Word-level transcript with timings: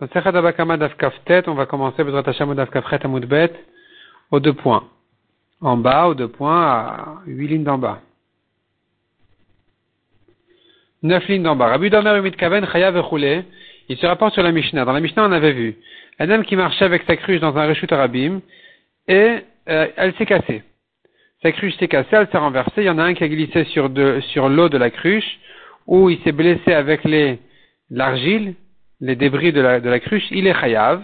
on 0.00 1.54
va 1.54 1.66
commencer 1.66 2.04
Bezrat 2.04 2.22
deux 4.40 4.52
points. 4.54 4.84
En 5.60 5.76
bas, 5.76 6.08
aux 6.08 6.14
deux 6.14 6.28
points, 6.28 6.62
à 6.62 7.18
huit 7.26 7.48
lignes 7.48 7.64
d'en 7.64 7.76
bas. 7.76 8.00
Neuf 11.02 11.28
lignes 11.28 11.42
d'en 11.42 11.54
bas. 11.54 11.66
Rabbi 11.66 11.90
Domer 11.90 12.20
Mitkaven 12.22 12.66
Chayav 12.66 12.96
Echule, 12.96 13.44
il 13.88 13.96
se 13.98 14.06
rapporte 14.06 14.32
sur 14.34 14.42
la 14.42 14.52
Mishnah. 14.52 14.84
Dans 14.86 14.92
la 14.92 15.00
Mishnah, 15.00 15.26
on 15.26 15.32
avait 15.32 15.52
vu 15.52 15.76
un 16.18 16.30
homme 16.30 16.44
qui 16.44 16.56
marchait 16.56 16.84
avec 16.84 17.02
sa 17.06 17.16
cruche 17.16 17.40
dans 17.40 17.56
un 17.58 17.66
rechute 17.66 17.92
arabim 17.92 18.40
et 19.06 19.40
euh, 19.68 19.86
elle 19.96 20.14
s'est 20.14 20.26
cassée. 20.26 20.62
Sa 21.42 21.52
cruche 21.52 21.76
s'est 21.76 21.88
cassée, 21.88 22.08
elle 22.12 22.28
s'est 22.28 22.38
renversée. 22.38 22.82
Il 22.82 22.84
y 22.84 22.90
en 22.90 22.98
a 22.98 23.02
un 23.02 23.14
qui 23.14 23.24
a 23.24 23.28
glissé 23.28 23.64
sur, 23.64 23.90
sur 24.32 24.48
l'eau 24.48 24.68
de 24.70 24.78
la 24.78 24.90
cruche 24.90 25.38
où 25.86 26.08
il 26.08 26.18
s'est 26.22 26.32
blessé 26.32 26.72
avec 26.72 27.00
l'argile 27.90 28.54
les 29.00 29.16
débris 29.16 29.52
de 29.52 29.60
la, 29.60 29.80
de 29.80 29.88
la 29.88 30.00
cruche, 30.00 30.26
il 30.30 30.46
est 30.46 30.54
chayav. 30.54 31.02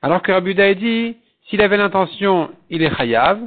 Alors 0.00 0.22
que 0.22 0.32
Rabbi 0.32 0.54
dit, 0.76 1.16
s'il 1.48 1.60
avait 1.60 1.76
l'intention, 1.76 2.50
il 2.70 2.82
est 2.82 2.94
chayav. 2.94 3.40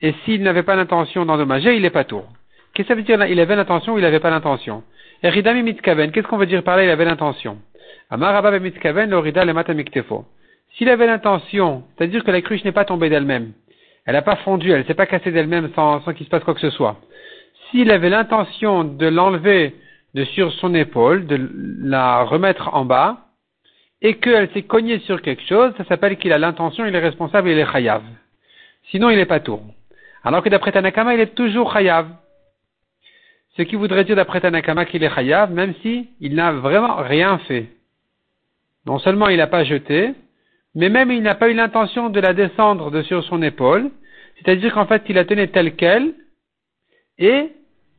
Et 0.00 0.14
s'il 0.24 0.42
n'avait 0.42 0.62
pas 0.62 0.76
l'intention 0.76 1.26
d'endommager, 1.26 1.76
il 1.76 1.84
est 1.84 1.90
pas 1.90 2.04
tour. 2.04 2.26
Qu'est-ce 2.72 2.88
que 2.88 2.94
ça 2.94 2.96
veut 2.96 3.02
dire 3.02 3.24
Il 3.26 3.40
avait 3.40 3.56
l'intention 3.56 3.94
ou 3.94 3.98
il 3.98 4.02
n'avait 4.02 4.20
pas 4.20 4.30
l'intention? 4.30 4.84
Eridami 5.22 5.62
mitkaven, 5.62 6.12
qu'est-ce 6.12 6.28
qu'on 6.28 6.36
veut 6.36 6.46
dire 6.46 6.62
par 6.62 6.76
là 6.76 6.84
Il 6.84 6.90
avait 6.90 7.04
l'intention? 7.04 7.58
Amar 8.10 8.60
mitkaven, 8.60 9.10
l'orida 9.10 9.44
le 9.44 9.52
matamiktefo. 9.52 10.24
S'il 10.76 10.88
avait 10.88 11.06
l'intention, 11.06 11.82
c'est-à-dire 11.96 12.22
que 12.22 12.30
la 12.30 12.40
cruche 12.40 12.62
n'est 12.64 12.72
pas 12.72 12.84
tombée 12.84 13.08
d'elle-même, 13.08 13.52
elle 14.06 14.14
n'a 14.14 14.22
pas 14.22 14.36
fondu, 14.36 14.70
elle 14.70 14.80
ne 14.80 14.84
s'est 14.84 14.94
pas 14.94 15.06
cassée 15.06 15.32
d'elle-même 15.32 15.70
sans, 15.74 16.00
sans 16.02 16.12
qu'il 16.14 16.24
se 16.24 16.30
passe 16.30 16.44
quoi 16.44 16.54
que 16.54 16.60
ce 16.60 16.70
soit. 16.70 16.96
S'il 17.70 17.90
avait 17.90 18.10
l'intention 18.10 18.84
de 18.84 19.06
l'enlever 19.06 19.74
de 20.18 20.24
sur 20.24 20.52
son 20.54 20.74
épaule, 20.74 21.26
de 21.26 21.38
la 21.80 22.24
remettre 22.24 22.74
en 22.74 22.84
bas, 22.84 23.28
et 24.02 24.14
qu'elle 24.14 24.50
s'est 24.50 24.62
cognée 24.62 24.98
sur 25.00 25.22
quelque 25.22 25.44
chose, 25.44 25.72
ça 25.76 25.84
s'appelle 25.84 26.16
qu'il 26.18 26.32
a 26.32 26.38
l'intention, 26.38 26.84
il 26.86 26.94
est 26.94 26.98
responsable, 26.98 27.50
il 27.50 27.58
est 27.58 27.70
chayav. 27.70 28.02
Sinon, 28.90 29.10
il 29.10 29.16
n'est 29.16 29.26
pas 29.26 29.38
tour. 29.38 29.62
Alors 30.24 30.42
que 30.42 30.48
d'après 30.48 30.72
Tanakama, 30.72 31.14
il 31.14 31.20
est 31.20 31.36
toujours 31.36 31.72
chayav. 31.72 32.08
Ce 33.56 33.62
qui 33.62 33.76
voudrait 33.76 34.04
dire 34.04 34.16
d'après 34.16 34.40
Tanakama 34.40 34.86
qu'il 34.86 35.04
est 35.04 35.14
chayav, 35.14 35.52
même 35.52 35.74
si 35.82 36.08
il 36.20 36.34
n'a 36.34 36.50
vraiment 36.52 36.96
rien 36.96 37.38
fait. 37.46 37.66
Non 38.86 38.98
seulement 38.98 39.28
il 39.28 39.36
n'a 39.36 39.46
pas 39.46 39.64
jeté, 39.64 40.14
mais 40.74 40.88
même 40.88 41.12
il 41.12 41.22
n'a 41.22 41.34
pas 41.34 41.48
eu 41.48 41.54
l'intention 41.54 42.08
de 42.08 42.20
la 42.20 42.34
descendre 42.34 42.90
de 42.90 43.02
sur 43.02 43.22
son 43.24 43.42
épaule, 43.42 43.90
c'est-à-dire 44.36 44.74
qu'en 44.74 44.86
fait 44.86 45.02
il 45.08 45.14
la 45.14 45.24
tenait 45.24 45.48
telle 45.48 45.76
qu'elle, 45.76 46.14
et 47.18 47.52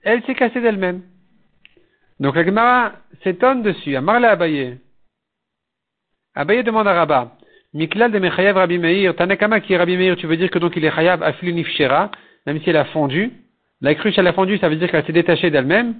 elle 0.03 0.23
s'est 0.23 0.35
cassée 0.35 0.61
d'elle-même. 0.61 1.01
Donc 2.19 2.35
la 2.35 2.43
Gemara 2.43 2.91
s'étonne 3.23 3.61
dessus. 3.61 3.95
Amar 3.95 4.19
la 4.19 4.31
Abaye. 4.31 4.77
Abaye 6.35 6.63
demande 6.63 6.87
à 6.87 6.93
Rabba. 6.93 7.31
Miklal 7.73 8.11
de 8.11 8.19
Mechayav 8.19 8.57
Rabbi 8.57 8.77
Meir. 8.77 9.15
Tanakama 9.15 9.59
qui 9.61 9.73
est 9.73 9.77
Rabbi 9.77 9.95
Meir, 9.95 10.15
tu 10.17 10.27
veux 10.27 10.37
dire 10.37 10.49
que 10.49 10.59
donc 10.59 10.75
il 10.75 10.83
est 10.83 10.91
Chayav 10.91 11.23
Afilu 11.23 11.53
Nifshera, 11.53 12.11
même 12.45 12.59
si 12.61 12.69
elle 12.69 12.77
a 12.77 12.85
fondu. 12.85 13.31
La 13.81 13.95
cruche 13.95 14.17
elle 14.17 14.27
a 14.27 14.33
fondu, 14.33 14.57
ça 14.57 14.67
veut 14.67 14.75
dire 14.75 14.89
qu'elle 14.91 15.05
s'est 15.05 15.13
détachée 15.13 15.49
d'elle-même. 15.49 15.95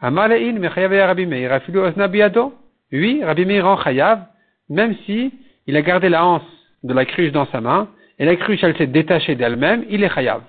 Amar 0.00 0.28
le'in 0.28 0.52
Mechayav 0.52 0.92
Rabbi 0.92 1.26
Meir. 1.26 1.52
Afilu 1.52 1.80
Osna 1.80 2.08
Biado. 2.08 2.54
Oui, 2.92 3.22
Rabbi 3.24 3.44
Meir 3.44 3.66
en 3.66 3.82
Chayav, 3.82 4.26
même 4.68 4.94
si 5.06 5.32
il 5.66 5.76
a 5.76 5.82
gardé 5.82 6.08
la 6.08 6.24
hanse 6.24 6.42
de 6.82 6.92
la 6.92 7.04
cruche 7.04 7.32
dans 7.32 7.46
sa 7.46 7.60
main, 7.60 7.88
et 8.18 8.24
la 8.24 8.36
cruche 8.36 8.62
elle 8.62 8.76
s'est 8.76 8.86
détachée 8.86 9.34
d'elle-même, 9.34 9.84
il 9.88 10.02
est 10.02 10.14
Chayav. 10.14 10.42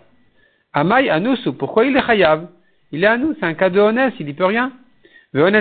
Amay 0.74 1.10
Anusu, 1.10 1.54
pourquoi 1.54 1.86
il 1.86 1.96
est 1.96 2.06
Chayav? 2.06 2.48
Il 2.92 3.04
est 3.04 3.08
à 3.08 3.18
nous, 3.18 3.34
c'est 3.40 3.46
un 3.46 3.54
cadeau 3.54 3.82
honnête, 3.82 4.14
il 4.20 4.26
n'y 4.26 4.34
peut 4.34 4.46
rien. 4.46 4.72
La 5.34 5.52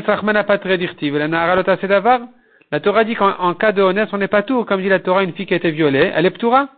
Torah 2.81 3.05
dit 3.05 3.15
qu'en 3.15 3.55
cas 3.55 3.73
de 3.73 3.81
honnête, 3.81 4.11
on 4.13 4.19
n'est 4.19 4.29
pas 4.29 4.43
tout. 4.43 4.65
Comme 4.65 4.83
dit 4.83 4.89
la 4.89 5.01
Torah, 5.01 5.23
une 5.23 5.33
fille 5.33 5.47
qui 5.47 5.55
a 5.55 5.57
été 5.57 5.71
violée, 5.71 6.13
elle 6.15 6.27
est 6.27 6.31
ptoura. 6.31 6.69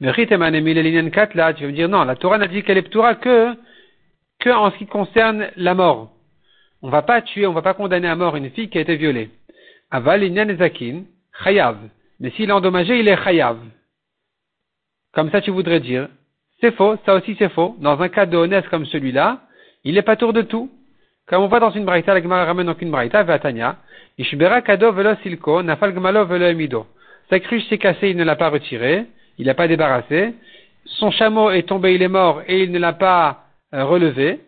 tu 0.00 0.06
vas 0.06 0.50
me 0.50 1.72
dire 1.72 1.88
non, 1.90 2.04
la 2.04 2.16
Torah 2.16 2.38
n'a 2.38 2.46
dit 2.46 2.62
qu'elle 2.62 2.78
est 2.78 2.82
ptoura 2.82 3.16
que, 3.16 3.54
que 4.40 4.50
en 4.50 4.70
ce 4.70 4.78
qui 4.78 4.86
concerne 4.86 5.48
la 5.56 5.74
mort. 5.74 6.10
On 6.80 6.86
ne 6.86 6.92
va 6.92 7.02
pas 7.02 7.20
tuer, 7.20 7.46
on 7.46 7.50
ne 7.50 7.54
va 7.54 7.62
pas 7.62 7.74
condamner 7.74 8.08
à 8.08 8.16
mort 8.16 8.36
une 8.36 8.50
fille 8.50 8.70
qui 8.70 8.78
a 8.78 8.80
été 8.80 8.96
violée. 8.96 9.28
Aval 9.90 10.22
zakin, 10.56 11.02
chayav. 11.44 11.76
Mais 12.18 12.30
s'il 12.30 12.48
est 12.48 12.52
endommagé, 12.52 12.98
il 12.98 13.08
est 13.08 13.22
chayav. 13.22 13.58
Comme 15.12 15.30
ça, 15.30 15.42
tu 15.42 15.50
voudrais 15.50 15.80
dire. 15.80 16.08
C'est 16.60 16.74
faux, 16.74 16.96
ça 17.04 17.14
aussi 17.14 17.36
c'est 17.38 17.50
faux. 17.50 17.76
Dans 17.78 18.00
un 18.00 18.08
cas 18.08 18.24
de 18.24 18.36
honnête 18.36 18.68
comme 18.68 18.86
celui-là, 18.86 19.42
il 19.84 19.94
n'est 19.94 20.02
pas 20.02 20.16
tour 20.16 20.32
de 20.32 20.42
tout. 20.42 20.70
Comme 21.28 21.42
on 21.42 21.48
voit 21.48 21.58
dans 21.58 21.70
une 21.70 21.84
braïta, 21.84 22.14
la 22.14 22.22
Gemara 22.22 22.44
ramène 22.44 22.66
donc 22.66 22.80
une 22.80 22.90
braïta, 22.90 23.24
Vatania, 23.24 23.76
kado 24.64 24.92
nafal. 25.62 25.94
Sa 27.28 27.40
cruche 27.40 27.64
s'est 27.64 27.78
cassée, 27.78 28.10
il 28.10 28.16
ne 28.16 28.22
l'a 28.22 28.36
pas 28.36 28.48
retirée, 28.48 29.06
il 29.38 29.46
l'a 29.46 29.54
pas 29.54 29.66
débarrassé. 29.66 30.34
Son 30.84 31.10
chameau 31.10 31.50
est 31.50 31.64
tombé, 31.64 31.94
il 31.94 32.02
est 32.02 32.08
mort, 32.08 32.42
et 32.46 32.62
il 32.62 32.70
ne 32.70 32.78
l'a 32.78 32.92
pas 32.92 33.46
euh, 33.74 33.84
relevé. 33.84 34.40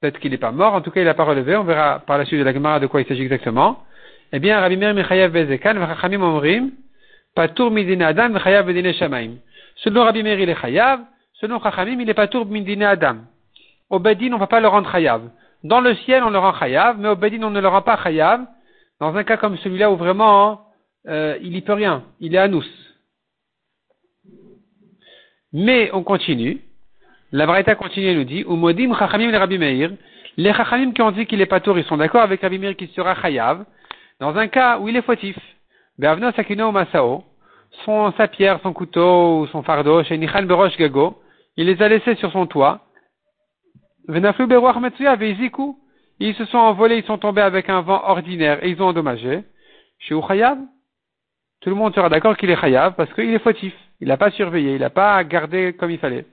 Peut-être 0.00 0.18
qu'il 0.18 0.32
n'est 0.32 0.38
pas 0.38 0.50
mort, 0.50 0.74
en 0.74 0.80
tout 0.80 0.90
cas 0.90 1.00
il 1.00 1.04
l'a 1.04 1.14
pas 1.14 1.24
relevé, 1.24 1.54
on 1.56 1.62
verra 1.62 2.00
par 2.00 2.18
la 2.18 2.24
suite 2.24 2.40
de 2.40 2.44
la 2.44 2.52
Gemara 2.52 2.80
de 2.80 2.88
quoi 2.88 3.00
il 3.00 3.06
s'agit 3.06 3.22
exactement. 3.22 3.84
Eh 4.32 4.40
bien, 4.40 4.58
Rabbi 4.58 4.76
Meir 4.76 5.30
Bezekan, 5.30 5.74
Vachachamim 5.74 6.20
Omrim, 6.20 6.72
Patour 7.36 7.70
Midine 7.70 8.02
Adam, 8.02 8.30
Bedine 8.30 8.92
Shamaim. 8.94 9.36
Selon 9.76 10.02
Rabbi 10.02 10.24
Meir, 10.24 10.40
il 10.40 10.48
est 10.48 10.60
Chayav, 10.60 11.00
selon 11.34 11.60
Chachamim, 11.62 12.00
il 12.00 12.10
est 12.10 12.14
Patour 12.14 12.46
Midine 12.46 12.82
Adam. 12.82 13.18
Au 13.90 14.00
Bedin, 14.00 14.32
on 14.32 14.34
ne 14.34 14.40
va 14.40 14.48
pas 14.48 14.60
le 14.60 14.66
rendre 14.66 14.90
Chayav. 14.90 15.30
Dans 15.64 15.80
le 15.80 15.94
ciel, 15.96 16.22
on 16.22 16.30
le 16.30 16.38
rend 16.38 16.52
chayav, 16.54 16.98
mais 16.98 17.08
au 17.08 17.16
Bedin, 17.16 17.42
on 17.42 17.50
ne 17.50 17.60
le 17.60 17.68
rend 17.68 17.80
pas 17.80 17.96
chayav. 18.02 18.44
Dans 19.00 19.16
un 19.16 19.24
cas 19.24 19.38
comme 19.38 19.56
celui-là 19.56 19.90
où 19.90 19.96
vraiment, 19.96 20.66
euh, 21.08 21.38
il 21.40 21.52
n'y 21.52 21.62
peut 21.62 21.72
rien. 21.72 22.04
Il 22.20 22.34
est 22.34 22.38
anous. 22.38 22.64
Mais 25.54 25.90
on 25.94 26.02
continue. 26.02 26.60
La 27.32 27.46
Braïta 27.46 27.74
continue 27.76 28.08
et 28.08 28.14
nous 28.14 28.24
dit, 28.24 28.40
Umodim 28.42 28.94
chachamim 28.98 29.30
le 29.30 29.38
Rabbi 29.38 29.56
Meir. 29.56 29.92
Les 30.36 30.52
chachamim 30.52 30.92
qui 30.92 31.00
ont 31.00 31.12
dit 31.12 31.24
qu'il 31.26 31.40
est 31.40 31.46
pas 31.46 31.60
tour, 31.60 31.78
ils 31.78 31.84
sont 31.84 31.96
d'accord 31.96 32.20
avec 32.20 32.42
Rabbi 32.42 32.58
Meir 32.58 32.76
qui 32.76 32.88
sera 32.88 33.14
chayav. 33.14 33.64
Dans 34.20 34.36
un 34.36 34.48
cas 34.48 34.78
où 34.78 34.88
il 34.88 34.96
est 34.96 35.02
fautif. 35.02 35.36
Be'avno 35.98 36.30
sakino 36.32 36.72
masao. 36.72 37.24
Son, 37.84 38.12
sa 38.18 38.28
pierre, 38.28 38.60
son 38.62 38.72
couteau 38.74 39.40
ou 39.40 39.46
son 39.46 39.62
fardeau, 39.62 40.04
chez 40.04 40.18
Nichan 40.18 40.42
Berosh 40.42 40.76
Gago. 40.76 41.22
Il 41.56 41.66
les 41.66 41.82
a 41.82 41.88
laissés 41.88 42.16
sur 42.16 42.30
son 42.32 42.46
toit. 42.46 42.80
Ils 46.20 46.34
se 46.34 46.44
sont 46.46 46.58
envolés, 46.58 46.98
ils 46.98 47.04
sont 47.04 47.18
tombés 47.18 47.42
avec 47.42 47.68
un 47.68 47.80
vent 47.80 48.02
ordinaire 48.04 48.62
et 48.62 48.70
ils 48.70 48.82
ont 48.82 48.86
endommagé. 48.86 49.42
Chez 49.98 50.14
Chayav, 50.28 50.58
tout 51.60 51.70
le 51.70 51.76
monde 51.76 51.94
sera 51.94 52.08
d'accord 52.08 52.36
qu'il 52.36 52.50
est 52.50 52.60
Chayav 52.60 52.94
parce 52.94 53.12
qu'il 53.14 53.32
est 53.32 53.38
fautif. 53.38 53.74
Il 54.00 54.08
n'a 54.08 54.16
pas 54.16 54.30
surveillé, 54.30 54.74
il 54.74 54.80
n'a 54.80 54.90
pas 54.90 55.22
gardé 55.24 55.74
comme 55.74 55.90
il 55.90 55.98
fallait. 55.98 56.26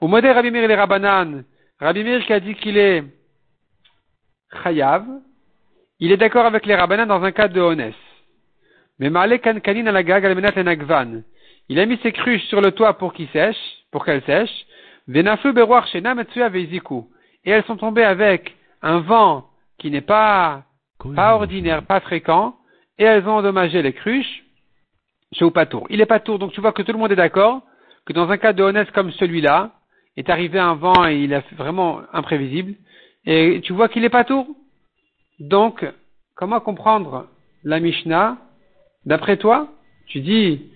Au 0.00 0.08
modèle 0.08 0.32
Rabbi 0.32 0.48
et 0.48 0.66
les 0.66 0.74
Rabbanan, 0.74 1.44
Rabbi 1.80 2.24
qui 2.26 2.32
a 2.32 2.40
dit 2.40 2.54
qu'il 2.56 2.76
est 2.76 3.04
Chayav, 4.62 5.04
il 5.98 6.12
est 6.12 6.16
d'accord 6.16 6.44
avec 6.44 6.66
les 6.66 6.74
Rabbanan 6.74 7.06
dans 7.06 7.22
un 7.22 7.32
cas 7.32 7.48
de 7.48 7.60
Honès. 7.60 7.94
Mais. 8.98 9.08
Il 11.68 11.78
a 11.78 11.86
mis 11.86 11.98
ses 12.02 12.12
cruches 12.12 12.44
sur 12.46 12.60
le 12.60 12.72
toit 12.72 12.98
pour 12.98 13.14
qu'il 13.14 13.28
sèche, 13.28 13.56
pour 13.90 14.04
qu'elles 14.04 14.24
sèchent. 14.24 14.66
Et 15.08 15.20
elles 17.50 17.64
sont 17.64 17.76
tombées 17.76 18.04
avec 18.04 18.56
un 18.82 19.00
vent 19.00 19.48
qui 19.78 19.90
n'est 19.90 20.00
pas, 20.00 20.62
pas 21.16 21.34
ordinaire, 21.34 21.82
pas 21.84 22.00
fréquent, 22.00 22.56
et 22.98 23.04
elles 23.04 23.26
ont 23.26 23.36
endommagé 23.36 23.82
les 23.82 23.92
cruches 23.92 24.44
chez 25.32 25.44
Upatour. 25.44 25.86
Il 25.90 26.00
est 26.00 26.06
pas 26.06 26.20
tour, 26.20 26.38
donc 26.38 26.52
tu 26.52 26.60
vois 26.60 26.72
que 26.72 26.82
tout 26.82 26.92
le 26.92 26.98
monde 26.98 27.12
est 27.12 27.16
d'accord 27.16 27.62
que 28.04 28.12
dans 28.12 28.30
un 28.30 28.36
cas 28.36 28.52
de 28.52 28.62
honnête 28.62 28.90
comme 28.92 29.12
celui-là, 29.12 29.72
est 30.16 30.28
arrivé 30.28 30.58
un 30.58 30.74
vent 30.74 31.06
et 31.06 31.22
il 31.22 31.32
est 31.32 31.54
vraiment 31.54 32.02
imprévisible, 32.12 32.74
et 33.24 33.60
tu 33.62 33.72
vois 33.72 33.88
qu'il 33.88 34.04
est 34.04 34.10
pas 34.10 34.24
tour. 34.24 34.46
Donc, 35.38 35.86
comment 36.34 36.60
comprendre 36.60 37.28
la 37.64 37.80
Mishnah? 37.80 38.36
D'après 39.04 39.36
toi, 39.36 39.68
tu 40.06 40.20
dis, 40.20 40.70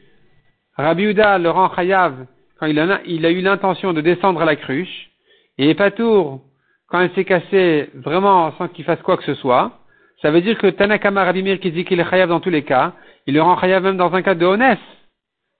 Rabbi 0.76 1.04
Uda 1.04 1.38
le 1.38 1.50
rend 1.50 1.74
Chayav 1.74 2.26
quand 2.58 2.66
il 2.66 2.78
a, 2.78 3.30
eu 3.30 3.40
l'intention 3.40 3.92
de 3.92 4.00
descendre 4.00 4.40
à 4.40 4.44
la 4.44 4.56
cruche, 4.56 5.10
et 5.58 5.74
Patour, 5.74 6.40
quand 6.88 7.00
elle 7.00 7.12
s'est 7.14 7.24
cassée 7.24 7.90
vraiment 7.94 8.52
sans 8.56 8.68
qu'il 8.68 8.84
fasse 8.84 9.00
quoi 9.02 9.16
que 9.16 9.24
ce 9.24 9.34
soit, 9.34 9.78
ça 10.22 10.30
veut 10.30 10.40
dire 10.40 10.56
que 10.58 10.68
Tanakama 10.68 11.24
Rabimir 11.24 11.60
qui 11.60 11.70
dit 11.70 11.84
qu'il 11.84 12.00
est 12.00 12.08
chayav 12.08 12.28
dans 12.28 12.40
tous 12.40 12.50
les 12.50 12.62
cas, 12.62 12.92
il 13.26 13.34
le 13.34 13.42
rend 13.42 13.58
chayav 13.58 13.82
même 13.82 13.96
dans 13.96 14.14
un 14.14 14.22
cas 14.22 14.34
de 14.34 14.46
honnête. 14.46 14.78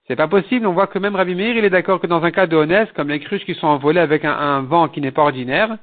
C'est 0.07 0.15
pas 0.15 0.27
possible, 0.27 0.65
on 0.65 0.73
voit 0.73 0.87
que 0.87 0.99
même 0.99 1.15
Rabimir, 1.15 1.57
il 1.57 1.65
est 1.65 1.69
d'accord 1.69 1.99
que 1.99 2.07
dans 2.07 2.23
un 2.23 2.31
cas 2.31 2.47
de 2.47 2.55
honnête, 2.55 2.91
comme 2.93 3.09
les 3.09 3.19
cruches 3.19 3.45
qui 3.45 3.55
sont 3.55 3.67
envolées 3.67 3.99
avec 3.99 4.23
un, 4.25 4.61
vent 4.61 4.87
qui 4.87 5.01
n'est 5.01 5.11
pas 5.11 5.23
ordinaire, 5.23 5.77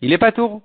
il 0.00 0.12
est 0.12 0.18
pas 0.18 0.32
tour. 0.32 0.60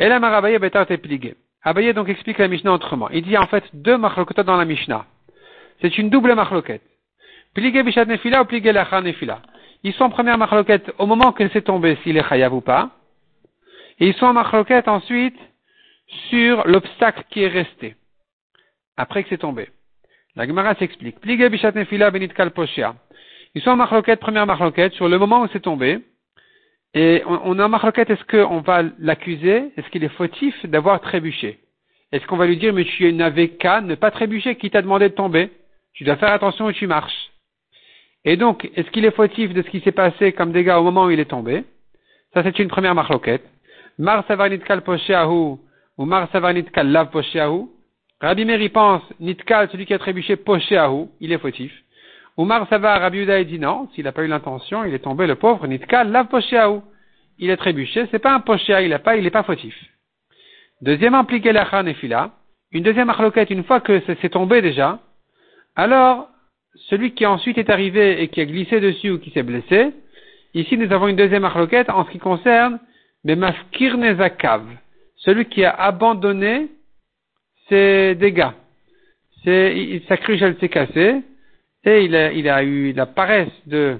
Et 0.00 0.08
la 0.08 0.18
Marabaye 0.18 0.58
Betar 0.58 0.86
plié. 0.86 1.36
Abaye 1.62 1.94
donc 1.94 2.08
explique 2.08 2.38
la 2.38 2.48
Mishnah 2.48 2.72
autrement. 2.72 3.08
Il 3.10 3.22
dit 3.22 3.38
en 3.38 3.46
fait 3.46 3.64
deux 3.72 3.96
machloketot 3.96 4.42
dans 4.42 4.56
la 4.56 4.64
Mishnah. 4.64 5.06
C'est 5.80 5.96
une 5.98 6.10
double 6.10 6.34
machloket. 6.34 6.82
Pligé 7.54 7.82
bishat 7.82 8.04
nefila 8.04 8.42
ou 8.42 8.44
pligé 8.46 8.72
lacha 8.72 9.00
nefila? 9.00 9.40
Ils 9.84 9.92
sont 9.94 10.04
en 10.04 10.10
première 10.10 10.38
marloquette 10.38 10.92
au 10.98 11.06
moment 11.06 11.32
qu'elle 11.32 11.50
s'est 11.50 11.62
tombée, 11.62 11.96
s'il 12.02 12.16
est 12.16 12.28
chayav 12.28 12.52
ou 12.54 12.60
pas. 12.60 12.90
Et 14.00 14.08
ils 14.08 14.14
sont 14.14 14.26
en 14.26 14.32
marloquette 14.32 14.88
ensuite 14.88 15.38
sur 16.28 16.66
l'obstacle 16.66 17.24
qui 17.30 17.42
est 17.42 17.48
resté, 17.48 17.96
après 18.96 19.22
que 19.22 19.28
c'est 19.28 19.38
tombé. 19.38 19.68
La 20.36 20.46
Gemara 20.46 20.74
s'explique. 20.74 21.16
Ils 23.54 23.62
sont 23.62 23.70
en 23.70 23.76
marloquette, 23.76 24.20
première 24.20 24.46
marloquette, 24.46 24.94
sur 24.94 25.08
le 25.08 25.18
moment 25.18 25.42
où 25.42 25.48
c'est 25.52 25.60
tombé. 25.60 26.00
Et 26.94 27.22
on, 27.26 27.58
a 27.58 27.66
en 27.66 27.68
marloquette, 27.68 28.10
est-ce 28.10 28.24
qu'on 28.24 28.60
va 28.60 28.82
l'accuser? 28.98 29.72
Est-ce 29.76 29.88
qu'il 29.90 30.02
est 30.02 30.08
fautif 30.08 30.66
d'avoir 30.66 31.00
trébuché? 31.00 31.60
Est-ce 32.10 32.26
qu'on 32.26 32.36
va 32.36 32.46
lui 32.46 32.56
dire, 32.56 32.72
mais 32.72 32.84
tu 32.84 33.12
n'avais 33.12 33.48
qu'à 33.48 33.80
ne 33.80 33.94
pas 33.94 34.10
trébucher, 34.10 34.56
qui 34.56 34.70
t'a 34.70 34.82
demandé 34.82 35.08
de 35.08 35.14
tomber? 35.14 35.50
Tu 35.92 36.04
dois 36.04 36.16
faire 36.16 36.32
attention 36.32 36.66
où 36.66 36.72
tu 36.72 36.86
marches. 36.86 37.30
Et 38.24 38.36
donc, 38.36 38.70
est-ce 38.74 38.90
qu'il 38.90 39.04
est 39.04 39.14
fautif 39.14 39.52
de 39.52 39.62
ce 39.62 39.68
qui 39.68 39.80
s'est 39.80 39.92
passé 39.92 40.32
comme 40.32 40.52
dégâts 40.52 40.76
au 40.78 40.82
moment 40.82 41.04
où 41.04 41.10
il 41.10 41.20
est 41.20 41.30
tombé? 41.30 41.64
Ça, 42.32 42.42
c'est 42.42 42.58
une 42.58 42.68
première 42.68 42.94
marloquette. 42.94 43.44
Mar 43.98 44.24
savarnitkal 44.26 44.82
posheahu 44.82 45.58
ou 45.98 46.04
mar 46.04 46.28
savarnitkal 46.32 46.88
lav 46.88 47.10
posheahu. 47.10 47.68
Rabbi 48.20 48.44
Meri 48.44 48.68
pense, 48.70 49.02
nitkal, 49.20 49.68
celui 49.70 49.86
qui 49.86 49.94
a 49.94 49.98
trébuché 49.98 50.36
posheahu, 50.36 51.08
il 51.20 51.32
est 51.32 51.38
fautif. 51.38 51.72
Oumar 52.36 52.68
Savar, 52.68 53.00
Rabbi 53.00 53.18
Uda 53.18 53.44
dit 53.44 53.60
non, 53.60 53.88
s'il 53.94 54.04
n'a 54.04 54.12
pas 54.12 54.24
eu 54.24 54.26
l'intention, 54.26 54.84
il 54.84 54.92
est 54.92 54.98
tombé, 54.98 55.26
le 55.26 55.36
pauvre, 55.36 55.68
Nitkal, 55.68 56.10
lav 56.10 56.26
posheahu. 56.26 56.80
Il 57.38 57.50
est 57.50 57.56
trébuché, 57.56 58.06
c'est 58.10 58.18
pas 58.18 58.34
un 58.34 58.40
poshéa, 58.40 58.82
il 58.82 58.90
n'est 58.90 58.98
pas, 58.98 59.16
il 59.16 59.26
est 59.26 59.30
pas 59.30 59.42
fautif. 59.42 59.74
Deuxième 60.80 61.14
impliqué 61.14 61.52
la 61.52 61.82
nefila. 61.82 62.30
Une 62.72 62.82
deuxième 62.82 63.06
marloquette, 63.06 63.50
une 63.50 63.64
fois 63.64 63.80
que 63.80 64.02
c'est 64.06 64.28
tombé 64.28 64.62
déjà, 64.62 64.98
alors, 65.76 66.28
celui 66.88 67.12
qui 67.12 67.26
ensuite 67.26 67.58
est 67.58 67.70
arrivé 67.70 68.22
et 68.22 68.28
qui 68.28 68.40
a 68.40 68.46
glissé 68.46 68.80
dessus 68.80 69.10
ou 69.10 69.18
qui 69.18 69.30
s'est 69.30 69.42
blessé, 69.42 69.92
ici 70.54 70.76
nous 70.76 70.92
avons 70.92 71.08
une 71.08 71.16
deuxième 71.16 71.42
marloquette 71.42 71.90
en 71.90 72.04
ce 72.04 72.10
qui 72.10 72.18
concerne 72.18 72.78
Bemaskir 73.24 73.96
Nezakav, 73.96 74.62
celui 75.16 75.46
qui 75.46 75.64
a 75.64 75.70
abandonné 75.70 76.68
ses 77.68 78.14
dégâts. 78.14 78.50
C'est, 79.44 80.02
sa 80.08 80.16
cruche, 80.16 80.42
elle 80.42 80.58
s'est 80.58 80.68
cassée, 80.68 81.22
et 81.84 82.04
il 82.04 82.14
a, 82.16 82.32
il 82.32 82.68
eu 82.68 82.92
la 82.92 83.06
paresse 83.06 83.52
de 83.66 83.98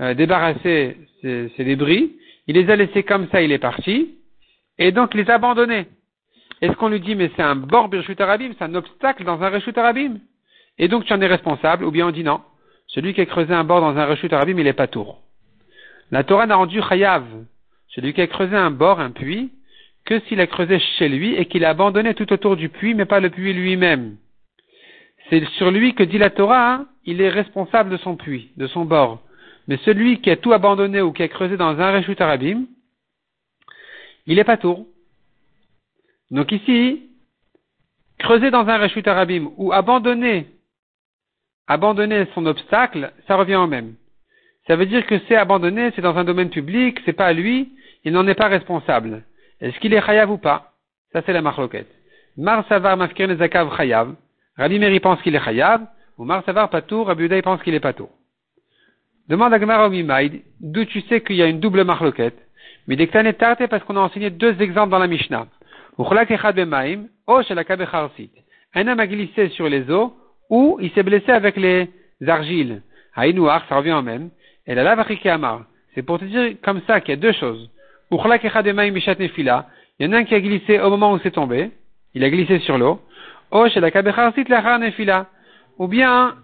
euh, 0.00 0.14
débarrasser 0.14 0.96
ses, 1.22 1.50
débris, 1.58 2.12
il 2.46 2.56
les 2.56 2.70
a 2.70 2.76
laissés 2.76 3.02
comme 3.02 3.28
ça, 3.30 3.40
il 3.40 3.52
est 3.52 3.58
parti, 3.58 4.16
et 4.78 4.92
donc 4.92 5.14
les 5.14 5.28
a 5.30 5.34
abandonnés. 5.34 5.86
Est-ce 6.60 6.72
qu'on 6.72 6.88
lui 6.88 7.00
dit, 7.00 7.14
mais 7.14 7.30
c'est 7.36 7.42
un 7.42 7.56
bord 7.56 7.88
birchut 7.88 8.16
arabim, 8.18 8.52
c'est 8.58 8.64
un 8.64 8.74
obstacle 8.74 9.24
dans 9.24 9.42
un 9.42 9.50
rechut 9.50 9.76
arabim? 9.76 10.18
Et 10.78 10.88
donc 10.88 11.04
tu 11.04 11.12
en 11.12 11.20
es 11.20 11.26
responsable, 11.26 11.84
ou 11.84 11.90
bien 11.90 12.08
on 12.08 12.10
dit 12.10 12.24
non, 12.24 12.40
celui 12.86 13.14
qui 13.14 13.20
a 13.20 13.26
creusé 13.26 13.52
un 13.52 13.64
bord 13.64 13.80
dans 13.80 13.96
un 13.96 14.06
rechut 14.06 14.32
arabim, 14.32 14.58
il 14.58 14.66
est 14.66 14.72
pas 14.72 14.86
tour. 14.86 15.22
La 16.10 16.24
Torah 16.24 16.46
n'a 16.46 16.56
rendu 16.56 16.80
chayav, 16.82 17.24
celui 17.88 18.12
qui 18.12 18.20
a 18.20 18.26
creusé 18.26 18.56
un 18.56 18.70
bord, 18.70 19.00
un 19.00 19.10
puits, 19.10 19.50
que 20.04 20.20
s'il 20.20 20.40
a 20.40 20.46
creusé 20.46 20.78
chez 20.98 21.08
lui 21.08 21.34
et 21.34 21.46
qu'il 21.46 21.64
a 21.64 21.70
abandonné 21.70 22.14
tout 22.14 22.32
autour 22.32 22.56
du 22.56 22.68
puits, 22.68 22.94
mais 22.94 23.06
pas 23.06 23.20
le 23.20 23.30
puits 23.30 23.52
lui-même. 23.52 24.16
C'est 25.30 25.44
sur 25.56 25.70
lui 25.70 25.94
que 25.94 26.02
dit 26.02 26.18
la 26.18 26.30
Torah, 26.30 26.74
hein, 26.74 26.88
il 27.04 27.20
est 27.20 27.30
responsable 27.30 27.90
de 27.90 27.96
son 27.96 28.16
puits, 28.16 28.50
de 28.56 28.66
son 28.66 28.84
bord. 28.84 29.22
Mais 29.66 29.78
celui 29.78 30.20
qui 30.20 30.30
a 30.30 30.36
tout 30.36 30.52
abandonné 30.52 31.00
ou 31.00 31.12
qui 31.12 31.22
a 31.22 31.28
creusé 31.28 31.56
dans 31.56 31.80
un 31.80 31.90
Reshut 31.90 32.20
Arabim, 32.20 32.66
il 34.26 34.38
est 34.38 34.44
pas 34.44 34.58
tour. 34.58 34.86
Donc 36.30 36.52
ici, 36.52 37.08
creuser 38.18 38.50
dans 38.50 38.68
un 38.68 38.78
Reshut 38.78 39.06
Arabim 39.08 39.50
ou 39.56 39.72
abandonner, 39.72 40.46
abandonner 41.66 42.26
son 42.34 42.46
obstacle, 42.46 43.12
ça 43.26 43.36
revient 43.36 43.56
au 43.56 43.66
même. 43.66 43.94
Ça 44.66 44.76
veut 44.76 44.86
dire 44.86 45.06
que 45.06 45.18
c'est 45.28 45.36
abandonné, 45.36 45.90
c'est 45.94 46.02
dans 46.02 46.16
un 46.16 46.24
domaine 46.24 46.50
public, 46.50 46.98
c'est 47.04 47.12
pas 47.12 47.26
à 47.26 47.32
lui, 47.32 47.72
il 48.04 48.12
n'en 48.12 48.26
est 48.26 48.34
pas 48.34 48.48
responsable. 48.48 49.24
Est-ce 49.60 49.78
qu'il 49.78 49.94
est 49.94 50.04
chayav 50.04 50.30
ou 50.30 50.38
pas? 50.38 50.72
Ça 51.12 51.22
c'est 51.24 51.32
la 51.32 51.42
marloquette. 51.42 51.90
Mar 52.36 52.66
savar 52.68 52.96
mafkir 52.96 53.28
nezakav 53.28 53.76
chayav. 53.76 54.14
Rabbi 54.56 54.78
Meri 54.78 55.00
pense 55.00 55.20
qu'il 55.22 55.34
est 55.34 55.44
chayav. 55.44 55.86
Ou 56.18 56.24
Mar 56.24 56.44
savar 56.44 56.68
patour. 56.70 57.06
Rabbi 57.06 57.24
Uday 57.24 57.42
pense 57.42 57.62
qu'il 57.62 57.74
est 57.74 57.80
patour. 57.80 58.10
Demande 59.28 59.54
à 59.54 59.58
Gemara 59.58 59.88
Mimaïd, 59.88 60.42
d'où 60.60 60.84
tu 60.84 61.00
sais 61.02 61.22
qu'il 61.22 61.36
y 61.36 61.42
a 61.42 61.46
une 61.46 61.60
double 61.60 61.84
marloquette? 61.84 62.36
Mais 62.86 62.96
dès 62.96 63.06
que 63.06 63.12
t'en 63.12 63.24
es 63.24 63.32
tarté 63.32 63.68
parce 63.68 63.82
qu'on 63.84 63.96
a 63.96 64.00
enseigné 64.00 64.28
deux 64.28 64.60
exemples 64.60 64.90
dans 64.90 64.98
la 64.98 65.06
Mishnah. 65.06 65.46
Un 68.76 68.88
homme 68.88 69.00
a 69.00 69.06
glissé 69.06 69.48
sur 69.50 69.68
les 69.68 69.90
eaux 69.90 70.14
ou 70.50 70.78
il 70.80 70.90
s'est 70.92 71.02
blessé 71.02 71.32
avec 71.32 71.56
les 71.56 71.88
argiles. 72.26 72.82
Haïnouar, 73.14 73.64
ça 73.68 73.76
revient 73.76 73.92
au 73.92 74.02
même. 74.02 74.30
Et 74.66 74.74
la 74.74 74.82
lave 74.82 75.04
C'est 75.94 76.02
pour 76.02 76.18
te 76.18 76.24
dire 76.24 76.56
comme 76.62 76.80
ça 76.86 77.00
qu'il 77.00 77.10
y 77.10 77.18
a 77.18 77.20
deux 77.20 77.32
choses. 77.32 77.70
Il 78.10 78.16
y 80.00 80.06
en 80.06 80.12
a 80.12 80.16
un 80.16 80.24
qui 80.24 80.34
a 80.34 80.40
glissé 80.40 80.80
au 80.80 80.90
moment 80.90 81.12
où 81.12 81.18
c'est 81.22 81.30
tombé. 81.30 81.70
Il 82.14 82.24
a 82.24 82.30
glissé 82.30 82.58
sur 82.60 82.78
l'eau. 82.78 83.00
Ou 85.78 85.88
bien 85.88 86.34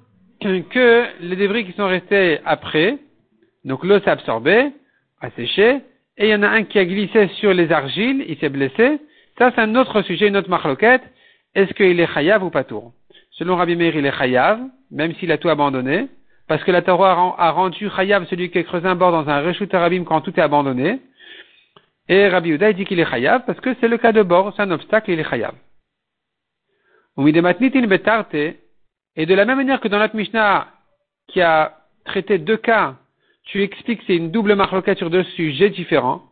que 0.40 1.04
les 1.20 1.36
débris 1.36 1.64
qui 1.64 1.72
sont 1.72 1.86
restés 1.86 2.38
après, 2.44 2.98
donc 3.64 3.84
l'eau 3.84 3.98
s'est 4.00 4.10
absorbée, 4.10 4.72
a 5.20 5.30
séché, 5.30 5.80
et 6.16 6.26
il 6.26 6.30
y 6.30 6.34
en 6.34 6.42
a 6.42 6.48
un 6.48 6.64
qui 6.64 6.78
a 6.78 6.84
glissé 6.84 7.28
sur 7.38 7.54
les 7.54 7.72
argiles, 7.72 8.24
il 8.28 8.36
s'est 8.38 8.48
blessé. 8.48 8.98
Ça, 9.38 9.52
c'est 9.54 9.60
un 9.60 9.74
autre 9.74 10.02
sujet, 10.02 10.28
une 10.28 10.36
autre 10.36 10.50
marloquette. 10.50 11.02
Est-ce 11.54 11.72
qu'il 11.72 11.98
est 11.98 12.12
chayav 12.12 12.44
ou 12.44 12.50
pas 12.50 12.64
tour? 12.64 12.92
Selon 13.40 13.56
Rabbi 13.56 13.74
Meir, 13.74 13.96
il 13.96 14.04
est 14.04 14.12
chayav, 14.12 14.60
même 14.90 15.14
s'il 15.14 15.32
a 15.32 15.38
tout 15.38 15.48
abandonné, 15.48 16.08
parce 16.46 16.62
que 16.62 16.72
la 16.72 16.82
Torah 16.82 17.36
a 17.38 17.50
rendu 17.52 17.88
chayav 17.88 18.26
celui 18.28 18.50
qui 18.50 18.58
a 18.58 18.62
creusé 18.62 18.86
un 18.86 18.94
bord 18.94 19.12
dans 19.12 19.26
un 19.30 19.40
reshut 19.40 19.72
arabim 19.72 20.04
quand 20.04 20.20
tout 20.20 20.38
est 20.38 20.42
abandonné. 20.42 21.00
Et 22.06 22.28
Rabbi 22.28 22.50
Uda 22.50 22.74
dit 22.74 22.84
qu'il 22.84 23.00
est 23.00 23.10
chayav 23.10 23.44
parce 23.46 23.58
que 23.60 23.74
c'est 23.80 23.88
le 23.88 23.96
cas 23.96 24.12
de 24.12 24.22
bord, 24.22 24.52
c'est 24.54 24.60
un 24.60 24.70
obstacle, 24.70 25.10
il 25.10 25.20
est 25.20 25.24
chayav. 25.24 25.54
Et 27.16 27.32
de 29.26 29.34
la 29.34 29.44
même 29.46 29.56
manière 29.56 29.80
que 29.80 29.88
dans 29.88 30.00
notre 30.00 30.16
Mishnah 30.16 30.66
qui 31.28 31.40
a 31.40 31.78
traité 32.04 32.36
deux 32.36 32.58
cas, 32.58 32.96
tu 33.44 33.62
expliques 33.62 34.00
que 34.00 34.04
c'est 34.06 34.16
une 34.16 34.30
double 34.30 34.54
marloquette 34.54 34.98
sur 34.98 35.08
deux 35.08 35.24
sujets 35.24 35.70
différents. 35.70 36.24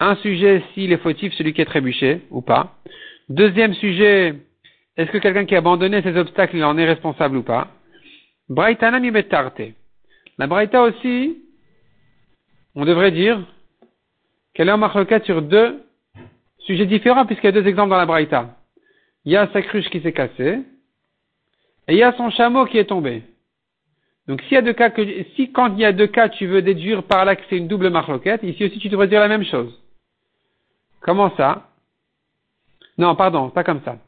Un 0.00 0.16
sujet, 0.16 0.62
s'il 0.72 0.90
est 0.90 1.02
fautif, 1.02 1.34
celui 1.34 1.52
qui 1.52 1.60
est 1.60 1.66
trébuché 1.66 2.22
ou 2.30 2.40
pas. 2.40 2.76
Deuxième 3.28 3.74
sujet, 3.74 4.36
est-ce 4.96 5.10
que 5.10 5.18
quelqu'un 5.18 5.44
qui 5.44 5.54
a 5.54 5.58
abandonné 5.58 6.02
ses 6.02 6.16
obstacles, 6.16 6.56
il 6.56 6.64
en 6.64 6.78
est 6.78 6.84
responsable 6.84 7.36
ou 7.36 7.42
pas 7.42 7.68
Braïtana 8.48 9.00
mi 9.00 9.10
La 10.38 10.46
Braïta 10.46 10.82
aussi, 10.82 11.42
on 12.74 12.84
devrait 12.84 13.10
dire 13.10 13.40
qu'elle 14.54 14.68
est 14.68 14.72
en 14.72 14.78
marloquette 14.78 15.24
sur 15.24 15.42
deux 15.42 15.82
sujets 16.60 16.86
différents 16.86 17.26
puisqu'il 17.26 17.46
y 17.46 17.48
a 17.48 17.52
deux 17.52 17.66
exemples 17.66 17.90
dans 17.90 17.96
la 17.96 18.06
Braïta. 18.06 18.56
Il 19.24 19.32
y 19.32 19.36
a 19.36 19.48
sa 19.52 19.62
cruche 19.62 19.88
qui 19.90 20.00
s'est 20.00 20.12
cassée 20.12 20.60
et 21.88 21.92
il 21.92 21.98
y 21.98 22.02
a 22.02 22.12
son 22.12 22.30
chameau 22.30 22.66
qui 22.66 22.78
est 22.78 22.84
tombé. 22.84 23.22
Donc 24.28 24.40
s'il 24.42 24.52
y 24.52 24.56
a 24.56 24.62
deux 24.62 24.72
cas 24.72 24.90
que, 24.90 25.02
si 25.34 25.50
quand 25.52 25.74
il 25.74 25.80
y 25.80 25.84
a 25.84 25.92
deux 25.92 26.06
cas 26.06 26.28
tu 26.28 26.46
veux 26.46 26.62
déduire 26.62 27.02
par 27.02 27.24
là 27.24 27.34
que 27.36 27.42
c'est 27.50 27.58
une 27.58 27.68
double 27.68 27.90
marloquette, 27.90 28.42
ici 28.42 28.64
aussi 28.64 28.78
tu 28.78 28.88
devrais 28.88 29.08
dire 29.08 29.20
la 29.20 29.28
même 29.28 29.44
chose. 29.44 29.82
Comment 31.00 31.34
ça? 31.36 31.68
Non, 32.96 33.16
pardon, 33.16 33.50
pas 33.50 33.64
comme 33.64 33.82
ça. 33.84 33.98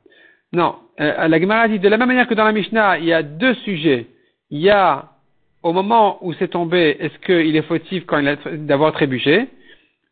Non, 0.56 0.76
euh, 1.00 1.28
la 1.28 1.38
Gemara 1.38 1.68
dit 1.68 1.78
de 1.78 1.86
la 1.86 1.98
même 1.98 2.08
manière 2.08 2.26
que 2.26 2.32
dans 2.32 2.46
la 2.46 2.52
Mishnah, 2.52 2.98
il 2.98 3.04
y 3.04 3.12
a 3.12 3.22
deux 3.22 3.52
sujets. 3.56 4.06
Il 4.48 4.60
y 4.60 4.70
a 4.70 5.10
au 5.62 5.74
moment 5.74 6.16
où 6.22 6.32
c'est 6.32 6.48
tombé, 6.48 6.96
est-ce 6.98 7.18
qu'il 7.26 7.54
est 7.54 7.68
fautif 7.68 8.06
quand 8.06 8.18
il 8.20 8.28
a 8.28 8.36
d'avoir 8.56 8.94
trébuché? 8.94 9.48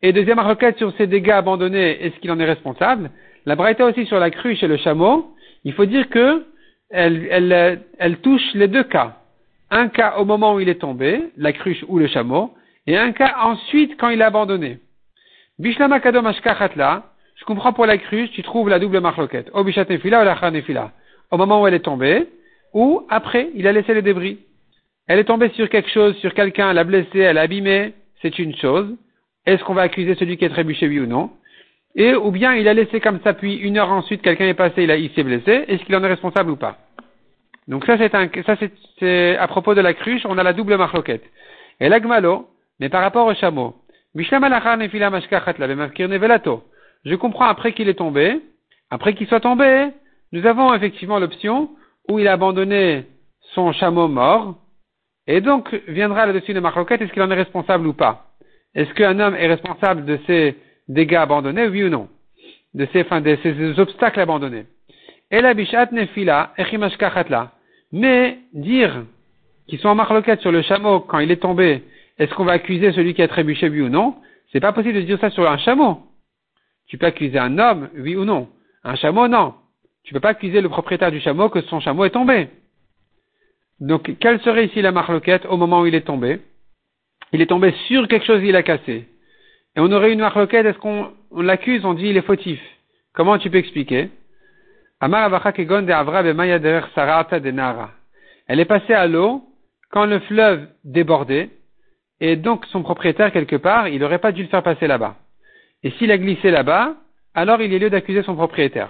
Et 0.03 0.13
deuxième 0.13 0.37
requête 0.37 0.77
sur 0.77 0.95
ces 0.97 1.07
dégâts 1.07 1.31
abandonnés, 1.31 1.97
est-ce 1.99 2.19
qu'il 2.19 2.29
en 2.29 2.39
est 2.39 2.45
responsable? 2.45 3.09
La 3.47 3.55
Braïta 3.55 3.87
aussi 3.87 4.05
sur 4.05 4.19
la 4.19 4.29
cruche 4.29 4.61
et 4.61 4.67
le 4.67 4.77
chameau, 4.77 5.33
il 5.63 5.73
faut 5.73 5.87
dire 5.87 6.09
que 6.09 6.45
elle, 6.91 8.17
touche 8.21 8.53
les 8.53 8.67
deux 8.67 8.83
cas. 8.83 9.17
Un 9.71 9.87
cas 9.87 10.17
au 10.19 10.25
moment 10.25 10.53
où 10.53 10.59
il 10.59 10.69
est 10.69 10.79
tombé, 10.79 11.23
la 11.37 11.53
cruche 11.53 11.83
ou 11.87 11.97
le 11.97 12.05
chameau, 12.05 12.53
et 12.85 12.95
un 12.95 13.13
cas 13.13 13.33
ensuite 13.41 13.97
quand 13.99 14.09
il 14.09 14.21
est 14.21 14.23
abandonné. 14.23 14.77
Bishlama 15.57 15.99
je 17.35 17.45
comprends 17.45 17.73
pour 17.73 17.85
la 17.85 17.97
cruche, 17.97 18.31
tu 18.31 18.43
trouves 18.43 18.69
la 18.69 18.79
double 18.79 18.99
marloquette. 18.99 19.49
Au 19.53 19.63
bishat 19.63 19.85
nefila 19.89 20.21
ou 20.21 20.25
la 20.25 20.51
nefila. 20.51 20.91
Au 21.31 21.37
moment 21.37 21.61
où 21.61 21.67
elle 21.67 21.73
est 21.73 21.79
tombée, 21.79 22.27
ou 22.73 23.05
après, 23.09 23.49
il 23.55 23.67
a 23.67 23.71
laissé 23.71 23.93
les 23.93 24.01
débris. 24.01 24.39
Elle 25.07 25.19
est 25.19 25.25
tombée 25.25 25.49
sur 25.49 25.69
quelque 25.69 25.89
chose, 25.89 26.15
sur 26.17 26.33
quelqu'un, 26.33 26.71
elle 26.71 26.77
a 26.77 26.83
blessé, 26.83 27.19
elle 27.19 27.37
a 27.37 27.41
abîmé, 27.41 27.93
c'est 28.21 28.39
une 28.39 28.55
chose. 28.55 28.95
Est-ce 29.45 29.63
qu'on 29.63 29.73
va 29.73 29.83
accuser 29.83 30.15
celui 30.15 30.37
qui 30.37 30.45
est 30.45 30.49
trébuché, 30.49 30.87
oui 30.87 30.99
ou 30.99 31.05
non? 31.05 31.29
Et 31.95 32.15
ou 32.15 32.31
bien 32.31 32.55
il 32.55 32.67
a 32.67 32.73
laissé 32.73 32.99
comme 32.99 33.19
ça, 33.23 33.33
puis 33.33 33.55
une 33.55 33.77
heure 33.77 33.91
ensuite, 33.91 34.21
quelqu'un 34.21 34.47
est 34.47 34.53
passé, 34.53 34.83
il, 34.83 34.91
il 34.91 35.11
s'est 35.11 35.23
blessé, 35.23 35.65
est-ce 35.67 35.83
qu'il 35.83 35.95
en 35.95 36.03
est 36.03 36.07
responsable 36.07 36.51
ou 36.51 36.55
pas? 36.55 36.77
Donc 37.67 37.85
ça, 37.85 37.97
c'est 37.97 38.13
un, 38.13 38.29
ça 38.45 38.55
c'est, 38.99 39.37
à 39.37 39.47
propos 39.47 39.73
de 39.73 39.81
la 39.81 39.93
cruche, 39.93 40.25
on 40.25 40.37
a 40.37 40.43
la 40.43 40.53
double 40.53 40.77
marloquette. 40.77 41.23
Et 41.79 41.89
l'agmalo, 41.89 42.47
mais 42.79 42.89
par 42.89 43.01
rapport 43.01 43.27
au 43.27 43.33
chameau, 43.33 43.75
je 47.05 47.15
comprends 47.15 47.45
après 47.45 47.73
qu'il 47.73 47.87
est 47.87 47.95
tombé, 47.95 48.41
après 48.89 49.13
qu'il 49.13 49.27
soit 49.27 49.39
tombé, 49.39 49.89
nous 50.31 50.45
avons 50.45 50.73
effectivement 50.73 51.19
l'option 51.19 51.69
où 52.09 52.19
il 52.19 52.27
a 52.27 52.33
abandonné 52.33 53.05
son 53.53 53.71
chameau 53.71 54.07
mort, 54.07 54.55
et 55.27 55.41
donc 55.41 55.73
viendra 55.87 56.25
là-dessus 56.25 56.53
de 56.53 56.59
marloquette, 56.59 57.01
est-ce 57.01 57.13
qu'il 57.13 57.21
en 57.21 57.31
est 57.31 57.35
responsable 57.35 57.87
ou 57.87 57.93
pas? 57.93 58.27
Est-ce 58.73 58.93
qu'un 58.93 59.19
homme 59.19 59.35
est 59.35 59.47
responsable 59.47 60.05
de 60.05 60.19
ces 60.27 60.57
dégâts 60.87 61.15
abandonnés, 61.15 61.67
oui 61.67 61.83
ou 61.83 61.89
non? 61.89 62.09
De 62.73 62.87
ces, 62.91 63.01
enfin, 63.01 63.21
de 63.21 63.37
ces 63.41 63.79
obstacles 63.79 64.19
abandonnés. 64.19 64.65
Et 65.31 65.41
la 65.41 65.53
nefila. 65.53 66.53
Mais 67.91 68.37
dire 68.53 69.05
qu'ils 69.67 69.79
sont 69.79 69.89
en 69.89 69.95
marloquette 69.95 70.41
sur 70.41 70.51
le 70.51 70.61
chameau 70.61 70.99
quand 70.99 71.19
il 71.19 71.31
est 71.31 71.41
tombé, 71.41 71.83
est-ce 72.19 72.33
qu'on 72.33 72.43
va 72.43 72.53
accuser 72.53 72.91
celui 72.91 73.13
qui 73.13 73.21
a 73.21 73.27
trébuché, 73.27 73.69
oui 73.69 73.81
ou 73.81 73.89
non? 73.89 74.15
C'est 74.51 74.59
pas 74.59 74.73
possible 74.73 74.95
de 74.95 75.01
dire 75.01 75.19
ça 75.19 75.29
sur 75.29 75.49
un 75.49 75.57
chameau. 75.57 75.99
Tu 76.87 76.97
peux 76.97 77.05
accuser 77.05 77.39
un 77.39 77.57
homme, 77.57 77.89
oui 77.97 78.15
ou 78.15 78.25
non. 78.25 78.49
Un 78.83 78.95
chameau, 78.95 79.27
non. 79.27 79.55
Tu 80.03 80.13
peux 80.13 80.19
pas 80.19 80.29
accuser 80.29 80.61
le 80.61 80.69
propriétaire 80.69 81.11
du 81.11 81.19
chameau 81.19 81.49
que 81.49 81.61
son 81.61 81.79
chameau 81.79 82.05
est 82.05 82.11
tombé. 82.11 82.49
Donc, 83.79 84.17
quelle 84.19 84.39
serait 84.41 84.67
ici 84.67 84.81
la 84.81 84.91
marloquette 84.91 85.45
au 85.45 85.57
moment 85.57 85.81
où 85.81 85.85
il 85.85 85.95
est 85.95 86.05
tombé? 86.05 86.39
Il 87.33 87.41
est 87.41 87.47
tombé 87.47 87.73
sur 87.87 88.07
quelque 88.07 88.25
chose, 88.25 88.43
il 88.43 88.55
a 88.55 88.63
cassé. 88.63 89.07
Et 89.75 89.79
on 89.79 89.91
aurait 89.91 90.13
une 90.13 90.19
marloquette, 90.19 90.65
est-ce 90.65 90.77
qu'on 90.77 91.11
l'accuse, 91.35 91.83
on 91.83 91.93
dit 91.93 92.07
il 92.07 92.17
est 92.17 92.21
fautif. 92.21 92.61
Comment 93.13 93.37
tu 93.37 93.49
peux 93.49 93.57
expliquer? 93.57 94.09
Elle 98.47 98.59
est 98.59 98.65
passée 98.65 98.93
à 98.93 99.07
l'eau 99.07 99.43
quand 99.91 100.05
le 100.05 100.19
fleuve 100.19 100.67
débordait, 100.83 101.49
et 102.21 102.35
donc 102.37 102.65
son 102.67 102.81
propriétaire, 102.83 103.31
quelque 103.31 103.55
part, 103.57 103.87
il 103.89 103.99
n'aurait 103.99 104.19
pas 104.19 104.31
dû 104.31 104.43
le 104.43 104.47
faire 104.47 104.63
passer 104.63 104.87
là-bas. 104.87 105.15
Et 105.85 105.91
s'il 105.91 106.11
a 106.11 106.17
glissé 106.17 106.49
là-bas, 106.49 106.95
alors 107.35 107.61
il 107.61 107.71
est 107.71 107.77
lieu 107.77 107.91
d'accuser 107.91 108.23
son 108.23 108.33
propriétaire. 108.33 108.89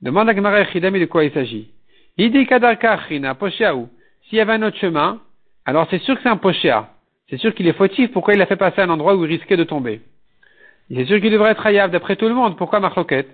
Demande 0.00 0.28
à 0.28 0.34
Gemara 0.34 0.60
Echidami 0.62 0.98
de 0.98 1.06
quoi 1.06 1.22
il 1.22 1.30
s'agit. 1.30 1.70
Il 2.18 2.32
dit 2.32 2.44
S'il 2.44 4.38
y 4.38 4.40
avait 4.40 4.52
un 4.52 4.62
autre 4.64 4.78
chemin, 4.78 5.20
alors 5.64 5.86
c'est 5.90 6.00
sûr 6.00 6.16
que 6.16 6.22
c'est 6.24 6.28
un 6.28 6.38
poshéa. 6.38 6.88
C'est 7.30 7.36
sûr 7.36 7.54
qu'il 7.54 7.68
est 7.68 7.72
fautif. 7.72 8.10
Pourquoi 8.10 8.34
il 8.34 8.42
a 8.42 8.46
fait 8.46 8.56
passer 8.56 8.80
à 8.80 8.84
un 8.84 8.90
endroit 8.90 9.14
où 9.14 9.24
il 9.24 9.28
risquait 9.28 9.56
de 9.56 9.62
tomber? 9.62 10.00
C'est 10.92 11.04
sûr 11.04 11.20
qu'il 11.20 11.30
devrait 11.30 11.52
être 11.52 11.64
hayav 11.64 11.92
d'après 11.92 12.16
tout 12.16 12.26
le 12.26 12.34
monde. 12.34 12.56
Pourquoi 12.56 12.80
Marloquette? 12.80 13.30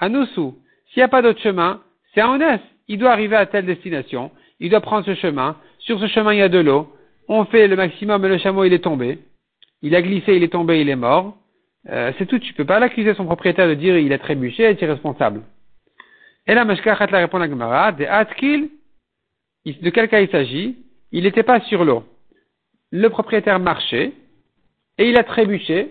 Anusu. 0.00 0.54
S'il 0.88 0.96
n'y 0.96 1.02
a 1.02 1.08
pas 1.08 1.22
d'autre 1.22 1.40
chemin, 1.40 1.80
c'est 2.14 2.20
un 2.20 2.30
honnête. 2.30 2.62
Il 2.88 2.98
doit 2.98 3.12
arriver 3.12 3.36
à 3.36 3.46
telle 3.46 3.64
destination. 3.64 4.32
Il 4.58 4.70
doit 4.70 4.80
prendre 4.80 5.06
ce 5.06 5.14
chemin. 5.14 5.54
Sur 5.78 6.00
ce 6.00 6.08
chemin, 6.08 6.32
il 6.32 6.40
y 6.40 6.42
a 6.42 6.48
de 6.48 6.58
l'eau. 6.58 6.92
On 7.28 7.44
fait 7.44 7.68
le 7.68 7.76
maximum 7.76 8.24
et 8.24 8.28
le 8.28 8.38
chameau, 8.38 8.64
il 8.64 8.72
est 8.72 8.80
tombé. 8.80 9.20
Il 9.82 9.94
a 9.94 10.02
glissé, 10.02 10.34
il 10.36 10.42
est 10.42 10.52
tombé, 10.52 10.80
il 10.80 10.88
est 10.88 10.96
mort. 10.96 11.36
Euh, 11.88 12.12
c'est 12.18 12.26
tout. 12.26 12.38
Tu 12.38 12.54
peux 12.54 12.64
pas 12.64 12.78
l'accuser 12.78 13.14
son 13.14 13.24
propriétaire 13.24 13.68
de 13.68 13.74
dire 13.74 13.98
il 13.98 14.12
a 14.12 14.18
trébuché, 14.18 14.62
est 14.62 14.80
irresponsable. 14.80 15.42
Et 16.46 16.54
là, 16.54 16.64
Meshkachat 16.64 17.06
la 17.06 17.18
répond 17.18 17.40
à 17.40 17.48
Gemara, 17.48 17.92
de 17.92 18.04
Atkil, 18.04 18.70
de 19.66 19.90
quel 19.90 20.08
cas 20.08 20.20
il 20.20 20.28
s'agit? 20.28 20.76
Il 21.12 21.24
n'était 21.24 21.42
pas 21.42 21.60
sur 21.60 21.84
l'eau. 21.84 22.04
Le 22.90 23.08
propriétaire 23.08 23.60
marchait, 23.60 24.12
et 24.98 25.08
il 25.08 25.16
a 25.16 25.24
trébuché, 25.24 25.90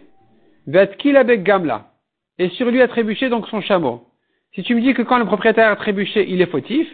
Vatkil 0.67 1.17
avec 1.17 1.43
Gamla. 1.43 1.91
Et 2.37 2.49
sur 2.49 2.69
lui 2.69 2.81
a 2.81 2.87
trébuché 2.87 3.29
donc 3.29 3.47
son 3.47 3.61
chameau. 3.61 4.05
Si 4.53 4.63
tu 4.63 4.75
me 4.75 4.81
dis 4.81 4.93
que 4.93 5.01
quand 5.01 5.17
le 5.17 5.25
propriétaire 5.25 5.71
a 5.71 5.75
trébuché, 5.75 6.29
il 6.29 6.41
est 6.41 6.51
fautif, 6.51 6.87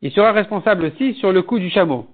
il 0.00 0.12
sera 0.12 0.32
responsable 0.32 0.84
aussi 0.84 1.14
sur 1.14 1.32
le 1.32 1.42
coup 1.42 1.58
du 1.58 1.70
chameau. 1.70 2.06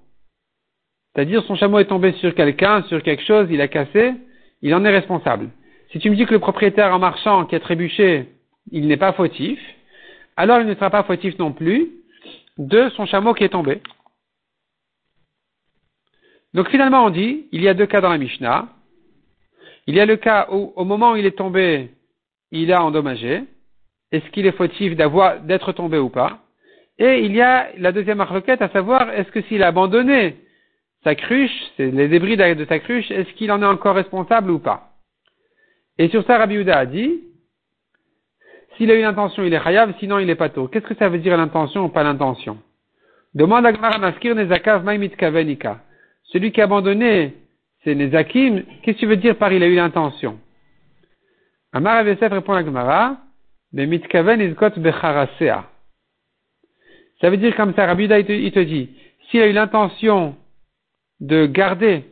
C'est-à-dire 1.13 1.43
son 1.43 1.55
chameau 1.55 1.79
est 1.79 1.85
tombé 1.85 2.13
sur 2.13 2.33
quelqu'un, 2.33 2.83
sur 2.83 3.03
quelque 3.03 3.23
chose, 3.23 3.47
il 3.49 3.59
a 3.61 3.67
cassé, 3.67 4.13
il 4.61 4.73
en 4.73 4.85
est 4.85 4.89
responsable. 4.89 5.49
Si 5.91 5.99
tu 5.99 6.09
me 6.09 6.15
dis 6.15 6.25
que 6.25 6.33
le 6.33 6.39
propriétaire 6.39 6.93
en 6.93 6.99
marchant 6.99 7.45
qui 7.45 7.55
a 7.55 7.59
trébuché, 7.59 8.29
il 8.71 8.87
n'est 8.87 8.97
pas 8.97 9.11
fautif, 9.11 9.59
alors 10.37 10.61
il 10.61 10.67
ne 10.67 10.73
sera 10.73 10.89
pas 10.89 11.03
fautif 11.03 11.37
non 11.37 11.51
plus 11.51 11.89
de 12.57 12.89
son 12.95 13.05
chameau 13.05 13.33
qui 13.33 13.43
est 13.43 13.49
tombé. 13.49 13.81
Donc 16.53 16.69
finalement 16.69 17.05
on 17.05 17.09
dit, 17.09 17.47
il 17.51 17.61
y 17.61 17.67
a 17.67 17.73
deux 17.73 17.85
cas 17.85 18.01
dans 18.01 18.09
la 18.09 18.17
Mishnah. 18.17 18.69
Il 19.87 19.95
y 19.95 19.99
a 19.99 20.05
le 20.05 20.15
cas 20.15 20.47
où 20.51 20.71
au 20.75 20.85
moment 20.85 21.13
où 21.13 21.15
il 21.17 21.25
est 21.25 21.37
tombé, 21.37 21.91
il 22.51 22.71
a 22.71 22.83
endommagé. 22.83 23.43
Est-ce 24.11 24.29
qu'il 24.31 24.45
est 24.45 24.55
fautif 24.55 24.95
d'être 24.95 25.71
tombé 25.73 25.97
ou 25.97 26.09
pas? 26.09 26.39
Et 26.99 27.25
il 27.25 27.35
y 27.35 27.41
a 27.41 27.69
la 27.77 27.91
deuxième 27.91 28.21
requête, 28.21 28.61
à 28.61 28.69
savoir, 28.69 29.09
est-ce 29.11 29.31
que 29.31 29.41
s'il 29.43 29.63
a 29.63 29.67
abandonné 29.67 30.37
sa 31.03 31.15
cruche, 31.15 31.51
c'est 31.77 31.91
les 31.91 32.07
débris 32.07 32.37
de 32.37 32.65
sa 32.65 32.79
cruche, 32.79 33.09
est-ce 33.11 33.31
qu'il 33.33 33.51
en 33.51 33.61
est 33.61 33.65
encore 33.65 33.95
responsable 33.95 34.51
ou 34.51 34.59
pas? 34.59 34.91
Et 35.97 36.09
sur 36.09 36.25
ça, 36.25 36.37
Rabbi 36.37 36.69
a 36.69 36.85
dit, 36.85 37.21
s'il 38.77 38.91
a 38.91 38.95
une 38.95 39.05
intention, 39.05 39.43
il 39.43 39.53
est 39.53 39.63
chayav, 39.63 39.93
sinon 39.99 40.19
il 40.19 40.29
est 40.29 40.35
pas 40.35 40.49
tôt. 40.49 40.67
Qu'est-ce 40.67 40.85
que 40.85 40.95
ça 40.95 41.09
veut 41.09 41.19
dire 41.19 41.35
l'intention 41.37 41.85
ou 41.85 41.89
pas 41.89 42.03
l'intention? 42.03 42.57
Demande 43.33 43.65
à 43.65 43.71
Gmara 43.71 43.97
Maskir 43.97 44.35
Nezakav 44.35 44.83
Maimit 44.83 45.11
Kavenika. 45.11 45.79
Celui 46.23 46.51
qui 46.51 46.61
a 46.61 46.65
abandonné 46.65 47.33
ses 47.83 47.95
Nezakim, 47.95 48.63
qu'est-ce 48.81 48.97
que 48.97 49.01
tu 49.01 49.05
veux 49.07 49.17
dire 49.17 49.37
par 49.37 49.51
il 49.51 49.63
a 49.63 49.67
eu 49.67 49.75
l'intention? 49.75 50.39
Amar 51.73 51.97
Avesef 51.97 52.31
répond 52.31 52.53
à 52.53 52.63
Gmara, 52.63 53.17
mais 53.73 53.85
Mitkaven 53.85 54.41
Izgot. 54.41 54.69
Ça 57.21 57.29
veut 57.29 57.37
dire 57.37 57.55
comme 57.55 57.73
ça, 57.73 57.85
Rabbi 57.85 58.05
il 58.05 58.51
te 58.51 58.59
dit, 58.59 58.89
s'il 59.29 59.41
a 59.41 59.47
eu 59.47 59.53
l'intention 59.53 60.35
de 61.21 61.45
garder 61.45 62.03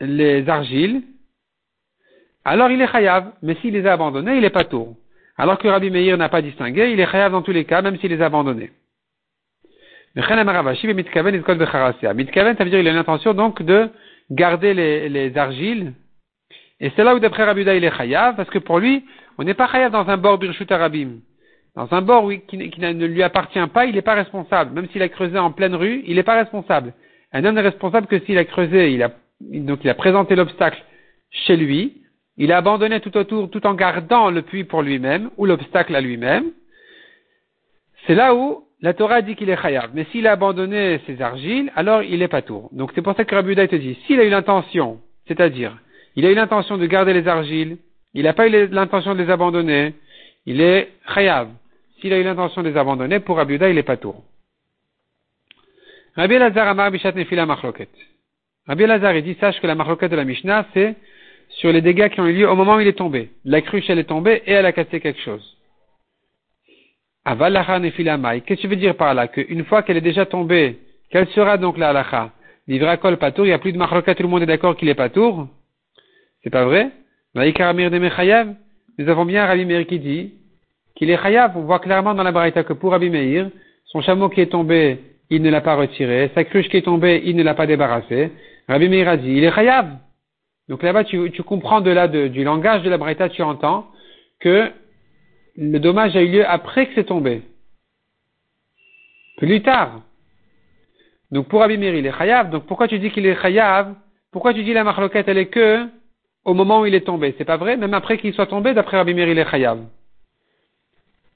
les 0.00 0.48
argiles, 0.48 1.02
alors 2.44 2.70
il 2.70 2.80
est 2.80 2.90
chayav, 2.90 3.32
mais 3.42 3.54
s'il 3.56 3.74
les 3.74 3.86
a 3.86 3.92
abandonnés, 3.92 4.38
il 4.38 4.44
est 4.44 4.50
pas 4.50 4.64
tour. 4.64 4.96
Alors 5.36 5.58
que 5.58 5.68
Rabbi 5.68 5.90
Meir 5.90 6.16
n'a 6.16 6.28
pas 6.28 6.42
distingué, 6.42 6.90
il 6.90 6.98
est 6.98 7.06
chayav 7.06 7.30
dans 7.30 7.42
tous 7.42 7.52
les 7.52 7.64
cas, 7.64 7.82
même 7.82 7.98
s'il 7.98 8.10
les 8.10 8.22
a 8.22 8.26
abandonnés. 8.26 8.72
Mitkaven, 10.16 11.42
ça 12.56 12.64
veut 12.64 12.70
dire 12.70 12.80
qu'il 12.80 12.88
a 12.88 12.92
l'intention 12.92 13.34
donc 13.34 13.62
de 13.62 13.88
garder 14.30 14.74
les, 14.74 15.08
les 15.08 15.36
argiles. 15.36 15.92
Et 16.80 16.90
c'est 16.96 17.04
là 17.04 17.14
où 17.14 17.20
d'après 17.20 17.44
Rabbi 17.44 17.62
il 17.62 17.84
est 17.84 17.96
chayav, 17.96 18.36
parce 18.36 18.50
que 18.50 18.58
pour 18.58 18.78
lui, 18.78 19.04
on 19.36 19.44
n'est 19.44 19.54
pas 19.54 19.68
chayav 19.68 19.92
dans 19.92 20.08
un 20.08 20.16
bord 20.16 20.38
birshut 20.38 20.70
arabim. 20.72 21.20
Dans 21.76 21.92
un 21.92 22.02
bord 22.02 22.28
qui, 22.48 22.56
ne 22.56 23.06
lui 23.06 23.22
appartient 23.22 23.64
pas, 23.72 23.84
il 23.84 23.94
n'est 23.94 24.02
pas 24.02 24.14
responsable. 24.14 24.74
Même 24.74 24.88
s'il 24.88 25.02
a 25.02 25.08
creusé 25.08 25.38
en 25.38 25.52
pleine 25.52 25.76
rue, 25.76 26.02
il 26.06 26.16
n'est 26.16 26.24
pas 26.24 26.34
responsable. 26.34 26.94
Un 27.32 27.44
homme 27.44 27.54
n'est 27.54 27.60
responsable 27.60 28.06
que 28.06 28.18
s'il 28.20 28.38
a 28.38 28.44
creusé, 28.44 28.92
il 28.92 29.02
a, 29.02 29.12
donc 29.40 29.80
il 29.84 29.90
a 29.90 29.94
présenté 29.94 30.34
l'obstacle 30.34 30.82
chez 31.30 31.56
lui, 31.56 32.02
il 32.38 32.52
a 32.52 32.58
abandonné 32.58 33.00
tout 33.00 33.16
autour, 33.16 33.50
tout 33.50 33.66
en 33.66 33.74
gardant 33.74 34.30
le 34.30 34.42
puits 34.42 34.64
pour 34.64 34.82
lui-même, 34.82 35.30
ou 35.36 35.44
l'obstacle 35.44 35.94
à 35.94 36.00
lui-même. 36.00 36.52
C'est 38.06 38.14
là 38.14 38.34
où 38.34 38.64
la 38.80 38.94
Torah 38.94 39.22
dit 39.22 39.34
qu'il 39.34 39.50
est 39.50 39.60
chayav. 39.60 39.90
Mais 39.92 40.04
s'il 40.12 40.26
a 40.26 40.32
abandonné 40.32 41.00
ses 41.06 41.20
argiles, 41.20 41.72
alors 41.74 42.02
il 42.02 42.22
est 42.22 42.28
pas 42.28 42.42
tour. 42.42 42.70
Donc 42.72 42.92
c'est 42.94 43.02
pour 43.02 43.16
ça 43.16 43.24
que 43.24 43.34
Rabbi 43.34 43.54
te 43.56 43.76
dit, 43.76 43.98
s'il 44.06 44.20
a 44.20 44.24
eu 44.24 44.30
l'intention, 44.30 45.00
c'est-à-dire, 45.26 45.76
il 46.14 46.24
a 46.24 46.30
eu 46.30 46.34
l'intention 46.34 46.78
de 46.78 46.86
garder 46.86 47.12
les 47.12 47.26
argiles, 47.26 47.78
il 48.14 48.22
n'a 48.22 48.32
pas 48.32 48.48
eu 48.48 48.68
l'intention 48.68 49.14
de 49.14 49.22
les 49.22 49.30
abandonner, 49.30 49.94
il 50.46 50.60
est 50.60 50.92
chayav. 51.12 51.48
S'il 52.00 52.12
a 52.12 52.18
eu 52.18 52.22
l'intention 52.22 52.62
de 52.62 52.68
les 52.68 52.76
abandonner, 52.76 53.18
pour 53.20 53.36
Rabbi 53.36 53.56
il 53.56 53.78
est 53.78 53.82
pas 53.82 53.96
tour. 53.96 54.22
Rabbi 56.18 56.36
Lazar 56.36 56.66
Amar 56.66 56.90
Bishat 56.90 57.12
Nefila 57.12 57.46
Machloket. 57.46 57.90
Rabbi 58.66 58.86
Lazar, 58.86 59.14
dit, 59.22 59.36
sache 59.38 59.60
que 59.60 59.68
la 59.68 59.76
Machloket 59.76 60.10
de 60.10 60.16
la 60.16 60.24
Mishnah, 60.24 60.66
c'est 60.74 60.96
sur 61.48 61.72
les 61.72 61.80
dégâts 61.80 62.08
qui 62.08 62.20
ont 62.20 62.26
eu 62.26 62.32
lieu 62.32 62.50
au 62.50 62.56
moment 62.56 62.74
où 62.74 62.80
il 62.80 62.88
est 62.88 62.98
tombé. 62.98 63.30
La 63.44 63.62
cruche, 63.62 63.88
elle 63.88 64.00
est 64.00 64.08
tombée 64.08 64.42
et 64.44 64.50
elle 64.50 64.66
a 64.66 64.72
cassé 64.72 64.98
quelque 64.98 65.20
chose. 65.20 65.56
Qu'est-ce 67.24 68.42
que 68.46 68.54
tu 68.54 68.66
veux 68.66 68.74
dire 68.74 68.96
par 68.96 69.14
là? 69.14 69.28
Qu'une 69.28 69.64
fois 69.64 69.84
qu'elle 69.84 69.96
est 69.96 70.00
déjà 70.00 70.26
tombée, 70.26 70.80
quelle 71.10 71.28
sera 71.28 71.56
donc 71.56 71.78
la 71.78 71.90
halacha? 71.90 72.32
Livrakol 72.66 73.16
patour, 73.18 73.46
il 73.46 73.50
n'y 73.50 73.54
a 73.54 73.60
plus 73.60 73.70
de 73.72 73.78
machloka, 73.78 74.16
tout 74.16 74.24
le 74.24 74.28
monde 74.28 74.42
est 74.42 74.46
d'accord 74.46 74.76
qu'il 74.76 74.88
est 74.88 74.96
patour? 74.96 75.46
C'est 76.42 76.50
pas 76.50 76.64
vrai? 76.64 76.90
Nous 77.36 77.42
avons 79.08 79.24
bien 79.24 79.46
Rabbi 79.46 79.64
Meir 79.64 79.86
qui 79.86 80.00
dit 80.00 80.34
qu'il 80.96 81.10
est 81.10 81.22
chayav. 81.22 81.56
On 81.56 81.60
voit 81.60 81.78
clairement 81.78 82.14
dans 82.14 82.24
la 82.24 82.32
baraita 82.32 82.64
que 82.64 82.72
pour 82.72 82.90
Rabbi 82.90 83.08
Meir, 83.08 83.50
son 83.84 84.00
chameau 84.00 84.28
qui 84.28 84.40
est 84.40 84.46
tombé, 84.46 84.98
il 85.30 85.42
ne 85.42 85.50
l'a 85.50 85.60
pas 85.60 85.76
retiré. 85.76 86.30
Sa 86.34 86.44
cruche 86.44 86.68
qui 86.68 86.76
est 86.76 86.82
tombée, 86.82 87.22
il 87.24 87.36
ne 87.36 87.42
l'a 87.42 87.54
pas 87.54 87.66
débarrassé. 87.66 88.32
Rabbi 88.68 88.88
Meir 88.88 89.08
a 89.08 89.16
dit, 89.16 89.32
il 89.32 89.44
est 89.44 89.52
chayav. 89.52 89.96
Donc 90.68 90.82
là-bas, 90.82 91.04
tu, 91.04 91.30
comprends 91.44 91.80
de 91.80 91.90
là, 91.90 92.08
du 92.08 92.44
langage 92.44 92.82
de 92.82 92.90
la 92.90 92.98
Braïta, 92.98 93.28
tu 93.28 93.42
entends 93.42 93.86
que 94.40 94.70
le 95.56 95.78
dommage 95.78 96.16
a 96.16 96.22
eu 96.22 96.28
lieu 96.28 96.46
après 96.46 96.86
que 96.86 96.92
c'est 96.94 97.04
tombé. 97.04 97.42
Plus 99.38 99.62
tard. 99.62 100.02
Donc 101.30 101.48
pour 101.48 101.62
Abimir, 101.62 101.94
il 101.94 102.06
est 102.06 102.16
chayav. 102.16 102.50
Donc 102.50 102.66
pourquoi 102.66 102.88
tu 102.88 102.98
dis 102.98 103.10
qu'il 103.10 103.26
est 103.26 103.40
chayav? 103.40 103.94
Pourquoi 104.30 104.52
tu 104.52 104.62
dis 104.62 104.72
la 104.72 104.84
marloquette, 104.84 105.28
elle 105.28 105.38
est 105.38 105.46
que 105.46 105.86
au 106.44 106.54
moment 106.54 106.80
où 106.80 106.86
il 106.86 106.94
est 106.94 107.06
tombé? 107.06 107.34
C'est 107.38 107.44
pas 107.44 107.56
vrai 107.56 107.76
Même 107.76 107.94
après 107.94 108.18
qu'il 108.18 108.34
soit 108.34 108.46
tombé, 108.46 108.74
d'après 108.74 108.98
Abimir, 108.98 109.28
il 109.28 109.38
est 109.38 109.50
chayav. 109.50 109.80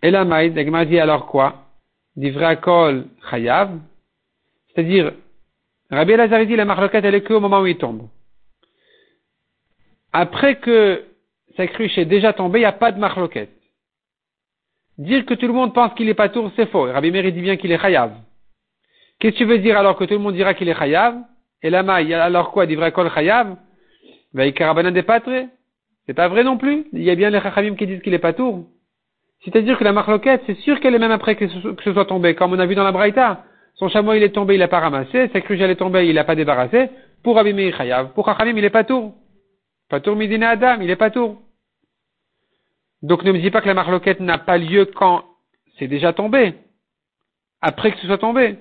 Et 0.03 0.11
la 0.11 0.25
maïd, 0.25 0.55
m'a 0.69 0.85
dit 0.85 0.99
alors 0.99 1.27
quoi? 1.27 1.67
Divrakol 2.16 3.07
chayav. 3.31 3.78
C'est-à-dire, 4.69 5.12
Rabbi 5.90 6.12
Elazar 6.12 6.45
dit 6.47 6.57
la 6.57 6.64
marloquette, 6.64 7.04
elle 7.04 7.14
est 7.14 7.23
que 7.23 7.35
au 7.35 7.40
moment 7.40 7.61
où 7.61 7.66
il 7.66 7.76
tombe 7.76 8.09
après 10.12 10.57
que 10.57 11.04
sa 11.57 11.66
cruche 11.66 11.97
est 11.99 12.04
déjà 12.04 12.33
tombée, 12.33 12.59
il 12.59 12.62
n'y 12.62 12.66
a 12.66 12.73
pas 12.73 12.92
de 12.92 12.99
marloquette. 12.99 13.50
Dire 14.99 15.25
que 15.25 15.35
tout 15.35 15.47
le 15.47 15.52
monde 15.52 15.75
pense 15.75 15.95
qu'il 15.95 16.09
est 16.09 16.14
pas 16.14 16.28
tour, 16.28 16.50
c'est 16.54 16.66
faux. 16.66 16.85
Rabbi 16.85 17.11
Meir 17.11 17.33
dit 17.33 17.40
bien 17.40 17.57
qu'il 17.57 17.73
est 17.73 17.78
chayav. 17.78 18.12
Qu'est-ce 19.19 19.33
que 19.33 19.38
tu 19.38 19.45
veux 19.45 19.59
dire 19.59 19.78
alors 19.78 19.97
que 19.97 20.04
tout 20.04 20.14
le 20.14 20.21
monde 20.21 20.35
dira 20.35 20.54
qu'il 20.54 20.69
est 20.69 20.75
chayav? 20.75 21.16
Et 21.62 21.71
la 21.71 21.83
maille, 21.83 22.12
alors 22.12 22.50
quoi, 22.50 22.66
dit 22.66 22.75
vrai 22.75 22.92
kol 22.92 23.11
chayav? 23.11 23.57
Des 24.35 25.02
pâtres? 25.02 25.49
C'est 26.07 26.14
pas 26.14 26.28
vrai 26.28 26.45
non 26.45 26.59
plus? 26.59 26.87
Il 26.92 27.02
y 27.02 27.11
a 27.11 27.14
bien 27.14 27.31
les 27.31 27.40
Chachamim 27.40 27.76
qui 27.76 27.87
disent 27.87 28.02
qu'il 28.02 28.12
est 28.12 28.19
pas 28.19 28.33
tour. 28.33 28.66
C'est-à-dire 29.45 29.77
que 29.79 29.85
la 29.85 29.93
marloquette, 29.93 30.43
c'est 30.47 30.59
sûr 30.59 30.79
qu'elle 30.81 30.95
est 30.95 31.01
même 31.01 31.11
après 31.11 31.35
que 31.35 31.49
ce, 31.49 31.93
soit 31.93 32.05
tombé. 32.05 32.35
Comme 32.35 32.53
on 32.53 32.59
a 32.59 32.67
vu 32.67 32.75
dans 32.75 32.85
la 32.85 32.93
Braïta, 32.93 33.45
son 33.75 33.89
chameau 33.89 34.13
il 34.15 34.23
est 34.23 34.35
tombé, 34.35 34.55
il 34.55 34.61
n'a 34.61 34.69
pas 34.69 34.81
ramassé, 34.81 35.29
sa 35.33 35.41
cruche 35.41 35.59
elle 35.61 35.71
est 35.71 35.77
tombée, 35.77 36.07
il 36.07 36.15
n'a 36.15 36.25
pas 36.25 36.37
débarrassé. 36.37 36.91
Pour 37.25 37.43
Meir 37.43 37.77
Chayav, 37.77 38.13
pour 38.13 38.27
Chachamim, 38.27 38.57
il 38.57 38.65
est 38.65 38.71
pas 38.71 38.85
tour. 38.85 39.15
Pas 39.89 40.01
tour 40.01 40.17
Midina 40.17 40.51
Adam, 40.51 40.81
il 40.81 40.91
est 40.91 40.97
pas 40.97 41.11
tour. 41.11 41.41
Donc 43.03 43.25
ne 43.25 43.33
me 43.33 43.39
dis 43.39 43.51
pas 43.51 43.61
que 43.61 43.67
la 43.67 43.75
marloquette 43.75 44.21
n'a 44.21 44.39
pas 44.39 44.59
lieu 44.59 44.85
quand 44.85 45.25
c'est 45.79 45.89
déjà 45.89 46.13
tombé. 46.13 46.55
Après 47.61 47.93
que 47.93 47.99
ce 47.99 48.07
soit 48.07 48.19
tombé. 48.19 48.59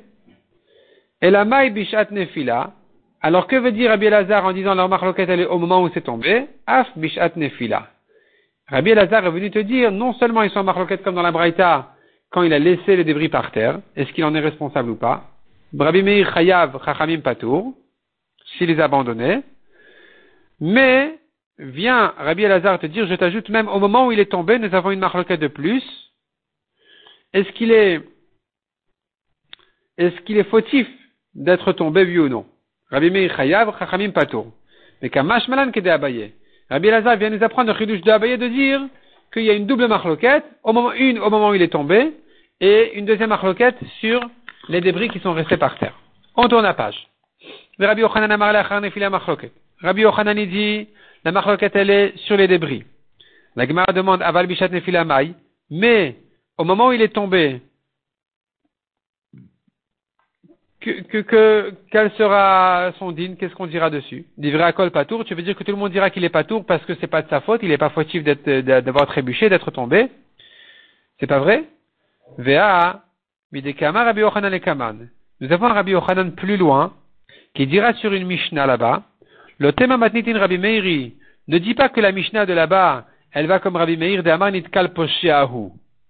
Et 1.22 1.30
la 1.30 1.46
maï 1.46 1.70
bishat 1.70 2.08
nefila. 2.10 2.74
Alors 3.22 3.46
que 3.46 3.56
veut 3.56 3.72
dire 3.72 3.92
Rabbi 3.92 4.08
Elazar 4.08 4.46
en 4.46 4.54
disant 4.54 4.74
la 4.74 4.88
marloquette 4.88 5.30
elle 5.30 5.42
est 5.42 5.46
au 5.46 5.60
moment 5.60 5.84
où 5.84 5.90
c'est 5.94 6.02
tombé? 6.02 6.48
Af 6.66 6.88
bishat 6.98 7.32
nefila. 7.36 7.88
Rabbi 8.72 8.92
Elazar 8.92 9.26
est 9.26 9.32
venu 9.32 9.52
te 9.52 9.60
dire, 9.60 9.92
non 9.92 10.14
seulement 10.14 10.44
ils 10.44 10.50
sont 10.50 10.60
en 10.60 10.64
marloquette 10.64 11.04
comme 11.04 11.16
dans 11.16 11.22
la 11.22 11.34
Braïta, 11.34 11.94
quand 12.30 12.42
il 12.44 12.54
a 12.54 12.60
laissé 12.60 12.96
les 12.96 13.04
débris 13.04 13.28
par 13.28 13.52
terre, 13.52 13.82
est-ce 13.98 14.14
qu'il 14.14 14.24
en 14.24 14.34
est 14.34 14.40
responsable 14.40 14.92
ou 14.92 14.96
pas? 14.96 15.30
Rabbi 15.78 16.02
Meir 16.02 16.34
Chayav 16.34 16.82
Chachamim 16.86 17.20
Patour, 17.20 17.74
s'il 18.58 18.70
les 18.70 18.80
a 18.80 18.86
abandonnés. 18.86 19.42
Mais, 20.62 21.20
vient 21.60 22.14
Rabbi 22.18 22.44
Elazar 22.44 22.80
te 22.80 22.86
dire, 22.86 23.08
je 23.08 23.16
t'ajoute 23.16 23.50
même 23.50 23.68
au 23.68 23.80
moment 23.80 24.08
où 24.08 24.14
il 24.14 24.20
est 24.20 24.32
tombé, 24.32 24.58
nous 24.58 24.74
avons 24.74 24.92
une 24.92 25.00
marloquette 25.00 25.42
de 25.42 25.48
plus. 25.48 25.84
Est-ce 27.34 27.52
qu'il 27.52 27.72
est, 27.72 28.02
est-ce 29.98 30.20
qu'il 30.22 30.38
est 30.38 30.50
fautif 30.50 30.88
d'être 31.36 31.74
tombé, 31.74 32.06
oui 32.06 32.20
ou 32.20 32.30
non? 32.30 32.46
Rabbi 32.90 33.12
Meir 33.12 33.36
Chayav, 33.36 33.78
Chachamim 33.78 34.12
Patour. 34.12 34.48
Mais 35.02 35.10
Kamash 35.10 35.50
Malan 35.50 35.72
Kede 35.72 35.88
Abaye. 35.88 36.34
Rabbi 36.72 36.90
Lazar 36.90 37.18
vient 37.18 37.30
nous 37.30 37.44
apprendre 37.44 37.76
le 37.78 37.86
de 37.86 38.10
Abaye 38.10 38.38
de 38.38 38.48
dire 38.48 38.80
qu'il 39.34 39.44
y 39.44 39.50
a 39.50 39.54
une 39.54 39.66
double 39.66 39.88
marloquette, 39.88 40.46
au 40.64 40.72
moment, 40.72 40.94
une 40.94 41.20
au 41.20 41.30
moment 41.30 41.50
où 41.50 41.54
il 41.54 41.62
est 41.62 41.68
tombé, 41.68 42.14
et 42.62 42.94
une 42.98 43.06
deuxième 43.06 43.30
marloquette 43.30 43.76
sur 44.00 44.22
les 44.70 44.80
débris 44.80 45.10
qui 45.10 45.20
sont 45.20 45.34
restés 45.34 45.58
par 45.58 45.78
terre. 45.78 46.00
On 46.38 46.48
tourne 46.48 46.64
la 46.64 46.74
page. 46.74 47.08
Rabbi 47.78 48.02
Yochanan 48.02 48.32
Rabbi 49.82 50.02
Yochanan 50.02 50.46
dit, 50.46 50.88
la 51.26 51.32
marloquette 51.34 51.76
elle 51.76 51.90
est 51.90 52.18
sur 52.20 52.38
les 52.38 52.48
débris. 52.48 52.86
La 53.58 53.68
Gemara 53.68 53.92
demande 53.92 54.22
Aval 54.22 54.48
Bishat 54.48 54.70
Nefila 54.70 55.04
mais 55.70 56.16
au 56.58 56.64
moment 56.64 56.88
où 56.88 56.92
il 56.94 57.02
est 57.02 57.14
tombé, 57.14 57.60
que, 60.82 61.22
que, 61.22 61.74
quel 61.92 62.12
sera 62.12 62.92
son 63.00 63.12
dîne 63.12 63.38
Qu'est-ce 63.38 63.56
qu'on 63.56 63.68
dira 63.68 63.90
dessus? 63.90 64.26
Divrei 64.38 64.74
pas 64.74 64.90
patour, 64.90 65.24
tu 65.26 65.36
veux 65.36 65.44
dire 65.44 65.56
que 65.56 65.64
tout 65.64 65.72
le 65.72 65.78
monde 65.78 65.92
dira 65.92 66.10
qu'il 66.10 66.24
est 66.26 66.30
patour 66.30 66.66
parce 66.66 66.84
que 66.86 66.94
c'est 66.96 67.08
pas 67.08 67.22
de 67.22 67.30
sa 67.30 67.42
faute, 67.42 67.62
il 67.64 67.70
n'est 67.70 67.78
pas 67.78 67.90
fautif 67.90 68.24
d'avoir 68.24 69.06
trébuché, 69.08 69.50
d'être 69.50 69.72
tombé? 69.72 70.10
C'est 71.20 71.28
pas 71.28 71.40
vrai? 71.40 71.66
Vea, 72.38 73.04
midekama 73.52 74.04
Rabbi 74.04 74.22
Yochanan 74.22 74.60
Kaman. 74.60 75.10
Nous 75.40 75.52
avons 75.52 75.68
un 75.68 75.74
Rabbi 75.74 75.92
Yochanan 75.92 76.32
plus 76.32 76.58
loin 76.58 76.94
qui 77.54 77.68
dira 77.68 77.94
sur 77.94 78.14
une 78.14 78.26
Mishnah 78.26 78.66
là-bas, 78.66 79.04
le 79.58 79.74
thème 79.74 79.96
matnitin 79.98 80.38
Rabbi 80.40 80.58
Meiri 80.58 81.14
ne 81.48 81.58
dit 81.58 81.76
pas 81.76 81.90
que 81.90 82.02
la 82.02 82.12
Mishnah 82.12 82.46
de 82.46 82.54
là-bas, 82.54 83.06
elle 83.32 83.48
va 83.48 83.60
comme 83.60 83.76
Rabbi 83.76 83.98
Meir 83.98 84.24
de 84.24 84.30
Amanit 84.30 84.64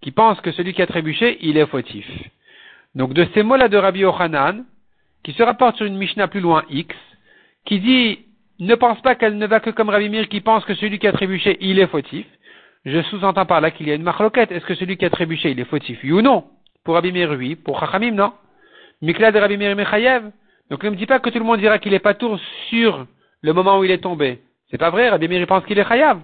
qui 0.01 0.12
pense 0.12 0.42
que 0.42 0.51
celui 0.51 0.74
qui 0.74 0.82
a 0.82 0.88
trébuché, 0.88 1.38
il 1.42 1.58
est 1.58 1.66
fautif. 1.68 2.08
Donc 2.95 3.13
de 3.13 3.25
ces 3.33 3.43
mots-là 3.43 3.67
de 3.67 3.77
Rabbi 3.77 4.00
Yochanan, 4.00 4.65
qui 5.24 5.33
se 5.33 5.43
rapporte 5.43 5.77
sur 5.77 5.86
une 5.86 5.98
Mishnah 5.98 6.27
plus 6.27 6.39
loin 6.39 6.63
X, 6.69 6.95
qui 7.65 7.79
dit 7.79 8.19
ne 8.60 8.75
pense 8.75 9.01
pas 9.01 9.15
qu'elle 9.15 9.38
ne 9.38 9.48
va 9.48 9.60
que 9.60 9.71
comme 9.71 9.89
Rabbi 9.89 10.10
Mir 10.10 10.29
qui 10.29 10.39
pense 10.41 10.63
que 10.65 10.75
celui 10.75 11.00
qui 11.00 11.07
a 11.07 11.12
trébuché, 11.12 11.57
il 11.62 11.79
est 11.79 11.88
fautif. 11.88 12.27
Je 12.86 13.01
sous-entends 13.03 13.45
par 13.45 13.60
là 13.62 13.71
qu'il 13.71 13.88
y 13.88 13.91
a 13.91 13.95
une 13.95 14.03
marloquette. 14.03 14.51
Est-ce 14.51 14.65
que 14.65 14.75
celui 14.75 14.98
qui 14.98 15.05
a 15.05 15.10
trébuché, 15.10 15.51
il 15.51 15.60
est 15.60 15.65
fautif, 15.65 16.00
oui 16.03 16.12
ou 16.12 16.21
non? 16.21 16.45
Pour 16.83 16.95
Rabbi 16.95 17.12
Mir, 17.12 17.31
oui. 17.31 17.55
Pour 17.55 17.79
Chachamim, 17.79 18.12
non. 18.12 18.33
Mikla 19.01 19.32
de 19.32 19.39
Rabbi 19.39 19.58
Mir 19.58 19.75
Mechayev. 19.75 20.32
Donc 20.69 20.84
ne 20.84 20.91
me 20.91 20.95
dis 20.95 21.06
pas 21.06 21.19
que 21.19 21.30
tout 21.30 21.39
le 21.39 21.45
monde 21.45 21.60
dira 21.60 21.80
qu'il 21.80 21.93
est 21.93 21.99
pas 21.99 22.13
tour 22.13 22.39
sur 22.69 23.08
le 23.41 23.54
moment 23.54 23.80
où 23.80 23.84
il 23.84 23.91
est 23.91 23.99
tombé. 23.99 24.41
C'est 24.69 24.77
pas 24.77 24.89
vrai, 24.89 25.10
Rabbi 25.10 25.27
Mir 25.27 25.45
pense 25.47 25.65
qu'il 25.65 25.80
est 25.80 25.88
Chayav. 25.88 26.19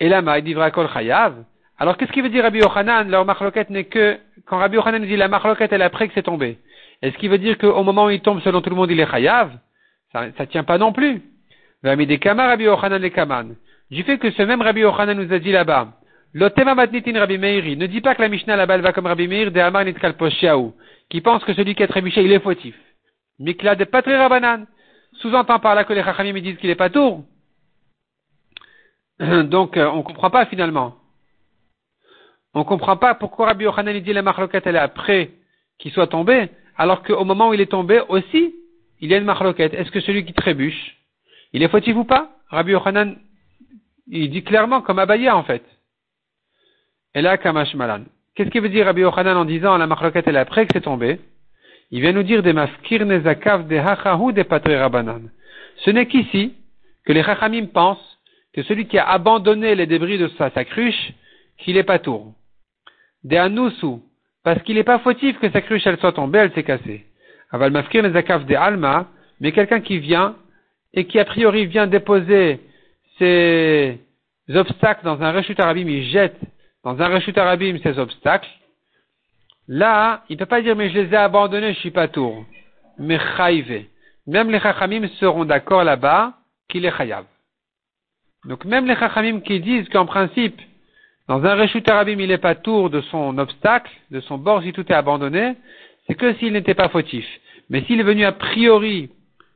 Et 0.00 0.08
là, 0.08 0.22
il 0.38 0.44
dit 0.44 0.54
Kol 0.72 0.88
Chayav. 0.92 1.44
Alors 1.78 1.96
qu'est-ce 1.96 2.12
qu'il 2.12 2.22
veut 2.22 2.28
dire 2.28 2.44
Rabbi 2.44 2.58
Yochanan 2.60 3.08
Leur 3.10 3.24
marloquette 3.24 3.70
n'est 3.70 3.84
que, 3.84 4.18
quand 4.46 4.58
Rabbi 4.58 4.76
Yochanan 4.76 5.04
dit 5.04 5.16
la 5.16 5.28
marloquette 5.28 5.72
elle 5.72 5.82
après 5.82 6.08
que 6.08 6.14
c'est 6.14 6.22
tombé. 6.22 6.58
Est-ce 7.02 7.16
qu'il 7.18 7.30
veut 7.30 7.38
dire 7.38 7.58
qu'au 7.58 7.82
moment 7.82 8.06
où 8.06 8.10
il 8.10 8.20
tombe, 8.20 8.40
selon 8.42 8.60
tout 8.60 8.70
le 8.70 8.76
monde, 8.76 8.90
il 8.90 9.00
est 9.00 9.10
chayav? 9.10 9.50
Ça 10.12 10.26
ne 10.26 10.44
tient 10.44 10.64
pas 10.64 10.78
non 10.78 10.92
plus. 10.92 11.22
des 11.82 12.20
Rabbi 12.24 12.64
Yochanan 12.64 13.00
les 13.00 13.10
kaman. 13.10 13.56
Du 13.90 14.02
fait 14.04 14.18
que 14.18 14.30
ce 14.30 14.42
même 14.42 14.62
Rabbi 14.62 14.80
Yochanan 14.80 15.16
nous 15.16 15.32
a 15.32 15.38
dit 15.38 15.52
là-bas, 15.52 15.88
L'otema 16.32 16.74
matnitin 16.74 17.16
Rabbi 17.18 17.38
Meiri, 17.38 17.76
ne 17.76 17.86
dit 17.86 18.00
pas 18.00 18.16
que 18.16 18.22
la 18.22 18.28
Mishnah 18.28 18.56
là-bas 18.56 18.78
va 18.78 18.92
comme 18.92 19.06
Rabbi 19.06 19.28
Meir 19.28 19.52
de 19.52 19.60
Amar 19.60 19.84
qui 21.10 21.20
pense 21.20 21.44
que 21.44 21.54
celui 21.54 21.74
qui 21.74 21.82
a 21.82 21.86
trébuché, 21.86 22.22
il 22.22 22.32
est 22.32 22.40
fautif. 22.40 22.74
Mikla 23.38 23.76
de 23.76 23.84
Patri 23.84 24.14
Rabanan, 24.14 24.66
sous-entend 25.20 25.60
par 25.60 25.74
là 25.74 25.84
que 25.84 25.92
les 25.92 26.02
Chachamim 26.02 26.40
disent 26.40 26.56
qu'il 26.56 26.70
est 26.70 26.74
pas 26.74 26.90
tour. 26.90 27.24
Donc, 29.20 29.76
euh, 29.76 29.88
on 29.90 29.98
ne 29.98 30.02
comprend 30.02 30.30
pas 30.30 30.46
finalement. 30.46 30.96
On 32.54 32.60
ne 32.60 32.64
comprend 32.64 32.96
pas 32.96 33.14
pourquoi 33.14 33.46
Rabbi 33.46 33.64
Yochanan 33.64 33.98
dit 33.98 34.12
la 34.12 34.22
marloquette 34.22 34.66
elle 34.66 34.76
est 34.76 34.80
après 34.80 35.32
qu'il 35.78 35.90
soit 35.90 36.06
tombé, 36.06 36.48
alors 36.76 37.02
qu'au 37.02 37.24
moment 37.24 37.48
où 37.48 37.54
il 37.54 37.60
est 37.60 37.70
tombé 37.70 38.00
aussi, 38.08 38.54
il 39.00 39.10
y 39.10 39.14
a 39.14 39.18
une 39.18 39.24
marloquette. 39.24 39.74
Est-ce 39.74 39.90
que 39.90 40.00
celui 40.00 40.24
qui 40.24 40.32
trébuche, 40.32 40.96
il 41.52 41.62
est 41.62 41.68
fautif 41.68 41.96
ou 41.96 42.04
pas? 42.04 42.30
Rabbi 42.48 42.72
Yochanan, 42.72 43.16
il 44.08 44.30
dit 44.30 44.44
clairement 44.44 44.82
comme 44.82 45.00
Abaya 45.00 45.36
en 45.36 45.42
fait. 45.42 45.64
Et 47.14 47.22
là, 47.22 47.38
Kamash 47.38 47.74
Malan. 47.74 48.04
Qu'est-ce 48.34 48.50
qu'il 48.50 48.60
veut 48.60 48.68
dire 48.68 48.86
Rabbi 48.86 49.00
Yochanan 49.00 49.36
en 49.36 49.44
disant 49.44 49.76
la 49.76 49.86
marloquette 49.86 50.26
elle 50.28 50.36
est 50.36 50.40
après 50.40 50.66
que 50.66 50.72
c'est 50.74 50.80
tombé? 50.80 51.18
Il 51.90 52.00
vient 52.00 52.12
nous 52.12 52.22
dire 52.22 52.42
des 52.42 52.52
maskir 52.52 53.04
nezakav 53.04 53.66
de 53.66 53.76
hachahu 53.76 54.32
de 54.32 54.76
rabanan. 54.76 55.30
Ce 55.84 55.90
n'est 55.90 56.06
qu'ici 56.06 56.54
que 57.04 57.12
les 57.12 57.22
chachamim 57.22 57.66
pensent 57.66 58.18
que 58.52 58.62
celui 58.62 58.86
qui 58.86 58.98
a 58.98 59.08
abandonné 59.08 59.74
les 59.74 59.86
débris 59.86 60.18
de 60.18 60.28
sa, 60.38 60.50
cruche, 60.64 61.12
qu'il 61.58 61.76
est 61.76 61.82
pas 61.82 61.98
tour 61.98 62.32
de 63.24 63.36
Anousu, 63.36 64.00
parce 64.42 64.62
qu'il 64.62 64.76
n'est 64.76 64.84
pas 64.84 64.98
fautif 64.98 65.38
que 65.40 65.50
sa 65.50 65.62
cruche 65.62 65.86
elle 65.86 65.98
soit 65.98 66.12
tombée, 66.12 66.38
elle 66.38 66.52
s'est 66.52 66.62
cassée. 66.62 67.04
Aval 67.50 67.72
maskir 67.72 68.02
les 68.02 68.10
de 68.10 68.54
Alma, 68.54 69.08
mais 69.40 69.52
quelqu'un 69.52 69.80
qui 69.80 69.98
vient 69.98 70.36
et 70.92 71.06
qui 71.06 71.18
a 71.18 71.24
priori 71.24 71.66
vient 71.66 71.86
déposer 71.86 72.60
ses 73.18 73.98
obstacles 74.54 75.04
dans 75.04 75.22
un 75.22 75.32
rechute 75.32 75.58
arabim, 75.60 75.88
il 75.88 76.04
jette 76.04 76.38
dans 76.84 77.00
un 77.00 77.08
rechute 77.08 77.38
arabim 77.38 77.78
ses 77.82 77.98
obstacles. 77.98 78.48
Là, 79.66 80.24
il 80.28 80.34
ne 80.34 80.38
peut 80.38 80.46
pas 80.46 80.60
dire 80.60 80.76
mais 80.76 80.90
je 80.90 81.00
les 81.00 81.12
ai 81.12 81.16
abandonnés, 81.16 81.72
je 81.72 81.78
suis 81.78 81.90
pas 81.90 82.08
tour. 82.08 82.44
Mais 82.98 83.18
chayive. 83.36 83.86
Même 84.26 84.50
les 84.50 84.60
chachamim 84.60 85.08
seront 85.20 85.44
d'accord 85.44 85.84
là-bas 85.84 86.34
qu'il 86.68 86.84
est 86.84 86.96
chayav. 86.96 87.24
Donc 88.44 88.64
même 88.64 88.86
les 88.86 88.96
chachamim 88.96 89.40
qui 89.40 89.60
disent 89.60 89.88
qu'en 89.88 90.06
principe 90.06 90.60
dans 91.26 91.42
un 91.42 91.54
Reshut 91.54 91.88
Arabim, 91.88 92.20
il 92.20 92.28
n'est 92.28 92.38
pas 92.38 92.54
tour 92.54 92.90
de 92.90 93.00
son 93.00 93.38
obstacle, 93.38 93.90
de 94.10 94.20
son 94.20 94.36
bord, 94.36 94.62
si 94.62 94.72
tout 94.72 94.86
est 94.86 94.94
abandonné, 94.94 95.54
c'est 96.06 96.14
que 96.14 96.34
s'il 96.34 96.52
n'était 96.52 96.74
pas 96.74 96.90
fautif. 96.90 97.26
Mais 97.70 97.82
s'il 97.84 98.00
est 98.00 98.04
venu 98.04 98.24
a 98.24 98.32
priori 98.32 99.10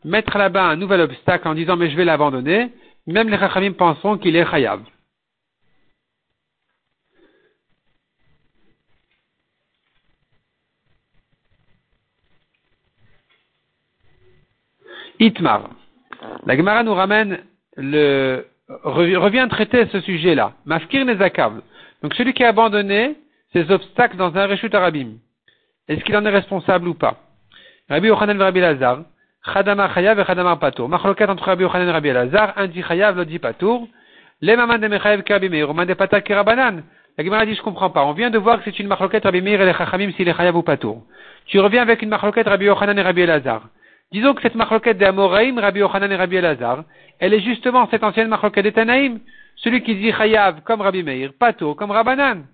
mettre 0.05 0.39
là-bas 0.39 0.65
un 0.65 0.77
nouvel 0.77 1.03
obstacle 1.03 1.47
en 1.47 1.55
disant 1.55 1.77
mais 1.77 1.91
je 1.91 1.97
vais 1.97 2.07
l'abandonner, 2.07 2.73
même 3.07 3.29
les 3.29 3.39
Chachamim 3.39 3.73
penseront 3.73 4.17
qu'il 4.17 4.37
est 4.37 4.51
Chayav. 4.51 4.81
Itmar. 15.21 15.71
La 16.47 16.57
Gemara 16.57 16.85
nous 16.85 16.95
ramène 16.95 17.41
le, 17.77 18.47
revient 18.69 19.47
traiter 19.51 19.87
ce 19.93 20.01
sujet-là. 20.01 20.53
Maskir 20.65 21.05
nezakav. 21.05 21.61
Donc 22.03 22.15
celui 22.15 22.33
qui 22.33 22.45
a 22.45 22.49
abandonné 22.49 23.17
ses 23.53 23.71
obstacles 23.71 24.17
dans 24.17 24.37
un 24.37 24.47
rechut 24.47 24.75
arabim, 24.75 25.15
est-ce 25.89 26.05
qu'il 26.05 26.17
en 26.17 26.25
est 26.25 26.31
responsable 26.31 26.89
ou 26.89 26.95
pas? 26.95 27.17
Rabbi 27.89 28.09
Yochanan 28.09 28.39
et 28.39 28.45
Rabbi 28.45 28.61
Lazar, 28.61 28.99
Chadama 29.53 29.93
chayav 29.95 30.19
et 30.21 30.25
Chadama 30.25 30.57
patour. 30.57 30.89
Machloket 30.89 31.29
entre 31.31 31.45
Rabbi 31.45 31.63
Yochanan 31.63 31.89
et 31.89 31.93
Rabbi 31.93 32.13
Lazar, 32.13 32.53
un 32.57 32.67
dit 32.67 32.83
chayav, 32.83 33.17
l'autre 33.17 33.39
patour. 33.39 33.89
Les 34.41 34.55
mamans 34.55 34.79
de 34.79 34.87
Mechayev 34.87 35.23
Rabbi 35.27 35.49
Meir, 35.49 35.73
de 35.73 35.95
patak 35.95 36.25
kirabanan. 36.25 36.83
La 37.17 37.25
Gemara 37.25 37.47
dit, 37.47 37.55
je 37.55 37.63
comprends 37.63 37.91
pas. 37.91 38.05
On 38.05 38.13
vient 38.13 38.31
de 38.31 38.39
voir 38.39 38.59
que 38.59 38.71
c'est 38.71 38.79
une 38.79 38.87
machloket 38.87 39.25
Rabbi 39.25 39.41
Meir 39.41 39.61
et 39.61 39.67
les 39.67 39.73
chachamim 39.73 40.13
s'il 40.13 40.29
est 40.29 40.51
ou 40.51 40.63
patour. 40.63 41.03
Tu 41.47 41.59
reviens 41.59 41.83
avec 41.83 42.03
une 42.03 42.11
machloket 42.11 42.47
Rabbi 42.47 42.67
Yochanan 42.67 42.97
et 42.99 43.03
Rabbi 43.03 43.25
Lazar. 43.27 43.63
Disons 44.11 44.33
que 44.33 44.41
cette 44.41 44.55
machloket 44.55 44.95
de 44.95 45.05
Amoraim, 45.05 45.61
Rabbi 45.61 45.81
Yochanan 45.81 46.11
et 46.11 46.17
Rabbi 46.17 46.37
Elazar, 46.37 46.85
elle 47.19 47.35
est 47.35 47.41
justement 47.41 47.89
cette 47.91 48.05
ancienne 48.05 48.29
machloket 48.29 48.63
de 48.63 48.71
Tanaïm, 48.71 49.21
celui 49.57 49.83
qui 49.83 49.97
dit 49.97 50.13
Chayav 50.13 50.63
comme 50.63 50.81
Rabbi 50.81 51.03
Meir, 51.03 51.33
Pato 51.39 51.75
comme 51.75 51.91
Rabbanan. 51.91 52.47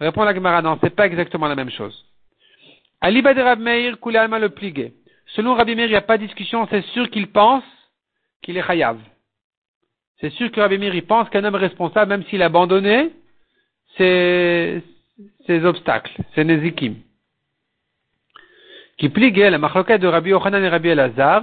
Répond 0.00 0.24
la 0.24 0.34
Gemara, 0.34 0.62
non, 0.62 0.78
c'est 0.82 0.94
pas 0.94 1.06
exactement 1.06 1.46
la 1.46 1.54
même 1.54 1.70
chose. 1.70 2.04
Aliba 3.00 3.34
de 3.34 3.40
Rabbi 3.40 3.62
Meir, 3.62 3.96
Alma 4.14 4.38
le 4.38 4.48
pligué. 4.48 4.94
Selon 5.26 5.54
Rabbi 5.54 5.74
Meir, 5.74 5.86
il 5.86 5.90
n'y 5.90 5.96
a 5.96 6.02
pas 6.02 6.18
de 6.18 6.24
discussion, 6.24 6.66
c'est 6.70 6.84
sûr 6.86 7.10
qu'il 7.10 7.28
pense 7.28 7.64
qu'il 8.42 8.56
est 8.56 8.66
Chayav. 8.66 8.98
c'est 10.20 10.30
sûr 10.30 10.50
que 10.50 10.60
Rabbi 10.60 10.78
Meir, 10.78 10.94
il 10.94 11.04
pense 11.04 11.28
qu'un 11.28 11.44
homme 11.44 11.54
responsable, 11.54 12.08
même 12.08 12.24
s'il 12.24 12.42
a 12.42 12.46
abandonné 12.46 13.10
ses, 13.98 14.82
obstacles, 15.64 16.16
ses 16.34 16.44
nézikim. 16.44 16.96
Qui 18.96 19.08
pliguait 19.08 19.50
la 19.50 19.58
machloquette 19.58 20.00
de 20.00 20.06
Rabbi 20.06 20.30
Yochanan 20.30 20.64
et 20.64 20.68
Rabbi 20.68 20.88
Elazar, 20.88 21.42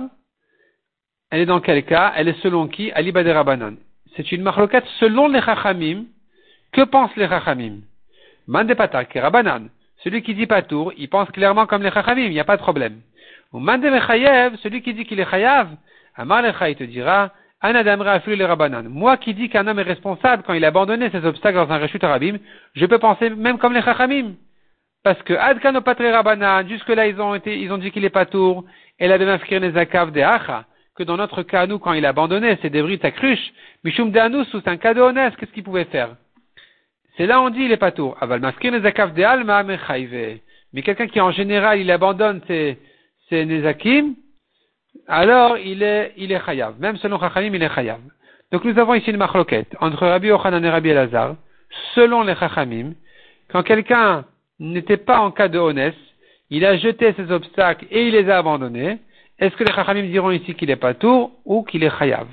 elle 1.31 1.41
est 1.41 1.45
dans 1.45 1.59
quel 1.59 1.83
cas? 1.83 2.13
Elle 2.15 2.27
est 2.27 2.41
selon 2.41 2.67
qui? 2.67 2.91
Ali 2.91 3.11
Rabbanan. 3.11 3.75
C'est 4.15 4.31
une 4.31 4.41
machloquette 4.41 4.85
selon 4.99 5.27
les 5.27 5.41
chachamim. 5.41 6.05
Que 6.71 6.81
pensent 6.81 7.15
les 7.15 7.27
chachamim? 7.27 7.81
Mande 8.47 8.73
patak, 8.73 9.13
Rabbanan. 9.13 9.69
Celui 10.03 10.21
qui 10.21 10.33
dit 10.33 10.47
patour, 10.47 10.93
il 10.97 11.09
pense 11.09 11.29
clairement 11.31 11.65
comme 11.65 11.83
les 11.83 11.91
chachamim, 11.91 12.23
il 12.23 12.31
n'y 12.31 12.39
a 12.39 12.45
pas 12.45 12.57
de 12.57 12.61
problème. 12.61 13.01
Ou 13.51 13.59
mande 13.59 13.83
celui 13.83 14.81
qui 14.81 14.93
dit 14.93 15.05
qu'il 15.05 15.19
est 15.19 15.29
chayav, 15.29 15.69
Amar 16.15 16.43
il 16.67 16.75
te 16.75 16.83
dira, 16.83 17.31
moi 18.89 19.17
qui 19.17 19.33
dis 19.33 19.49
qu'un 19.49 19.67
homme 19.67 19.79
est 19.79 19.83
responsable 19.83 20.43
quand 20.43 20.53
il 20.53 20.63
a 20.63 20.69
abandonné 20.69 21.09
ses 21.09 21.25
obstacles 21.25 21.57
dans 21.57 21.69
un 21.71 21.77
rechut 21.77 21.99
arabim, 22.01 22.37
je 22.73 22.85
peux 22.85 22.99
penser 22.99 23.29
même 23.29 23.57
comme 23.57 23.73
les 23.73 23.81
chachamim. 23.81 24.35
Parce 25.03 25.21
que 25.23 25.33
Adkano 25.33 25.81
Patre 25.81 26.05
Rabanan, 26.05 26.67
jusque-là 26.67 27.07
ils 27.07 27.19
ont 27.19 27.35
été, 27.35 27.59
ils 27.59 27.71
ont 27.71 27.77
dit 27.77 27.91
qu'il 27.91 28.05
est 28.05 28.09
pas 28.09 28.25
tour, 28.25 28.63
et 28.97 29.07
la 29.07 29.17
Bemafkir 29.17 29.59
Nezakav 29.59 30.11
de 30.11 30.21
Acha, 30.21 30.65
que 30.99 31.03
dans 31.03 31.15
notre 31.15 31.43
cas, 31.43 31.65
nous, 31.65 31.79
quand 31.79 31.93
il 31.93 32.05
a 32.05 32.09
abandonné 32.09 32.57
ses 32.61 32.69
débris 32.69 32.99
à 33.03 33.11
cruche, 33.11 33.53
Mishum 33.85 34.11
de 34.11 34.19
Anus, 34.19 34.47
c'est 34.51 34.67
un 34.67 34.75
cadeau 34.75 35.05
honnête, 35.05 35.33
qu'est-ce 35.37 35.51
qu'il 35.53 35.63
pouvait 35.63 35.85
faire? 35.85 36.09
C'est 37.15 37.25
là 37.25 37.41
on 37.41 37.49
dit 37.49 37.73
pas 37.77 37.91
tour. 37.91 38.17
Aval 38.19 38.41
Mafkir 38.41 38.73
Nezakav 38.73 39.13
de 39.13 39.23
Alma 39.23 39.63
Mais 39.63 40.81
quelqu'un 40.83 41.07
qui 41.07 41.21
en 41.21 41.31
général, 41.31 41.79
il 41.79 41.89
abandonne 41.89 42.41
ses, 42.47 42.77
ses 43.29 43.45
Nezakim, 43.45 44.15
alors 45.07 45.57
il 45.57 45.83
est, 45.83 46.11
il 46.17 46.33
est 46.33 46.45
chayav. 46.45 46.75
Même 46.79 46.97
selon 46.97 47.17
Chachamim, 47.17 47.53
il 47.53 47.63
est 47.63 47.73
chayav. 47.73 48.01
Donc 48.51 48.65
nous 48.65 48.77
avons 48.77 48.93
ici 48.93 49.09
une 49.09 49.17
machloquette 49.17 49.73
entre 49.79 50.05
Rabbi 50.05 50.27
Yochanan 50.27 50.65
et 50.65 50.69
Rabbi 50.69 50.89
Elazar. 50.89 51.37
Selon 51.95 52.23
les 52.23 52.35
Chachamim, 52.35 52.91
quand 53.53 53.63
quelqu'un 53.63 54.25
n'était 54.59 54.97
pas 54.97 55.21
en 55.21 55.31
cas 55.31 55.47
de 55.47 55.59
honnête, 55.59 55.95
il 56.49 56.65
a 56.65 56.75
jeté 56.75 57.13
ses 57.13 57.31
obstacles 57.31 57.85
et 57.89 58.07
il 58.07 58.11
les 58.11 58.29
a 58.29 58.39
abandonnés. 58.39 58.97
Est-ce 59.39 59.55
que 59.55 59.63
les 59.63 59.71
Chachamim 59.71 60.03
diront 60.03 60.31
ici 60.31 60.53
qu'il 60.53 60.69
est 60.69 60.75
pas 60.75 60.93
tour 60.93 61.31
ou 61.45 61.63
qu'il 61.63 61.83
est 61.83 61.97
chayav? 61.97 62.27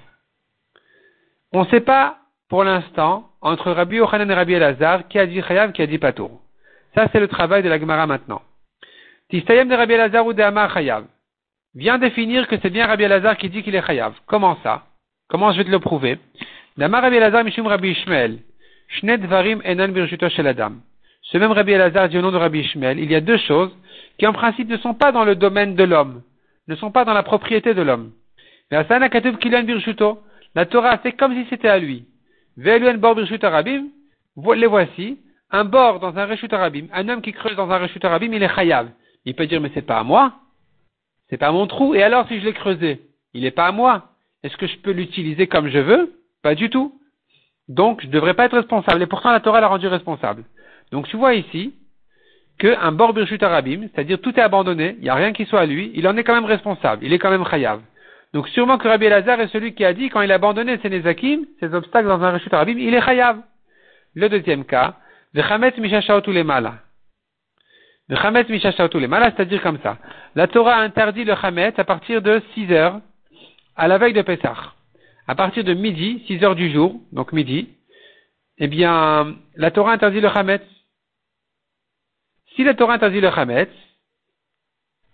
On 1.53 1.63
ne 1.63 1.69
sait 1.69 1.81
pas 1.81 2.19
pour 2.49 2.65
l'instant 2.65 3.31
entre 3.41 3.71
Rabbi 3.71 3.97
Yochanan 3.97 4.31
et 4.31 4.35
Rabbi 4.35 4.55
Elazar 4.55 5.07
qui 5.09 5.19
a 5.19 5.27
dit 5.27 5.41
chayav, 5.41 5.73
qui 5.73 5.83
a 5.83 5.87
dit 5.87 6.01
tour. 6.15 6.41
Ça 6.95 7.09
c'est 7.13 7.21
le 7.21 7.29
travail 7.29 7.63
de 7.63 7.69
la 7.69 7.79
Gemara 7.79 8.07
maintenant. 8.07 8.43
Tistayem 9.31 9.69
de 9.69 9.75
Rabbi 9.75 9.93
Elazar 9.95 10.27
ou 10.27 10.33
de 10.33 10.43
Amar 10.43 10.73
chayav? 10.73 11.05
Vient 11.75 11.99
définir 11.99 12.49
que 12.49 12.57
c'est 12.61 12.71
bien 12.71 12.87
Rabbi 12.87 13.05
Elazar 13.05 13.37
qui 13.37 13.51
dit 13.51 13.63
qu'il 13.63 13.75
est 13.75 13.87
chayav. 13.87 14.15
Comment 14.27 14.59
ça? 14.63 14.87
Comment 15.29 15.53
je 15.53 15.59
vais 15.59 15.65
te 15.65 15.71
le 15.71 15.79
prouver? 15.79 16.19
Damar 16.77 17.03
Rabbi 17.03 17.17
Elazar 17.17 17.45
Mishum 17.45 17.67
Rabbi 17.67 17.91
Ishmael. 17.91 18.39
Varim 19.03 19.61
Enan. 19.65 19.93
Ce 21.23 21.39
même 21.39 21.53
Rabbi 21.53 21.73
Elazar 21.73 22.09
dit 22.09 22.19
au 22.19 22.23
nom 22.23 22.33
de 22.33 22.37
Rabbi 22.37 22.61
Ishmael, 22.61 22.99
il 22.99 23.11
y 23.11 23.15
a 23.15 23.21
deux 23.21 23.39
choses 23.39 23.71
qui 24.19 24.27
en 24.27 24.33
principe 24.33 24.69
ne 24.69 24.77
sont 24.79 24.95
pas 24.95 25.13
dans 25.13 25.25
le 25.25 25.35
domaine 25.35 25.75
de 25.75 25.85
l'homme, 25.85 26.23
ne 26.69 26.75
sont 26.77 26.91
pas 26.91 27.05
dans 27.05 27.15
la 27.15 27.23
propriété 27.23 27.75
de 27.75 27.83
l'homme. 27.83 28.13
La 28.71 28.85
Torah 30.67 30.99
fait 30.99 31.13
comme 31.13 31.35
si 31.35 31.47
c'était 31.49 31.69
à 31.69 31.79
lui. 31.79 32.07
Les 32.57 32.79
voici, 34.67 35.19
un 35.51 35.65
bord 35.65 36.01
dans 36.01 36.17
un 36.17 36.27
Reshut 36.27 36.53
Rabim, 36.53 36.87
un 36.93 37.09
homme 37.09 37.23
qui 37.23 37.33
creuse 37.33 37.57
dans 37.57 37.71
un 37.71 37.79
Reshut 37.79 38.03
Rabim, 38.03 38.33
il 38.33 38.43
est 38.43 38.55
chayav. 38.55 38.89
Il 39.25 39.35
peut 39.35 39.47
dire, 39.47 39.61
mais 39.61 39.71
c'est 39.75 39.83
pas 39.83 39.99
à 39.99 40.03
moi. 40.03 40.35
C'est 41.29 41.37
pas 41.37 41.53
mon 41.53 41.67
trou. 41.67 41.95
Et 41.95 42.03
alors, 42.03 42.27
si 42.29 42.41
je 42.41 42.45
l'ai 42.45 42.53
creusé, 42.53 43.03
il 43.35 43.43
n'est 43.43 43.51
pas 43.51 43.67
à 43.67 43.73
moi. 43.73 44.11
Est-ce 44.43 44.57
que 44.57 44.67
je 44.67 44.79
peux 44.79 44.93
l'utiliser 44.93 45.47
comme 45.47 45.69
je 45.69 45.79
veux? 45.79 46.21
Pas 46.43 46.55
du 46.55 46.71
tout. 46.71 47.01
Donc, 47.69 48.01
je 48.03 48.07
ne 48.07 48.13
devrais 48.13 48.35
pas 48.35 48.45
être 48.45 48.57
responsable. 48.57 49.03
Et 49.03 49.07
pourtant, 49.07 49.33
la 49.33 49.41
Torah 49.41 49.61
l'a 49.61 49.67
rendu 49.67 49.89
responsable. 49.89 50.45
Donc, 50.93 51.09
tu 51.09 51.17
vois 51.17 51.35
ici 51.35 51.75
qu'un 52.59 52.93
bord 52.93 53.13
birchut 53.13 53.43
arabim, 53.43 53.89
c'est-à-dire 53.93 54.21
tout 54.21 54.35
est 54.39 54.43
abandonné, 54.43 54.97
il 54.99 55.05
n'y 55.05 55.11
a 55.11 55.15
rien 55.15 55.33
qui 55.33 55.45
soit 55.45 55.61
à 55.61 55.67
lui, 55.67 55.93
il 55.95 56.07
en 56.09 56.17
est 56.17 56.25
quand 56.25 56.35
même 56.35 56.45
responsable. 56.45 57.05
Il 57.05 57.13
est 57.13 57.19
quand 57.19 57.31
même 57.31 57.47
chayav. 57.47 57.81
Donc, 58.33 58.49
sûrement 58.49 58.79
que 58.79 58.89
Rabbi 58.89 59.07
Elazar 59.07 59.41
est 59.41 59.49
celui 59.49 59.75
qui 59.75 59.85
a 59.85 59.93
dit, 59.93 60.09
quand 60.09 60.21
il 60.21 60.33
a 60.33 60.35
abandonné 60.35 60.79
ses 60.83 60.91
nezakim, 60.91 61.45
ses 61.61 61.73
obstacles 61.75 62.09
dans 62.09 62.23
un 62.23 62.33
rechut 62.33 62.53
arabim, 62.53 62.77
il 62.79 62.95
est 62.95 63.03
chayav. 63.03 63.39
Le 64.15 64.29
deuxième 64.29 64.65
cas, 64.65 64.95
Vechamet 65.35 65.75
les 65.77 66.45
mala. 66.45 66.79
Le 68.09 68.17
chametz 68.17 68.49
les 68.49 69.07
malas, 69.09 69.33
c'est-à-dire 69.33 69.61
comme 69.63 69.79
ça. 69.83 69.99
La 70.35 70.47
Torah 70.47 70.77
interdit 70.77 71.25
le 71.25 71.35
chametz 71.35 71.79
à 71.79 71.85
partir 71.85 72.23
de 72.23 72.41
6 72.55 72.73
heures, 72.73 73.01
à 73.75 73.89
la 73.89 73.99
veille 73.99 74.13
de 74.13 74.23
Pessah. 74.23 74.55
À 75.27 75.35
partir 75.35 75.65
de 75.65 75.75
midi, 75.75 76.23
6 76.27 76.45
heures 76.45 76.55
du 76.55 76.71
jour, 76.71 77.01
donc 77.13 77.33
midi, 77.33 77.69
eh 78.59 78.69
bien, 78.69 79.35
la 79.57 79.71
Torah 79.73 79.93
interdit 79.93 80.21
le 80.21 80.31
chametz. 80.31 80.63
Si 82.57 82.65
la 82.65 82.75
Torah 82.75 82.95
interdit 82.95 83.21
le 83.21 83.31
chametz, 83.31 83.71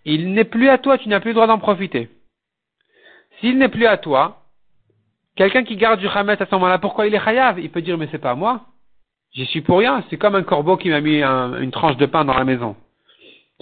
il 0.05 0.33
n'est 0.33 0.45
plus 0.45 0.69
à 0.69 0.77
toi, 0.77 0.97
tu 0.97 1.09
n'as 1.09 1.19
plus 1.19 1.29
le 1.29 1.35
droit 1.35 1.47
d'en 1.47 1.59
profiter. 1.59 2.09
S'il 3.39 3.57
n'est 3.57 3.69
plus 3.69 3.85
à 3.85 3.97
toi, 3.97 4.43
quelqu'un 5.35 5.63
qui 5.63 5.75
garde 5.75 5.99
du 5.99 6.07
chametz 6.09 6.41
à 6.41 6.45
ce 6.45 6.55
moment-là, 6.55 6.79
pourquoi 6.79 7.05
il 7.05 7.13
est 7.15 7.23
chayav? 7.23 7.59
Il 7.59 7.69
peut 7.69 7.81
dire, 7.81 7.97
mais 7.97 8.07
c'est 8.11 8.17
pas 8.17 8.35
moi. 8.35 8.65
J'y 9.33 9.45
suis 9.45 9.61
pour 9.61 9.79
rien. 9.79 10.03
C'est 10.09 10.17
comme 10.17 10.35
un 10.35 10.43
corbeau 10.43 10.77
qui 10.77 10.89
m'a 10.89 11.01
mis 11.01 11.21
une 11.21 11.71
tranche 11.71 11.97
de 11.97 12.05
pain 12.05 12.23
dans 12.23 12.33
la 12.33 12.45
maison. 12.45 12.75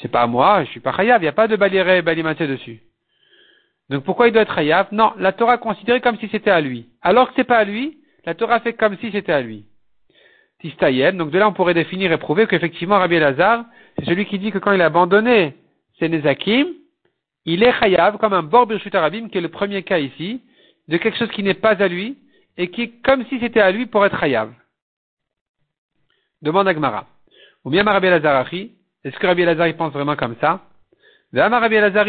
C'est 0.02 0.12
pas 0.12 0.28
moi, 0.28 0.64
je 0.64 0.70
suis 0.70 0.80
pas 0.80 0.94
chayav, 0.94 1.22
il 1.22 1.26
n'y 1.26 1.30
a 1.30 1.34
pas 1.34 1.48
de 1.48 1.56
baliré 1.56 2.02
balimaté 2.02 2.48
dessus. 2.48 2.82
Donc 3.90 4.04
pourquoi 4.04 4.28
il 4.28 4.32
doit 4.32 4.44
être 4.44 4.56
chayav? 4.56 4.88
Non, 4.92 5.14
la 5.18 5.32
Torah 5.34 5.58
considéré 5.58 6.02
comme 6.02 6.18
si 6.18 6.28
c'était 6.30 6.52
à 6.52 6.62
lui. 6.62 6.90
Alors 7.02 7.28
que 7.28 7.34
c'est 7.36 7.44
pas 7.44 7.58
à 7.58 7.64
lui, 7.64 7.98
la 8.26 8.36
Torah 8.36 8.60
fait 8.62 8.74
comme 8.74 8.98
si 8.98 9.12
c'était 9.12 9.34
à 9.34 9.42
lui. 9.42 9.66
Tistayem, 10.62 11.18
donc 11.18 11.32
de 11.32 11.40
là 11.40 11.48
on 11.48 11.54
pourrait 11.54 11.74
définir 11.74 12.12
et 12.12 12.18
prouver 12.18 12.48
qu'effectivement 12.48 13.00
Rabbi 13.00 13.16
Elazar, 13.16 13.66
c'est 13.98 14.06
celui 14.06 14.26
qui 14.26 14.40
dit 14.40 14.52
que 14.52 14.60
quand 14.60 14.72
il 14.72 14.82
a 14.82 14.86
abandonné 14.86 15.56
ses 16.00 16.08
Nezakim, 16.08 16.68
il 17.46 17.64
est 17.64 17.74
chayav 17.74 18.18
comme 18.18 18.34
un 18.34 18.44
bord 18.44 18.68
birchut 18.68 18.96
arabim, 18.96 19.30
qui 19.30 19.40
est 19.40 19.42
le 19.42 19.50
premier 19.50 19.84
cas 19.84 19.98
ici, 19.98 20.42
de 20.88 20.98
quelque 20.98 21.18
chose 21.18 21.32
qui 21.32 21.42
n'est 21.44 21.56
pas 21.56 21.82
à 21.82 21.88
lui, 21.88 22.18
et 22.58 22.70
qui 22.70 22.84
est 22.84 23.02
comme 23.04 23.26
si 23.26 23.40
c'était 23.40 23.60
à 23.60 23.72
lui 23.72 23.88
pour 23.88 24.06
être 24.06 24.20
chayav. 24.20 24.52
Demande 26.42 26.68
Agmara. 26.68 27.08
Ou 27.66 27.70
bien 27.70 27.84
Rabbi 27.84 28.08
Elazar 28.08 28.48
est-ce 29.04 29.18
que 29.18 29.26
Rabbi 29.26 29.42
Elazar 29.42 29.68
il 29.68 29.76
pense 29.76 29.94
vraiment 29.94 30.16
comme 30.16 30.36
ça? 30.40 30.62
Rabbi 31.34 31.76
Elazar 31.76 32.08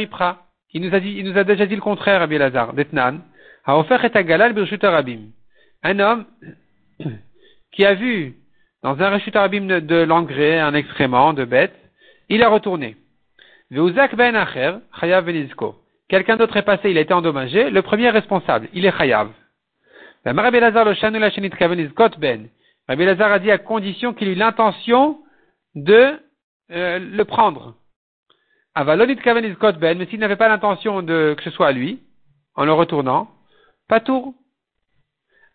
il 0.75 0.81
nous 0.81 0.95
a 0.95 1.01
dit, 1.01 1.15
il 1.19 1.25
nous 1.25 1.39
a 1.39 1.45
déjà 1.45 1.67
dit 1.67 1.75
le 1.75 1.81
contraire, 1.81 2.21
Rabbi 2.21 2.35
Elazar, 2.35 2.75
d'Etnan. 2.75 3.21
A 3.65 3.79
offert 3.79 4.05
et 4.05 4.17
agalal 4.17 4.55
rabim. 4.83 5.31
Un 5.83 5.99
homme 6.01 6.25
qui 7.73 7.85
a 7.85 7.95
vu 7.95 8.35
dans 8.83 9.01
un 9.01 9.11
rechut 9.11 9.35
arabim 9.35 9.81
de, 9.81 10.03
l'engrais, 10.03 10.59
un 10.59 10.75
excrément 10.75 11.33
de 11.33 11.45
bête, 11.45 11.75
il 12.29 12.43
a 12.43 12.49
retourné. 12.49 12.97
Veuzak 13.71 14.15
ben 14.17 14.35
acher, 14.35 14.75
chayav 15.01 15.25
benizko. 15.25 15.77
Quelqu'un 16.09 16.37
d'autre 16.37 16.57
est 16.57 16.63
passé, 16.63 16.91
il 16.91 16.99
a 16.99 17.01
été 17.01 17.15
endommagé, 17.15 17.71
le 17.71 17.83
premier 17.83 18.11
responsable, 18.11 18.69
il 18.75 18.85
est 18.85 18.97
chayav. 18.97 19.31
Rabbi 20.25 20.57
Elazar 20.57 20.85
le 20.85 22.19
ben. 22.19 22.49
Elazar 22.89 23.33
a 23.33 23.39
dit 23.39 23.51
à 23.51 23.59
condition 23.59 24.13
qu'il 24.13 24.29
ait 24.29 24.35
l'intention 24.35 25.19
de 25.75 26.19
euh, 26.71 26.99
le 26.99 27.25
prendre. 27.25 27.75
Avalonit 28.75 29.17
kavenit 29.17 29.55
ben, 29.81 29.99
mais 29.99 30.07
s'il 30.07 30.19
n'avait 30.19 30.37
pas 30.37 30.49
l'intention 30.49 31.03
de 31.03 31.35
que 31.37 31.43
ce 31.45 31.51
soit 31.51 31.69
à 31.69 31.73
lui, 31.73 32.01
en 32.55 32.65
le 32.65 32.73
retournant, 32.73 33.31
pas 33.89 34.01
tour. 34.01 34.35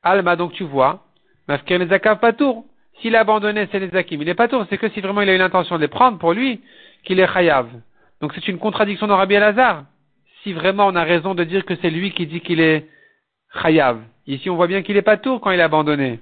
Alma, 0.04 0.36
donc 0.36 0.54
tu 0.54 0.64
vois, 0.64 1.04
Mafkir 1.48 1.80
Nezakav 1.80 2.20
pas 2.20 2.34
tour. 2.34 2.66
S'il 3.02 3.16
a 3.16 3.22
abandonné 3.22 3.68
ses 3.72 3.80
Nezakim, 3.80 4.22
il 4.22 4.30
est 4.30 4.36
pas 4.36 4.48
tour, 4.48 4.66
c'est 4.70 4.78
que 4.78 4.90
si 4.90 5.02
vraiment 5.02 5.22
il 5.22 5.30
a 5.30 5.36
eu 5.36 5.38
l'intention 5.38 5.76
de 5.76 5.82
les 5.82 5.88
prendre 5.88 6.18
pour 6.18 6.34
lui, 6.34 6.62
qu'il 7.04 7.20
est 7.20 7.32
chayav. 7.32 7.70
Donc 8.22 8.34
c'est 8.34 8.48
une 8.48 8.58
contradiction 8.58 9.08
dans 9.08 9.18
Rabbi 9.18 9.36
Elazar. 9.36 9.84
Si 10.44 10.54
vraiment 10.54 10.88
on 10.88 10.96
a 10.96 11.04
raison 11.04 11.36
de 11.36 11.44
dire 11.44 11.66
que 11.66 11.76
c'est 11.82 11.90
lui 11.90 12.12
qui 12.12 12.26
dit 12.26 12.42
qu'il 12.42 12.60
est 12.60 12.88
chayav. 13.62 14.00
Ici 14.26 14.50
on 14.50 14.56
voit 14.56 14.68
bien 14.68 14.82
qu'il 14.82 14.98
est 14.98 15.02
pas 15.04 15.18
tour 15.18 15.42
quand 15.42 15.52
il 15.52 15.62
a 15.62 15.66
abandonné. 15.66 16.20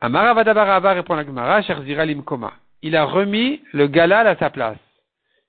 Amara 0.00 0.32
répond 0.94 1.14
la 1.14 1.24
Gemara, 1.24 1.60
Limkoma 2.06 2.52
il 2.82 2.96
a 2.96 3.04
remis 3.04 3.62
le 3.72 3.86
galal 3.86 4.26
à 4.26 4.36
sa 4.36 4.50
place. 4.50 4.78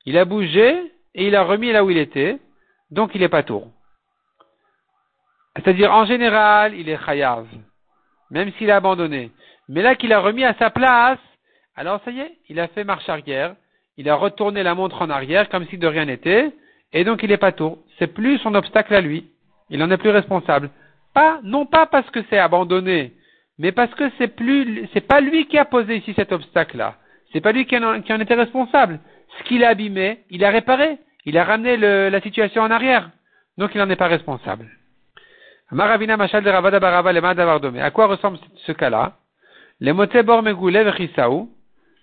Il 0.06 0.17
a 0.17 0.26
bougé 0.26 0.91
et 1.13 1.28
il 1.28 1.36
a 1.36 1.43
remis 1.43 1.71
là 1.71 1.84
où 1.84 1.89
il 1.89 1.97
était, 1.97 2.39
donc 2.89 3.12
il 3.15 3.21
n'est 3.21 3.30
pas 3.30 3.43
tour. 3.43 3.69
C'est-à-dire, 5.56 5.93
en 5.93 6.06
général, 6.06 6.74
il 6.76 6.89
est 6.89 7.04
chayav, 7.04 7.45
même 8.30 8.52
s'il 8.54 8.71
a 8.71 8.78
abandonné. 8.78 9.32
Mais 9.71 9.81
là 9.81 9.95
qu'il 9.95 10.12
a 10.12 10.19
remis 10.19 10.43
à 10.43 10.53
sa 10.55 10.69
place, 10.69 11.17
alors 11.77 12.01
ça 12.03 12.12
y 12.12 12.19
est, 12.19 12.34
il 12.49 12.60
a 12.60 12.67
fait 12.67 12.84
marche 12.84 13.07
arrière, 13.07 13.55
il 13.95 14.10
a 14.10 14.15
retourné 14.15 14.63
la 14.63 14.75
montre 14.75 15.01
en 15.01 15.10
arrière 15.10 15.47
comme 15.47 15.65
si 15.67 15.77
de 15.77 15.88
rien 15.88 16.03
n'était, 16.03 16.51
et 16.91 17.05
donc 17.05 17.23
il 17.23 17.29
n'est 17.29 17.38
pas 17.38 17.53
tour. 17.53 17.77
C'est 17.97 18.13
plus 18.13 18.38
son 18.39 18.53
obstacle 18.53 18.93
à 18.93 18.99
lui. 18.99 19.27
Il 19.69 19.79
n'en 19.79 19.89
est 19.89 19.97
plus 19.97 20.10
responsable. 20.10 20.69
Pas, 21.13 21.39
non 21.43 21.65
pas 21.65 21.86
parce 21.86 22.10
que 22.10 22.19
c'est 22.29 22.38
abandonné, 22.38 23.13
mais 23.60 23.71
parce 23.71 23.93
que 23.95 24.12
c'est 24.17 24.36
plus, 24.36 24.89
c'est 24.93 25.07
pas 25.07 25.21
lui 25.21 25.47
qui 25.47 25.57
a 25.57 25.63
posé 25.63 25.95
ici 25.95 26.13
cet 26.17 26.34
obstacle-là. 26.34 26.95
C'est 27.31 27.39
pas 27.39 27.53
lui 27.53 27.65
qui 27.65 27.77
en, 27.77 27.93
était 28.01 28.36
responsable. 28.36 28.99
Ce 29.39 29.43
qu'il 29.45 29.63
a 29.63 29.69
abîmé, 29.69 30.19
il 30.29 30.43
a 30.43 30.49
réparé. 30.49 30.97
Il 31.23 31.38
a 31.38 31.45
ramené 31.45 31.77
la 31.77 32.19
situation 32.19 32.62
en 32.63 32.71
arrière. 32.71 33.10
Donc 33.57 33.71
il 33.73 33.77
n'en 33.77 33.89
est 33.89 33.95
pas 33.95 34.07
responsable. 34.07 34.65
Maravina 35.71 36.17
machal 36.17 36.43
de 36.43 36.49
Ravada 36.49 36.81
Barava 36.81 37.13
le 37.13 37.81
À 37.81 37.91
quoi 37.91 38.07
ressemble 38.07 38.38
ce 38.65 38.73
cas-là? 38.73 39.13
Les 39.81 39.93
bor 39.93 40.43
megoulé 40.43 40.83
vechisaou, 40.83 41.49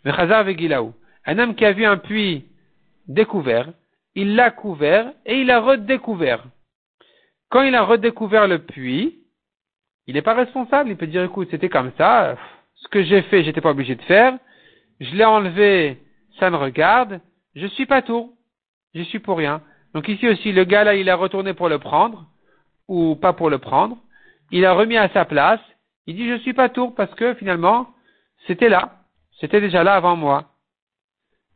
vechazar 0.04 0.44
vegilaou. 0.44 0.94
Un 1.24 1.38
homme 1.38 1.54
qui 1.54 1.64
a 1.64 1.72
vu 1.72 1.84
un 1.84 1.96
puits 1.96 2.44
découvert, 3.06 3.68
il 4.16 4.34
l'a 4.34 4.50
couvert 4.50 5.12
et 5.24 5.40
il 5.40 5.50
a 5.50 5.60
redécouvert. 5.60 6.44
Quand 7.50 7.62
il 7.62 7.74
a 7.76 7.84
redécouvert 7.84 8.48
le 8.48 8.58
puits, 8.58 9.18
il 10.08 10.14
n'est 10.14 10.22
pas 10.22 10.34
responsable. 10.34 10.90
Il 10.90 10.96
peut 10.96 11.06
dire, 11.06 11.22
écoute, 11.22 11.48
c'était 11.52 11.68
comme 11.68 11.92
ça, 11.96 12.36
ce 12.74 12.88
que 12.88 13.04
j'ai 13.04 13.22
fait, 13.22 13.44
j'étais 13.44 13.60
pas 13.60 13.70
obligé 13.70 13.94
de 13.94 14.02
faire, 14.02 14.36
je 14.98 15.14
l'ai 15.14 15.24
enlevé, 15.24 15.98
ça 16.38 16.50
me 16.50 16.56
regarde, 16.56 17.20
je 17.54 17.66
suis 17.68 17.86
pas 17.86 18.02
tout, 18.02 18.34
je 18.94 19.02
suis 19.02 19.20
pour 19.20 19.38
rien. 19.38 19.62
Donc 19.94 20.08
ici 20.08 20.28
aussi, 20.28 20.52
le 20.52 20.64
gars 20.64 20.84
là, 20.84 20.94
il 20.94 21.08
a 21.08 21.16
retourné 21.16 21.54
pour 21.54 21.68
le 21.68 21.78
prendre, 21.78 22.26
ou 22.88 23.14
pas 23.14 23.32
pour 23.32 23.50
le 23.50 23.58
prendre, 23.58 23.98
il 24.50 24.64
a 24.64 24.72
remis 24.72 24.96
à 24.96 25.08
sa 25.10 25.24
place, 25.24 25.60
il 26.08 26.16
dit, 26.16 26.26
je 26.26 26.38
suis 26.38 26.54
pas 26.54 26.70
tour 26.70 26.94
parce 26.94 27.14
que 27.16 27.34
finalement, 27.34 27.92
c'était 28.46 28.70
là, 28.70 29.04
c'était 29.40 29.60
déjà 29.60 29.84
là 29.84 29.94
avant 29.94 30.16
moi. 30.16 30.46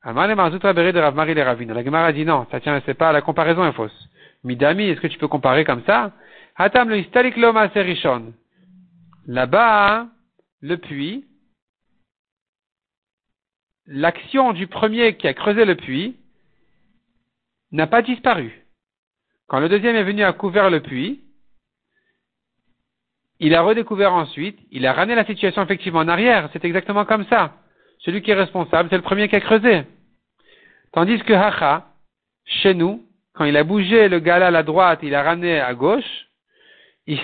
De. 0.04 1.72
La 1.72 1.82
Gemara 1.82 2.12
dit 2.12 2.26
non, 2.26 2.46
ça 2.50 2.60
tient, 2.60 2.82
c'est 2.84 2.92
pas, 2.92 3.12
la 3.12 3.22
comparaison 3.22 3.64
est 3.66 3.72
fausse. 3.72 4.08
Midami, 4.44 4.84
est-ce 4.84 5.00
que 5.00 5.06
tu 5.06 5.16
peux 5.16 5.28
comparer 5.28 5.64
comme 5.64 5.82
ça? 5.84 6.12
Hatam 6.56 6.90
le 6.90 7.02
serishon. 7.72 8.34
Là-bas, 9.26 10.08
le 10.60 10.76
puits, 10.76 11.24
l'action 13.86 14.52
du 14.52 14.66
premier 14.66 15.16
qui 15.16 15.28
a 15.28 15.32
creusé 15.32 15.64
le 15.64 15.76
puits 15.76 16.16
n'a 17.70 17.86
pas 17.86 18.02
disparu. 18.02 18.66
Quand 19.46 19.60
le 19.60 19.70
deuxième 19.70 19.96
est 19.96 20.04
venu 20.04 20.24
à 20.24 20.34
couvert 20.34 20.68
le 20.68 20.80
puits, 20.80 21.22
il 23.42 23.56
a 23.56 23.62
redécouvert 23.62 24.14
ensuite, 24.14 24.56
il 24.70 24.86
a 24.86 24.92
ramené 24.92 25.16
la 25.16 25.24
situation 25.24 25.62
effectivement 25.62 25.98
en 25.98 26.08
arrière. 26.08 26.48
C'est 26.52 26.64
exactement 26.64 27.04
comme 27.04 27.26
ça. 27.26 27.54
Celui 27.98 28.22
qui 28.22 28.30
est 28.30 28.34
responsable, 28.34 28.88
c'est 28.88 28.96
le 28.96 29.02
premier 29.02 29.28
qui 29.28 29.34
a 29.34 29.40
creusé. 29.40 29.82
Tandis 30.92 31.18
que 31.24 31.32
Hacha, 31.32 31.88
chez 32.44 32.72
nous, 32.72 33.02
quand 33.34 33.44
il 33.44 33.56
a 33.56 33.64
bougé 33.64 34.08
le 34.08 34.20
gala 34.20 34.46
à 34.46 34.50
la 34.52 34.62
droite, 34.62 35.00
il 35.02 35.14
a 35.16 35.24
ramené 35.24 35.58
à 35.58 35.74
gauche, 35.74 36.28
il 37.08 37.18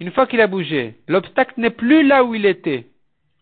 Une 0.00 0.10
fois 0.10 0.26
qu'il 0.26 0.40
a 0.40 0.46
bougé, 0.48 0.96
l'obstacle 1.06 1.54
n'est 1.56 1.70
plus 1.70 2.02
là 2.02 2.24
où 2.24 2.34
il 2.34 2.44
était. 2.44 2.86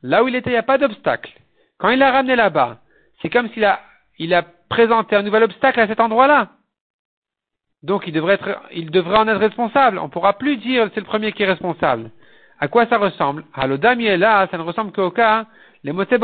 Là 0.03 0.23
où 0.23 0.29
il 0.29 0.35
était, 0.35 0.51
il 0.51 0.55
n'y 0.55 0.59
a 0.59 0.63
pas 0.63 0.77
d'obstacle. 0.77 1.33
Quand 1.79 1.89
il 1.89 1.99
l'a 1.99 2.13
ramené 2.13 2.37
là-bas, 2.37 2.81
c'est 3.23 3.31
comme 3.31 3.49
s'il 3.51 3.65
a, 3.65 3.81
il 4.19 4.35
a 4.35 4.43
présenté 4.69 5.17
un 5.17 5.23
nouvel 5.23 5.45
obstacle 5.45 5.81
à 5.81 5.87
cet 5.87 6.01
endroit-là. 6.01 6.51
Donc 7.87 8.09
il 8.09 8.13
devrait 8.13 8.35
être, 8.35 8.61
il 8.73 8.91
devrait 8.91 9.19
en 9.19 9.29
être 9.29 9.39
responsable. 9.39 9.99
On 9.99 10.09
pourra 10.09 10.33
plus 10.33 10.57
dire 10.57 10.91
c'est 10.93 11.01
le 11.01 11.07
premier 11.07 11.31
qui 11.31 11.45
est 11.45 11.47
responsable. 11.47 12.11
À 12.59 12.67
quoi 12.67 12.87
ça 12.87 12.99
ressemble? 12.99 13.45
Là, 13.55 14.49
ça 14.51 14.59
ne 14.59 14.63
ressemble 14.63 14.91
qu'au 14.91 15.11
cas, 15.11 15.47
les 15.85 15.93
vechafra. 15.93 16.17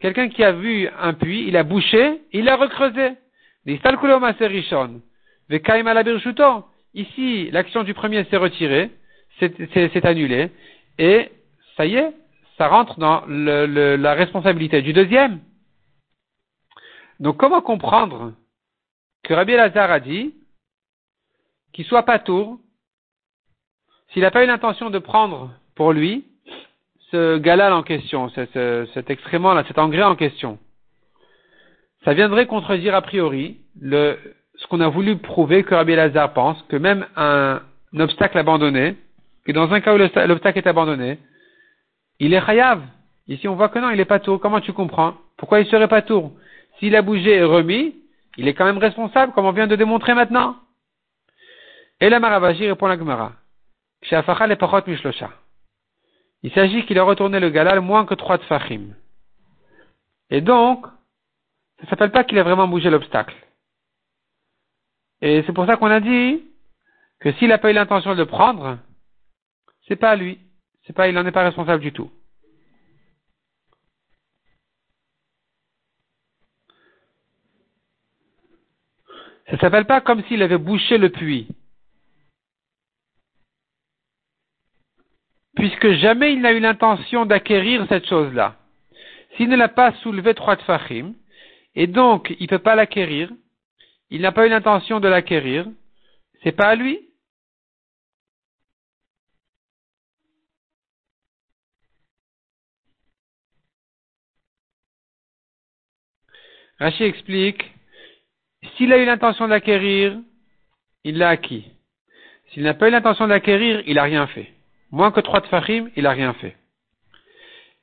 Quelqu'un 0.00 0.28
qui 0.28 0.44
a 0.44 0.52
vu 0.52 0.88
un 1.00 1.14
puits, 1.14 1.46
il 1.48 1.56
a 1.56 1.62
bouché, 1.62 2.20
il 2.32 2.48
a 2.48 2.56
recreusé. 2.56 3.12
Ici, 6.94 7.50
l'action 7.52 7.82
du 7.84 7.94
premier 7.94 8.24
s'est 8.24 8.36
retirée, 8.36 8.90
c'est 9.38 10.04
annulé, 10.04 10.50
et 10.98 11.30
ça 11.76 11.86
y 11.86 11.96
est, 11.96 12.12
ça 12.58 12.68
rentre 12.68 12.98
dans 12.98 13.22
le, 13.26 13.96
la 13.96 14.12
responsabilité 14.12 14.82
du 14.82 14.92
deuxième. 14.92 15.40
Donc 17.18 17.38
comment 17.38 17.62
comprendre 17.62 18.32
que 19.22 19.34
Rabbi 19.34 19.54
Lazare 19.54 19.90
a 19.90 20.00
dit 20.00 20.34
qu'il 21.72 21.84
soit 21.84 22.04
pas 22.04 22.18
tour 22.18 22.58
s'il 24.12 24.22
n'a 24.22 24.30
pas 24.30 24.42
eu 24.42 24.46
l'intention 24.46 24.90
de 24.90 24.98
prendre 24.98 25.50
pour 25.76 25.92
lui 25.92 26.24
ce 27.10 27.38
galal 27.38 27.72
en 27.72 27.82
question, 27.82 28.28
cet 28.28 29.10
excrément-là, 29.10 29.64
cet 29.66 29.78
engrais 29.78 30.02
en 30.02 30.16
question. 30.16 30.58
Ça 32.04 32.14
viendrait 32.14 32.46
contredire 32.46 32.94
a 32.94 33.02
priori 33.02 33.58
ce 33.80 34.66
qu'on 34.68 34.80
a 34.80 34.88
voulu 34.88 35.16
prouver 35.16 35.64
que 35.64 35.74
Rabbi 35.74 35.94
Lazare 35.94 36.32
pense 36.32 36.62
que 36.68 36.76
même 36.76 37.06
un, 37.16 37.62
obstacle 37.98 38.38
abandonné, 38.38 38.96
que 39.44 39.52
dans 39.52 39.72
un 39.72 39.80
cas 39.80 39.94
où 39.94 39.98
l'obstacle 39.98 40.58
est 40.58 40.66
abandonné, 40.66 41.18
il 42.20 42.34
est 42.34 42.44
chayav. 42.44 42.82
Ici, 43.28 43.48
on 43.48 43.54
voit 43.54 43.68
que 43.68 43.78
non, 43.78 43.90
il 43.90 44.00
est 44.00 44.04
pas 44.04 44.18
tour. 44.18 44.40
Comment 44.40 44.60
tu 44.60 44.72
comprends? 44.72 45.14
Pourquoi 45.36 45.60
il 45.60 45.66
serait 45.66 45.88
pas 45.88 46.02
tour? 46.02 46.32
S'il 46.78 46.96
a 46.96 47.02
bougé 47.02 47.36
et 47.36 47.44
remis, 47.44 47.94
il 48.40 48.48
est 48.48 48.54
quand 48.54 48.64
même 48.64 48.78
responsable, 48.78 49.34
comme 49.34 49.44
on 49.44 49.52
vient 49.52 49.66
de 49.66 49.76
démontrer 49.76 50.14
maintenant. 50.14 50.56
Et 52.00 52.08
la 52.08 52.20
Maravaji 52.20 52.66
répond 52.66 52.86
à 52.86 52.88
la 52.88 52.96
Gemara. 52.96 53.34
Il 56.42 56.50
s'agit 56.54 56.86
qu'il 56.86 56.98
a 56.98 57.02
retourné 57.02 57.38
le 57.38 57.50
galal 57.50 57.82
moins 57.82 58.06
que 58.06 58.14
trois 58.14 58.38
tfachim. 58.38 58.94
Et 60.30 60.40
donc, 60.40 60.86
ça 60.86 61.82
ne 61.82 61.88
s'appelle 61.88 62.12
pas 62.12 62.24
qu'il 62.24 62.38
a 62.38 62.42
vraiment 62.42 62.66
bougé 62.66 62.88
l'obstacle. 62.88 63.36
Et 65.20 65.42
c'est 65.46 65.52
pour 65.52 65.66
ça 65.66 65.76
qu'on 65.76 65.90
a 65.90 66.00
dit 66.00 66.42
que 67.20 67.32
s'il 67.32 67.48
n'a 67.48 67.58
pas 67.58 67.70
eu 67.70 67.74
l'intention 67.74 68.14
de 68.14 68.20
le 68.20 68.26
prendre, 68.26 68.78
c'est 69.86 69.96
pas 69.96 70.16
lui. 70.16 70.40
C'est 70.86 70.94
pas, 70.94 71.08
il 71.08 71.14
n'en 71.14 71.26
est 71.26 71.30
pas 71.30 71.44
responsable 71.44 71.82
du 71.82 71.92
tout. 71.92 72.10
Ça 79.50 79.56
ne 79.56 79.60
s'appelle 79.62 79.86
pas 79.86 80.00
comme 80.00 80.22
s'il 80.24 80.42
avait 80.42 80.58
bouché 80.58 80.96
le 80.96 81.10
puits. 81.10 81.48
Puisque 85.56 85.90
jamais 85.94 86.32
il 86.34 86.40
n'a 86.40 86.52
eu 86.52 86.60
l'intention 86.60 87.26
d'acquérir 87.26 87.84
cette 87.88 88.06
chose-là. 88.06 88.56
S'il 89.36 89.48
ne 89.48 89.56
l'a 89.56 89.68
pas 89.68 89.92
soulevé 90.02 90.34
trois 90.34 90.54
de 90.54 90.62
fachim, 90.62 91.14
et 91.74 91.88
donc 91.88 92.32
il 92.38 92.44
ne 92.44 92.48
peut 92.48 92.60
pas 92.60 92.76
l'acquérir, 92.76 93.32
il 94.10 94.20
n'a 94.20 94.30
pas 94.30 94.46
eu 94.46 94.50
l'intention 94.50 95.00
de 95.00 95.08
l'acquérir, 95.08 95.66
c'est 96.44 96.52
pas 96.52 96.68
à 96.68 96.76
lui. 96.76 97.00
Rachid 106.78 107.02
explique 107.02 107.74
s'il 108.76 108.92
a 108.92 108.98
eu 108.98 109.04
l'intention 109.04 109.48
d'acquérir, 109.48 110.18
il 111.04 111.18
l'a 111.18 111.30
acquis. 111.30 111.64
S'il 112.52 112.62
n'a 112.62 112.74
pas 112.74 112.88
eu 112.88 112.90
l'intention 112.90 113.28
d'acquérir, 113.28 113.82
il 113.86 113.94
n'a 113.94 114.02
rien 114.02 114.26
fait. 114.26 114.52
Moins 114.90 115.12
que 115.12 115.20
trois 115.20 115.40
de 115.40 115.46
fachim, 115.46 115.88
il 115.96 116.02
n'a 116.02 116.10
rien 116.10 116.32
fait. 116.34 116.56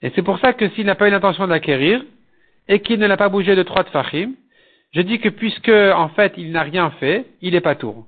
Et 0.01 0.11
c'est 0.15 0.21
pour 0.21 0.39
ça 0.39 0.53
que 0.53 0.69
s'il 0.69 0.85
n'a 0.85 0.95
pas 0.95 1.07
eu 1.07 1.11
l'intention 1.11 1.47
d'acquérir, 1.47 2.03
et 2.67 2.81
qu'il 2.81 2.99
ne 2.99 3.07
l'a 3.07 3.17
pas 3.17 3.29
bougé 3.29 3.55
de 3.55 3.63
trois 3.63 3.83
de 3.83 3.89
fachim, 3.89 4.33
je 4.93 5.01
dis 5.01 5.19
que 5.19 5.29
puisque, 5.29 5.69
en 5.69 6.09
fait, 6.09 6.33
il 6.37 6.51
n'a 6.51 6.63
rien 6.63 6.91
fait, 6.91 7.25
il 7.41 7.55
est 7.55 7.61
pas 7.61 7.75
tour. 7.75 8.05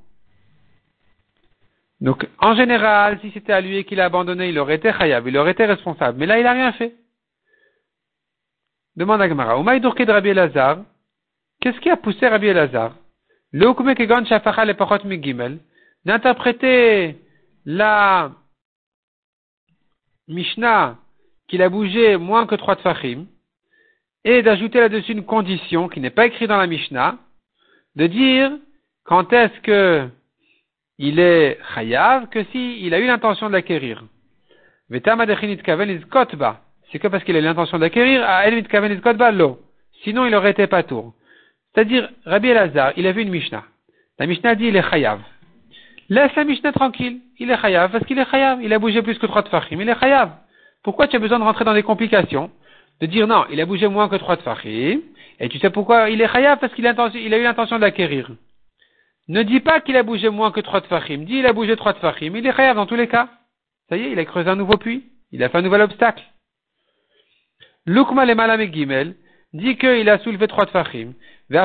Donc, 2.01 2.27
en 2.39 2.55
général, 2.55 3.19
si 3.21 3.31
c'était 3.31 3.53
à 3.53 3.61
lui 3.61 3.77
et 3.77 3.83
qu'il 3.83 3.99
a 3.99 4.05
abandonné, 4.05 4.49
il 4.49 4.59
aurait 4.59 4.75
été 4.75 4.91
khayab, 4.91 5.27
il 5.27 5.37
aurait 5.37 5.51
été 5.51 5.65
responsable. 5.65 6.17
Mais 6.17 6.25
là, 6.25 6.39
il 6.39 6.43
n'a 6.43 6.53
rien 6.53 6.71
fait. 6.73 6.95
Demande 8.95 9.21
à 9.21 9.27
Gemara. 9.27 9.61
de 9.61 10.11
Rabbi 10.11 10.33
Qu'est-ce 11.61 11.79
qui 11.81 11.89
a 11.89 11.97
poussé 11.97 12.25
Rabbi 12.27 12.47
Elazar? 12.47 12.95
D'interpréter 16.05 17.17
la 17.65 18.31
Mishnah 20.29 20.97
qu'il 21.49 21.61
a 21.61 21.69
bougé 21.69 22.15
moins 22.15 22.45
que 22.45 22.55
trois 22.55 22.77
tfachim 22.77 23.25
et 24.23 24.41
d'ajouter 24.41 24.79
là-dessus 24.79 25.11
une 25.11 25.25
condition 25.25 25.89
qui 25.89 25.99
n'est 25.99 26.09
pas 26.11 26.27
écrite 26.27 26.47
dans 26.47 26.57
la 26.57 26.67
Mishnah, 26.67 27.17
de 27.95 28.07
dire 28.07 28.51
quand 29.03 29.33
est-ce 29.33 29.59
que 29.61 30.07
il 30.97 31.19
est 31.19 31.57
chayav 31.73 32.29
que 32.29 32.43
si 32.45 32.79
il 32.85 32.93
a 32.93 32.99
eu 32.99 33.07
l'intention 33.07 33.47
de 33.47 33.53
l'acquérir. 33.53 34.05
C'est 34.91 35.01
que 36.99 37.07
parce 37.07 37.23
qu'il 37.23 37.35
a 37.35 37.39
eu 37.39 37.43
l'intention 37.43 37.79
d'acquérir, 37.79 38.23
sinon 40.03 40.25
il 40.25 40.35
aurait 40.35 40.51
été 40.51 40.67
pas 40.67 40.83
tour. 40.83 41.13
C'est-à-dire, 41.79 42.09
Rabbi 42.25 42.49
Elazar, 42.49 42.91
il 42.97 43.07
a 43.07 43.13
vu 43.13 43.21
une 43.21 43.29
Mishnah. 43.29 43.63
La 44.17 44.25
Mishnah 44.25 44.55
dit 44.55 44.65
il 44.65 44.75
est 44.75 44.83
chayav. 44.83 45.21
Laisse 46.09 46.35
la 46.35 46.43
Mishnah 46.43 46.73
tranquille. 46.73 47.21
Il 47.39 47.49
est 47.49 47.57
chayav 47.57 47.89
parce 47.89 48.03
qu'il 48.03 48.19
est 48.19 48.29
chayav. 48.29 48.61
Il 48.61 48.73
a 48.73 48.79
bougé 48.79 49.01
plus 49.01 49.17
que 49.17 49.25
trois 49.25 49.43
tfachim. 49.43 49.79
Il 49.79 49.87
est 49.87 49.97
chayav. 49.97 50.31
Pourquoi 50.83 51.07
tu 51.07 51.15
as 51.15 51.19
besoin 51.19 51.39
de 51.39 51.45
rentrer 51.45 51.63
dans 51.63 51.73
des 51.73 51.83
complications? 51.83 52.51
De 52.99 53.05
dire 53.05 53.27
non, 53.27 53.45
il 53.49 53.61
a 53.61 53.65
bougé 53.65 53.87
moins 53.87 54.09
que 54.09 54.17
trois 54.17 54.35
tfachim. 54.35 54.99
Et 55.39 55.47
tu 55.47 55.57
sais 55.59 55.69
pourquoi 55.69 56.09
il 56.09 56.21
est 56.21 56.27
chayav? 56.27 56.59
Parce 56.59 56.73
qu'il 56.73 56.85
a, 56.85 56.89
a 56.89 57.15
eu 57.15 57.43
l'intention 57.43 57.79
d'acquérir. 57.79 58.29
Ne 59.29 59.43
dis 59.43 59.61
pas 59.61 59.79
qu'il 59.79 59.95
a 59.95 60.03
bougé 60.03 60.27
moins 60.27 60.51
que 60.51 60.59
trois 60.59 60.81
tfachim. 60.81 61.19
Dis 61.19 61.37
il 61.37 61.45
a 61.45 61.53
bougé 61.53 61.77
trois 61.77 61.93
tfachim. 61.93 62.35
Il 62.35 62.45
est 62.45 62.53
chayav 62.53 62.75
dans 62.75 62.87
tous 62.87 62.97
les 62.97 63.07
cas. 63.07 63.29
Ça 63.87 63.95
y 63.95 64.01
est, 64.01 64.11
il 64.11 64.19
a 64.19 64.25
creusé 64.25 64.49
un 64.49 64.57
nouveau 64.57 64.75
puits. 64.75 65.05
Il 65.31 65.41
a 65.45 65.47
fait 65.47 65.59
un 65.59 65.61
nouvel 65.61 65.83
obstacle. 65.83 66.25
Lukma 67.85 68.25
le 68.25 68.35
malam 68.35 68.61
gimel 68.63 69.15
dit 69.53 69.77
qu'il 69.77 70.09
a 70.09 70.19
soulevé 70.19 70.47
trois 70.47 70.65
tfachim. 70.65 71.13
de 71.49 71.55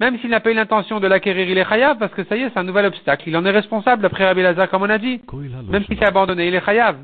même 0.00 0.18
s'il 0.18 0.30
n'a 0.30 0.40
pas 0.40 0.50
eu 0.50 0.54
l'intention 0.54 0.98
de 0.98 1.06
l'acquérir, 1.06 1.48
il 1.48 1.56
est 1.58 1.68
chayav 1.68 1.98
parce 1.98 2.12
que 2.12 2.24
ça 2.24 2.36
y 2.36 2.42
est, 2.42 2.50
c'est 2.50 2.58
un 2.58 2.64
nouvel 2.64 2.86
obstacle. 2.86 3.28
Il 3.28 3.36
en 3.36 3.44
est 3.44 3.50
responsable 3.50 4.02
d'après 4.02 4.24
Rabbi 4.24 4.42
Lazar, 4.42 4.68
comme 4.68 4.82
on 4.82 4.90
a 4.90 4.98
dit. 4.98 5.20
Même 5.68 5.84
s'il 5.84 5.96
s'est 5.96 6.04
abandonné, 6.04 6.48
il 6.48 6.54
est 6.54 6.64
chayav. 6.64 6.96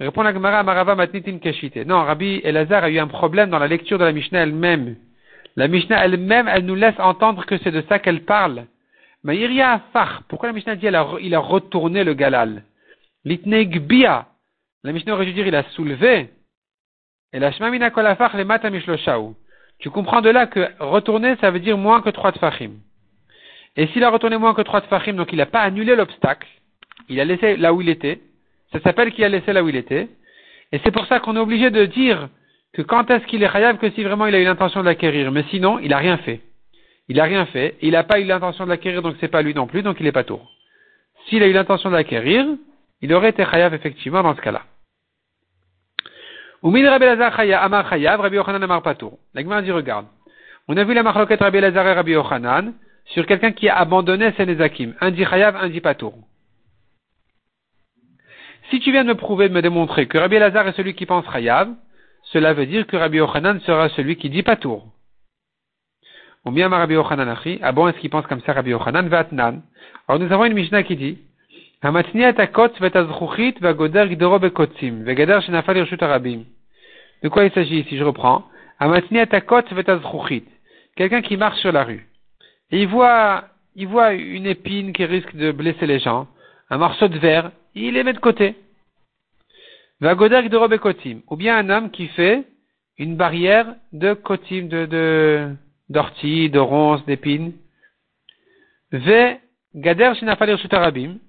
Répond 0.00 0.22
la 0.22 0.32
Gemara 0.32 0.62
Marava 0.62 0.94
Matnitin 0.94 1.38
Keshite. 1.38 1.76
Non, 1.86 2.04
Rabbi 2.04 2.40
Elazar 2.42 2.84
a 2.84 2.90
eu 2.90 2.98
un 2.98 3.06
problème 3.06 3.50
dans 3.50 3.58
la 3.58 3.68
lecture 3.68 3.98
de 3.98 4.04
la 4.04 4.12
Mishnah 4.12 4.44
elle-même. 4.44 4.96
La 5.56 5.68
Mishnah 5.68 6.02
elle-même, 6.02 6.48
elle 6.48 6.64
nous 6.64 6.74
laisse 6.74 6.98
entendre 6.98 7.44
que 7.44 7.58
c'est 7.58 7.70
de 7.70 7.82
ça 7.86 7.98
qu'elle 7.98 8.22
parle. 8.24 8.64
Mais 9.24 9.36
Iria 9.36 9.82
Fach, 9.92 10.22
pourquoi 10.28 10.48
la 10.48 10.54
Mishnah 10.54 10.76
dit 10.76 10.86
il 10.86 10.96
a, 10.96 11.06
il 11.20 11.34
a 11.34 11.38
retourné 11.38 12.02
le 12.02 12.14
galal? 12.14 12.62
Litneg 13.26 13.80
Bia. 13.86 14.28
La 14.84 14.92
Mishnah 14.92 15.12
aurait 15.12 15.26
dû 15.26 15.34
dire 15.34 15.46
il 15.46 15.54
a 15.54 15.64
soulevé. 15.74 16.30
Et 17.32 17.38
la 17.38 17.52
Shmamina 17.52 17.90
Kolafach 17.90 18.34
le 18.34 18.44
Matamishloshau. 18.44 19.34
Tu 19.78 19.90
comprends 19.90 20.20
de 20.20 20.30
là 20.30 20.46
que 20.46 20.68
retourner, 20.80 21.36
ça 21.40 21.50
veut 21.50 21.60
dire 21.60 21.78
moins 21.78 22.02
que 22.02 22.10
trois 22.10 22.32
tfachim. 22.32 22.72
Et 23.76 23.86
s'il 23.88 24.04
a 24.04 24.10
retourné 24.10 24.36
moins 24.36 24.54
que 24.54 24.62
trois 24.62 24.80
tfachim, 24.80 25.14
donc 25.14 25.32
il 25.32 25.36
n'a 25.36 25.46
pas 25.46 25.60
annulé 25.60 25.96
l'obstacle, 25.96 26.48
il 27.08 27.20
a 27.20 27.24
laissé 27.24 27.56
là 27.56 27.72
où 27.72 27.80
il 27.80 27.88
était, 27.88 28.20
ça 28.72 28.80
s'appelle 28.80 29.12
qu'il 29.12 29.24
a 29.24 29.28
laissé 29.28 29.52
là 29.52 29.62
où 29.62 29.68
il 29.68 29.76
était. 29.76 30.08
Et 30.72 30.80
c'est 30.84 30.90
pour 30.90 31.06
ça 31.06 31.20
qu'on 31.20 31.36
est 31.36 31.40
obligé 31.40 31.70
de 31.70 31.84
dire 31.86 32.28
que 32.72 32.82
quand 32.82 33.10
est-ce 33.10 33.24
qu'il 33.26 33.42
est 33.42 33.50
chayav 33.50 33.78
que 33.78 33.90
si 33.90 34.04
vraiment 34.04 34.26
il 34.26 34.34
a 34.34 34.40
eu 34.40 34.44
l'intention 34.44 34.80
de 34.80 34.86
l'acquérir. 34.86 35.32
Mais 35.32 35.44
sinon, 35.50 35.78
il 35.78 35.88
n'a 35.88 35.98
rien 35.98 36.18
fait. 36.18 36.40
Il 37.08 37.16
n'a 37.16 37.24
rien 37.24 37.46
fait. 37.46 37.76
Il 37.82 37.92
n'a 37.92 38.04
pas 38.04 38.20
eu 38.20 38.24
l'intention 38.24 38.64
de 38.64 38.70
l'acquérir, 38.70 39.02
donc 39.02 39.16
c'est 39.20 39.28
pas 39.28 39.42
lui 39.42 39.54
non 39.54 39.66
plus, 39.66 39.82
donc 39.82 39.96
il 39.98 40.04
n'est 40.04 40.12
pas 40.12 40.24
tour. 40.24 40.52
S'il 41.26 41.42
a 41.42 41.48
eu 41.48 41.52
l'intention 41.52 41.90
de 41.90 41.96
l'acquérir, 41.96 42.46
il 43.02 43.12
aurait 43.12 43.30
été 43.30 43.44
chayav 43.44 43.74
effectivement 43.74 44.22
dans 44.22 44.36
ce 44.36 44.40
cas-là. 44.40 44.62
Ou 46.62 46.70
min 46.70 46.88
Rabbi 46.88 47.04
Lazar 47.04 47.38
Amar 47.38 47.88
chayav, 47.88 48.20
Rabbi 48.20 48.36
Yochanan 48.36 48.62
Amar 48.62 48.82
patour. 48.82 49.18
La 49.34 49.62
dit 49.62 49.70
regarde. 49.70 50.06
On 50.68 50.76
a 50.76 50.84
vu 50.84 50.94
la 50.94 51.02
marloquette 51.02 51.40
Rabbi 51.40 51.60
Lazar 51.60 51.86
et 51.86 51.92
Rabbi 51.94 52.12
Yochanan 52.12 52.74
sur 53.06 53.26
quelqu'un 53.26 53.52
qui 53.52 53.68
a 53.68 53.76
abandonné 53.76 54.32
ses 54.36 54.46
nezakim. 54.46 54.94
Un 55.00 55.10
dit 55.10 55.24
chayav, 55.24 55.56
un 55.56 55.68
dit 55.68 55.80
patour. 55.80 56.14
Si 58.70 58.78
tu 58.78 58.92
viens 58.92 59.02
de 59.02 59.08
me 59.08 59.14
prouver, 59.14 59.48
de 59.48 59.54
me 59.54 59.62
démontrer 59.62 60.06
que 60.06 60.16
Rabbi 60.16 60.38
Lazar 60.38 60.68
est 60.68 60.72
celui 60.72 60.94
qui 60.94 61.04
pense 61.04 61.24
Chayav, 61.32 61.74
cela 62.24 62.52
veut 62.52 62.66
dire 62.66 62.86
que 62.86 62.96
Rabbi 62.96 63.16
Yochanan 63.16 63.60
sera 63.60 63.88
celui 63.90 64.16
qui 64.16 64.30
dit 64.30 64.42
Patour. 64.42 64.86
Ou 66.44 66.52
bien 66.52 66.68
Rabbi 66.68 66.94
Yochanan 66.94 67.28
achi, 67.28 67.58
ah 67.62 67.72
bon, 67.72 67.88
est-ce 67.88 67.98
qu'il 67.98 68.10
pense 68.10 68.26
comme 68.26 68.40
ça 68.42 68.52
Rabbi 68.52 68.70
Yochanan? 68.70 69.08
Vatnan 69.08 69.62
Alors 70.06 70.20
nous 70.20 70.32
avons 70.32 70.44
une 70.44 70.54
Mishnah 70.54 70.84
qui 70.84 70.96
dit, 70.96 71.18
de 77.22 77.28
quoi 77.28 77.44
il 77.44 77.52
s'agit 77.52 77.80
ici? 77.80 77.96
Je 77.96 78.04
reprends. 78.04 78.44
Quelqu'un 80.96 81.22
qui 81.22 81.36
marche 81.36 81.58
sur 81.60 81.72
la 81.72 81.84
rue. 81.84 82.06
Et 82.70 82.82
il 82.82 82.88
voit, 82.88 83.44
il 83.76 83.88
voit 83.88 84.12
une 84.12 84.46
épine 84.46 84.92
qui 84.92 85.04
risque 85.04 85.34
de 85.34 85.52
blesser 85.52 85.86
les 85.86 85.98
gens, 85.98 86.28
un 86.68 86.78
morceau 86.78 87.08
de 87.08 87.18
verre, 87.18 87.50
il 87.74 87.94
les 87.94 88.04
met 88.04 88.12
de 88.12 88.18
côté. 88.18 88.56
de 90.68 90.76
kotim. 90.76 91.20
Ou 91.28 91.36
bien 91.36 91.56
un 91.56 91.70
homme 91.70 91.90
qui 91.90 92.08
fait 92.08 92.44
une 92.98 93.16
barrière 93.16 93.74
de 93.92 94.14
kotim, 94.14 94.68
de, 94.68 94.86
de, 94.86 95.54
d'ortie, 95.88 96.50
de 96.50 96.58
ronces, 96.58 97.04
d'épines. 97.06 97.52
Gader 99.74 100.12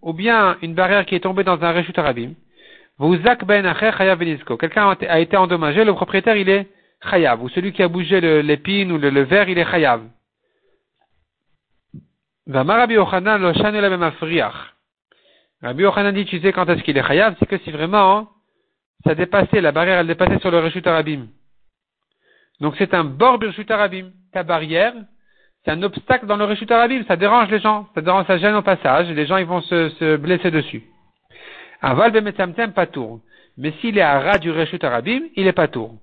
ou 0.02 0.14
bien 0.14 0.58
une 0.62 0.74
barrière 0.74 1.06
qui 1.06 1.16
est 1.16 1.20
tombée 1.20 1.44
dans 1.44 1.62
un 1.64 1.72
reshut 1.72 1.98
arabim. 1.98 2.34
ben 3.00 3.74
Quelqu'un 4.60 4.96
a 5.08 5.20
été 5.20 5.38
endommagé, 5.38 5.84
le 5.84 5.94
propriétaire 5.94 6.36
il 6.36 6.50
est 6.50 6.68
chayav, 7.10 7.42
ou 7.44 7.50
celui 7.50 7.72
qui 7.72 7.84
a 7.84 7.88
bougé 7.88 8.22
l'épine 8.42 8.92
ou 8.92 8.98
le, 8.98 9.22
verre 9.22 9.50
il 9.50 9.58
est 9.58 9.70
chayav. 9.70 10.02
Va 12.48 12.64
marabi 12.64 12.98
ochanan 12.98 13.38
lo 13.40 13.52
Rabbi 15.62 15.84
Yochanan 15.84 16.14
dit, 16.14 16.26
tu 16.26 16.40
sais 16.42 16.52
quand 16.52 16.68
est-ce 16.70 16.82
qu'il 16.82 16.98
est 16.98 17.04
chayav, 17.04 17.36
c'est 17.40 17.46
que 17.46 17.58
si 17.60 17.72
vraiment 17.72 18.30
ça 19.06 19.16
dépassait, 19.16 19.62
la 19.62 19.72
barrière 19.72 20.00
elle 20.00 20.08
dépassait 20.08 20.40
sur 20.40 20.52
le 20.52 20.60
Reshut 20.60 20.86
Arabim. 20.86 21.28
Donc 22.60 22.76
c'est 22.78 22.94
un 22.94 23.04
bord 23.04 23.40
Reshut 23.40 23.70
Arabim. 23.70 24.12
Ta 24.34 24.44
barrière, 24.44 24.94
c'est 25.64 25.72
un 25.72 25.84
obstacle 25.84 26.26
dans 26.26 26.38
le 26.38 26.46
Reshut 26.46 26.72
Arabim, 26.72 27.04
ça 27.08 27.16
dérange 27.16 27.50
les 27.52 27.60
gens, 27.60 27.88
ça 27.94 28.02
dérange, 28.02 28.26
ça 28.26 28.38
gêne 28.38 28.56
au 28.56 28.64
passage, 28.64 29.10
les 29.10 29.26
gens 29.28 29.38
ils 29.38 29.46
vont 29.46 29.62
se, 29.62 29.90
se 29.90 30.18
blesser 30.18 30.50
dessus. 30.50 30.84
Aval 31.82 32.12
bemetamtem 32.12 32.74
patour. 32.74 33.20
Mais 33.58 33.74
s'il 33.82 33.98
est 33.98 34.02
à 34.02 34.20
ras 34.20 34.38
du 34.38 34.50
Reshut 34.50 34.84
Arabim, 34.84 35.22
il 35.36 35.46
est 35.46 35.54
patour. 35.54 35.96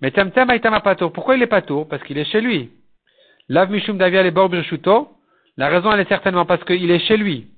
Mais 0.00 0.10
temtem 0.10 0.50
aitama 0.50 0.80
patour. 0.80 1.12
Pourquoi 1.12 1.36
il 1.36 1.42
est 1.42 1.48
patour 1.48 1.88
Parce 1.88 2.02
qu'il 2.04 2.18
est 2.18 2.24
chez 2.24 2.40
lui. 2.40 2.70
Lav 3.48 3.70
mishum 3.70 3.98
davia 3.98 4.22
les 4.22 4.30
bord 4.30 4.50
La 5.56 5.68
raison 5.68 5.92
elle 5.92 6.00
est 6.00 6.08
certainement 6.08 6.46
parce 6.46 6.62
qu'il 6.64 6.90
est 6.90 6.98
chez 7.00 7.16
lui. 7.16 7.48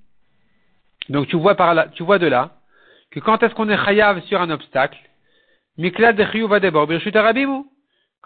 Donc 1.09 1.29
tu 1.29 1.37
vois 1.37 1.55
par 1.55 1.75
là, 1.75 1.89
tu 1.93 2.03
vois 2.03 2.19
de 2.19 2.27
là 2.27 2.53
que 3.11 3.21
quand 3.21 3.43
est-ce 3.43 3.55
qu'on 3.55 3.69
est 3.69 3.85
chayav 3.85 4.23
sur 4.23 4.41
un 4.41 4.51
obstacle, 4.51 4.99
mikla 5.79 6.13
de 6.13 6.47
va 6.47 6.61
d'abord 6.61 6.89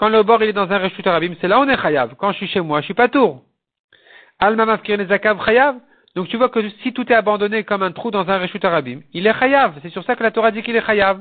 Quand 0.00 0.08
le 0.08 0.22
bord 0.22 0.42
il 0.42 0.48
est 0.48 0.54
dans 0.54 0.72
un 0.72 0.78
reshut 0.78 1.06
arabim, 1.06 1.34
c'est 1.42 1.46
là 1.46 1.60
où 1.60 1.64
on 1.64 1.68
est 1.68 1.76
chayav. 1.76 2.14
Quand 2.16 2.32
je 2.32 2.38
suis 2.38 2.48
chez 2.48 2.62
moi, 2.62 2.80
je 2.80 2.86
suis 2.86 2.94
pas 2.94 3.08
tour. 3.08 3.42
Alma 4.38 4.64
mafkir 4.64 4.96
nezakav 4.96 5.44
chayav. 5.44 5.76
Donc 6.16 6.26
tu 6.28 6.38
vois 6.38 6.48
que 6.48 6.66
si 6.82 6.94
tout 6.94 7.06
est 7.12 7.14
abandonné 7.14 7.64
comme 7.64 7.82
un 7.82 7.92
trou 7.92 8.10
dans 8.10 8.26
un 8.30 8.38
reshut 8.38 8.64
arabim, 8.64 9.02
il 9.12 9.26
est 9.26 9.38
chayav. 9.38 9.74
C'est 9.82 9.90
sur 9.90 10.02
ça 10.04 10.16
que 10.16 10.22
la 10.22 10.30
Torah 10.30 10.52
dit 10.52 10.62
qu'il 10.62 10.74
est 10.74 10.86
chayav. 10.86 11.20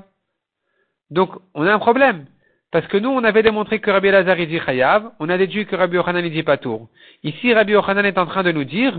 Donc 1.12 1.32
on 1.54 1.66
a 1.66 1.74
un 1.74 1.80
problème. 1.80 2.26
Parce 2.72 2.88
que 2.88 2.96
nous, 2.96 3.10
on 3.10 3.26
avait 3.26 3.44
démontré 3.44 3.82
que 3.82 3.92
Rabbi 3.92 4.12
Lazar 4.12 4.38
dit 4.38 4.62
chayav, 4.66 5.12
on 5.20 5.28
a 5.28 5.38
déduit 5.38 5.66
que 5.66 5.76
Rabbi 5.76 5.98
Yochanan 5.98 6.30
dit 6.30 6.44
pas 6.44 6.56
tour. 6.56 6.88
Ici, 7.24 7.54
Rabbi 7.54 7.74
Yochanan 7.74 8.06
est 8.06 8.18
en 8.18 8.28
train 8.28 8.44
de 8.44 8.54
nous 8.54 8.64
dire 8.64 8.98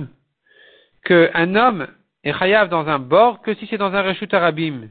qu'un 1.05 1.55
homme 1.55 1.87
est 2.23 2.38
chayav 2.38 2.69
dans 2.69 2.87
un 2.87 2.99
bord 2.99 3.40
que 3.40 3.55
si 3.55 3.66
c'est 3.66 3.79
dans 3.79 3.95
un 3.95 4.03
reshut 4.03 4.35
arabim. 4.35 4.90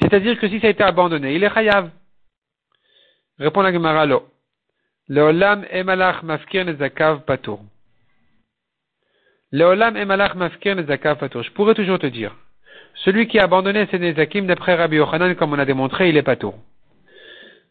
C'est-à-dire 0.00 0.38
que 0.38 0.48
si 0.48 0.58
ça 0.58 0.68
a 0.68 0.70
été 0.70 0.82
abandonné, 0.82 1.34
il 1.34 1.44
est 1.44 1.52
chayav. 1.52 1.90
Répond 3.38 3.62
la 3.62 3.72
Gemara 3.72 4.06
lo. 4.06 4.28
Leolam 5.08 5.64
emalach 5.70 6.22
mafkir 6.22 6.64
nezakav 6.64 7.24
patour. 7.24 7.60
Leolam 9.52 9.96
emalach 9.96 10.34
mafkir 10.34 10.74
nezakav 10.76 11.18
patour. 11.18 11.42
Je 11.42 11.50
pourrais 11.52 11.74
toujours 11.74 11.98
te 11.98 12.06
dire. 12.06 12.34
Celui 13.04 13.28
qui 13.28 13.38
a 13.38 13.44
abandonné 13.44 13.86
ses 13.86 13.98
nezakim 13.98 14.46
d'après 14.46 14.74
Rabbi 14.74 14.96
Yochanan, 14.96 15.34
comme 15.36 15.52
on 15.52 15.58
a 15.58 15.64
démontré, 15.64 16.08
il 16.08 16.16
est 16.16 16.22
patour. 16.22 16.58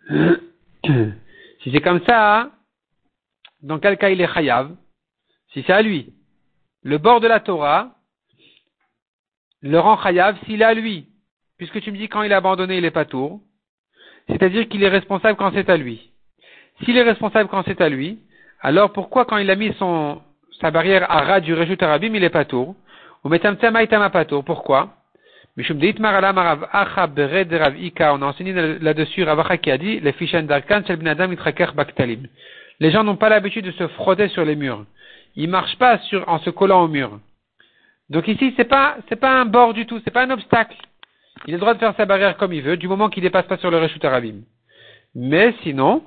si 0.09 1.71
c'est 1.71 1.81
comme 1.81 2.01
ça, 2.05 2.49
dans 3.61 3.79
quel 3.79 3.97
cas 3.97 4.09
il 4.09 4.21
est 4.21 4.33
chayav? 4.33 4.73
Si 5.51 5.63
c'est 5.67 5.73
à 5.73 5.81
lui. 5.81 6.13
Le 6.81 6.97
bord 6.97 7.19
de 7.19 7.27
la 7.27 7.41
Torah, 7.41 7.91
le 9.61 9.79
rend 9.79 10.01
chayav 10.01 10.37
s'il 10.45 10.61
est 10.61 10.65
à 10.65 10.73
lui. 10.73 11.09
Puisque 11.57 11.81
tu 11.81 11.91
me 11.91 11.97
dis 11.97 12.07
quand 12.07 12.23
il 12.23 12.31
a 12.31 12.37
abandonné, 12.37 12.77
il 12.77 12.85
est 12.85 12.91
pas 12.91 13.05
tour. 13.05 13.41
C'est-à-dire 14.29 14.67
qu'il 14.67 14.83
est 14.83 14.89
responsable 14.89 15.37
quand 15.37 15.51
c'est 15.53 15.69
à 15.69 15.77
lui. 15.77 16.11
S'il 16.83 16.97
est 16.97 17.03
responsable 17.03 17.49
quand 17.49 17.63
c'est 17.65 17.81
à 17.81 17.89
lui, 17.89 18.19
alors 18.61 18.91
pourquoi 18.91 19.25
quand 19.25 19.37
il 19.37 19.49
a 19.49 19.55
mis 19.55 19.73
son, 19.79 20.21
sa 20.59 20.71
barrière 20.71 21.09
à 21.09 21.21
ras 21.21 21.39
du 21.39 21.53
Rejut 21.53 21.77
Arabim, 21.79 22.13
il 22.13 22.23
est 22.23 22.29
pas 22.29 22.45
tour? 22.45 22.75
Ou. 23.23 23.29
Pourquoi? 24.43 24.93
On 25.59 25.63
a 28.21 28.25
enseigné 28.25 28.53
là-dessus 28.79 29.23
Ravacha 29.23 29.57
qui 29.57 29.71
a 29.71 29.77
dit, 29.77 29.99
les 32.79 32.91
gens 32.91 33.03
n'ont 33.03 33.15
pas 33.15 33.29
l'habitude 33.29 33.65
de 33.65 33.71
se 33.71 33.87
frotter 33.87 34.27
sur 34.29 34.45
les 34.45 34.55
murs. 34.55 34.85
Ils 35.35 35.49
marchent 35.49 35.77
pas 35.77 35.97
sur, 35.99 36.29
en 36.29 36.39
se 36.39 36.51
collant 36.51 36.83
au 36.83 36.87
mur. 36.87 37.19
Donc 38.09 38.27
ici, 38.27 38.53
c'est 38.55 38.65
pas, 38.65 38.97
c'est 39.09 39.15
pas 39.15 39.39
un 39.41 39.45
bord 39.45 39.73
du 39.73 39.85
tout, 39.85 39.99
c'est 40.03 40.11
pas 40.11 40.23
un 40.23 40.29
obstacle. 40.29 40.77
Il 41.45 41.53
a 41.53 41.57
le 41.57 41.61
droit 41.61 41.73
de 41.73 41.79
faire 41.79 41.93
sa 41.95 42.05
barrière 42.05 42.37
comme 42.37 42.53
il 42.53 42.61
veut, 42.61 42.77
du 42.77 42.87
moment 42.87 43.09
qu'il 43.09 43.23
dépasse 43.23 43.45
pas 43.45 43.57
sur 43.57 43.71
le 43.71 43.77
Reshut 43.77 44.03
Arabim. 44.03 44.41
Mais 45.15 45.53
sinon, 45.63 46.03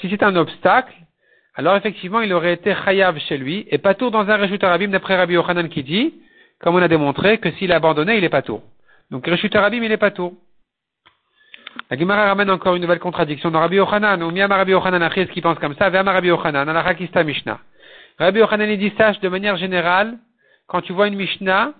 si 0.00 0.08
c'est 0.10 0.22
un 0.22 0.36
obstacle, 0.36 0.94
alors 1.54 1.76
effectivement, 1.76 2.20
il 2.20 2.32
aurait 2.32 2.54
été 2.54 2.74
chayav 2.74 3.18
chez 3.20 3.38
lui, 3.38 3.66
et 3.70 3.78
pas 3.78 3.94
tour 3.94 4.10
dans 4.10 4.28
un 4.28 4.36
Reshut 4.36 4.62
Arabim 4.62 4.88
d'après 4.88 5.16
Rabbi 5.16 5.34
Yochanan 5.34 5.68
qui 5.68 5.82
dit, 5.82 6.14
comme 6.60 6.74
on 6.74 6.82
a 6.82 6.88
démontré, 6.88 7.38
que 7.38 7.50
s'il 7.52 7.72
a 7.72 7.76
abandonné, 7.76 8.16
il 8.18 8.24
est 8.24 8.28
pas 8.28 8.42
tour. 8.42 8.62
Donc 9.10 9.26
Reshut 9.26 9.54
Arabim, 9.54 9.82
il 9.82 9.92
est 9.92 9.96
pas 9.96 10.10
tour. 10.10 10.34
La 11.90 11.98
Gemara 11.98 12.26
ramène 12.26 12.50
encore 12.50 12.76
une 12.76 12.82
nouvelle 12.82 12.98
contradiction 12.98 13.50
dans 13.50 13.60
Rabbi 13.60 13.76
Yochanan, 13.76 14.22
ou 14.22 14.28
Rabbi 14.28 14.72
Yochanan 14.72 15.08
qui 15.32 15.40
pense 15.40 15.58
comme 15.58 15.74
ça, 15.76 15.90
Ve'ama 15.90 16.12
Rabbi 16.12 16.28
Yochanan, 16.28 16.66
la 16.66 17.24
Mishnah. 17.24 17.60
Rabbi 18.18 18.38
Yochanan, 18.40 18.70
il 18.70 18.78
dit, 18.78 18.92
sache 18.96 19.20
de 19.20 19.28
manière 19.28 19.56
générale, 19.56 20.18
quand 20.66 20.80
tu 20.80 20.92
vois 20.92 21.08
une 21.08 21.16
Mishnah 21.16 21.72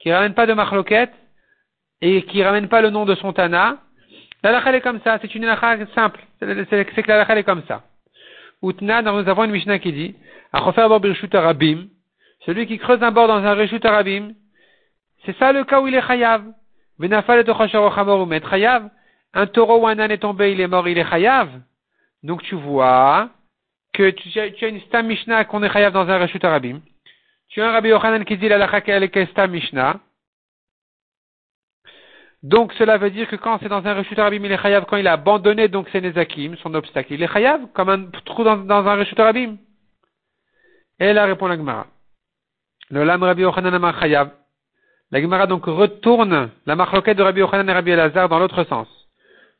qui 0.00 0.12
ramène 0.12 0.34
pas 0.34 0.46
de 0.46 0.52
Machloket 0.52 1.10
et 2.00 2.22
qui 2.22 2.42
ramène 2.42 2.68
pas 2.68 2.80
le 2.80 2.90
nom 2.90 3.04
de 3.04 3.14
son 3.16 3.32
Tana, 3.32 3.78
la 4.42 4.74
est 4.74 4.80
comme 4.80 5.00
ça, 5.02 5.18
c'est 5.20 5.34
une 5.34 5.44
halakha 5.44 5.86
simple, 5.94 6.20
c'est 6.40 7.02
que 7.02 7.08
la 7.08 7.38
est 7.38 7.44
comme 7.44 7.62
ça. 7.66 7.82
Outna, 8.62 9.02
nous 9.02 9.28
avons 9.28 9.44
une 9.44 9.50
Mishnah 9.52 9.78
qui 9.78 9.92
dit, 9.92 10.16
celui 12.46 12.66
qui 12.66 12.78
creuse 12.78 13.02
un 13.02 13.10
bord 13.10 13.28
dans 13.28 13.44
un 13.44 13.54
Reshut 13.54 13.84
Arabim, 13.84 14.32
c'est 15.24 15.36
ça 15.38 15.52
le 15.52 15.64
cas 15.64 15.80
où 15.80 15.88
il 15.88 15.94
est 15.94 16.06
Chayav. 16.06 16.44
Un 19.34 19.46
taureau 19.46 19.82
ou 19.82 19.86
un 19.86 19.98
âne 19.98 20.10
est 20.10 20.18
tombé, 20.18 20.52
il 20.52 20.60
est 20.60 20.66
mort, 20.66 20.88
il 20.88 20.98
est 20.98 21.08
Chayav. 21.08 21.50
Donc 22.22 22.42
tu 22.42 22.54
vois 22.54 23.30
que 23.92 24.10
tu, 24.10 24.38
as 24.38 24.68
une 24.68 24.80
Stam 24.82 25.06
Mishnah 25.06 25.44
qu'on 25.44 25.62
est 25.62 25.70
chayav 25.70 25.92
dans 25.92 26.08
un 26.08 26.18
Reshut 26.18 26.44
Arabim. 26.44 26.80
Tu 27.48 27.60
as 27.60 27.68
un 27.68 27.72
Rabbi 27.72 27.88
Yochanan 27.88 28.24
qui 28.24 28.36
dit 28.36 28.48
la 28.48 28.58
lacha 28.58 28.78
est 28.78 29.30
Stam 29.30 29.50
Mishnah. 29.50 30.00
Donc 32.42 32.72
cela 32.74 32.98
veut 32.98 33.10
dire 33.10 33.28
que 33.28 33.36
quand 33.36 33.58
c'est 33.60 33.68
dans 33.68 33.84
un 33.84 33.94
Reshut 33.94 34.18
Arabim, 34.18 34.44
il 34.44 34.52
est 34.52 34.62
chayav 34.62 34.84
quand 34.86 34.96
il 34.96 35.06
a 35.08 35.14
abandonné 35.14 35.66
donc 35.68 35.88
ses 35.90 36.00
Nezakim, 36.00 36.56
son 36.58 36.72
obstacle. 36.74 37.12
Il 37.14 37.22
est 37.22 37.32
chayav 37.32 37.66
comme 37.74 37.88
un 37.88 38.04
trou 38.24 38.44
dans, 38.44 38.70
un 38.70 38.94
Reshut 38.94 39.18
Arabim. 39.18 39.56
Et 41.00 41.12
là 41.12 41.26
répond 41.26 41.48
la 41.48 41.56
Gemara. 41.56 41.86
Le 42.90 43.02
Lam 43.04 43.22
Rabbi 43.22 43.42
Yochanan 43.42 43.92
chayav. 44.00 44.30
La 45.10 45.20
Gemara 45.20 45.46
donc 45.46 45.64
retourne 45.64 46.50
la 46.64 46.76
marloquette 46.76 47.18
de 47.18 47.22
Rabbi 47.22 47.40
Yochanan 47.40 47.68
et 47.68 47.72
Rabbi 47.72 47.90
Elazar 47.90 48.28
dans 48.28 48.38
l'autre 48.38 48.62
sens. 48.64 48.88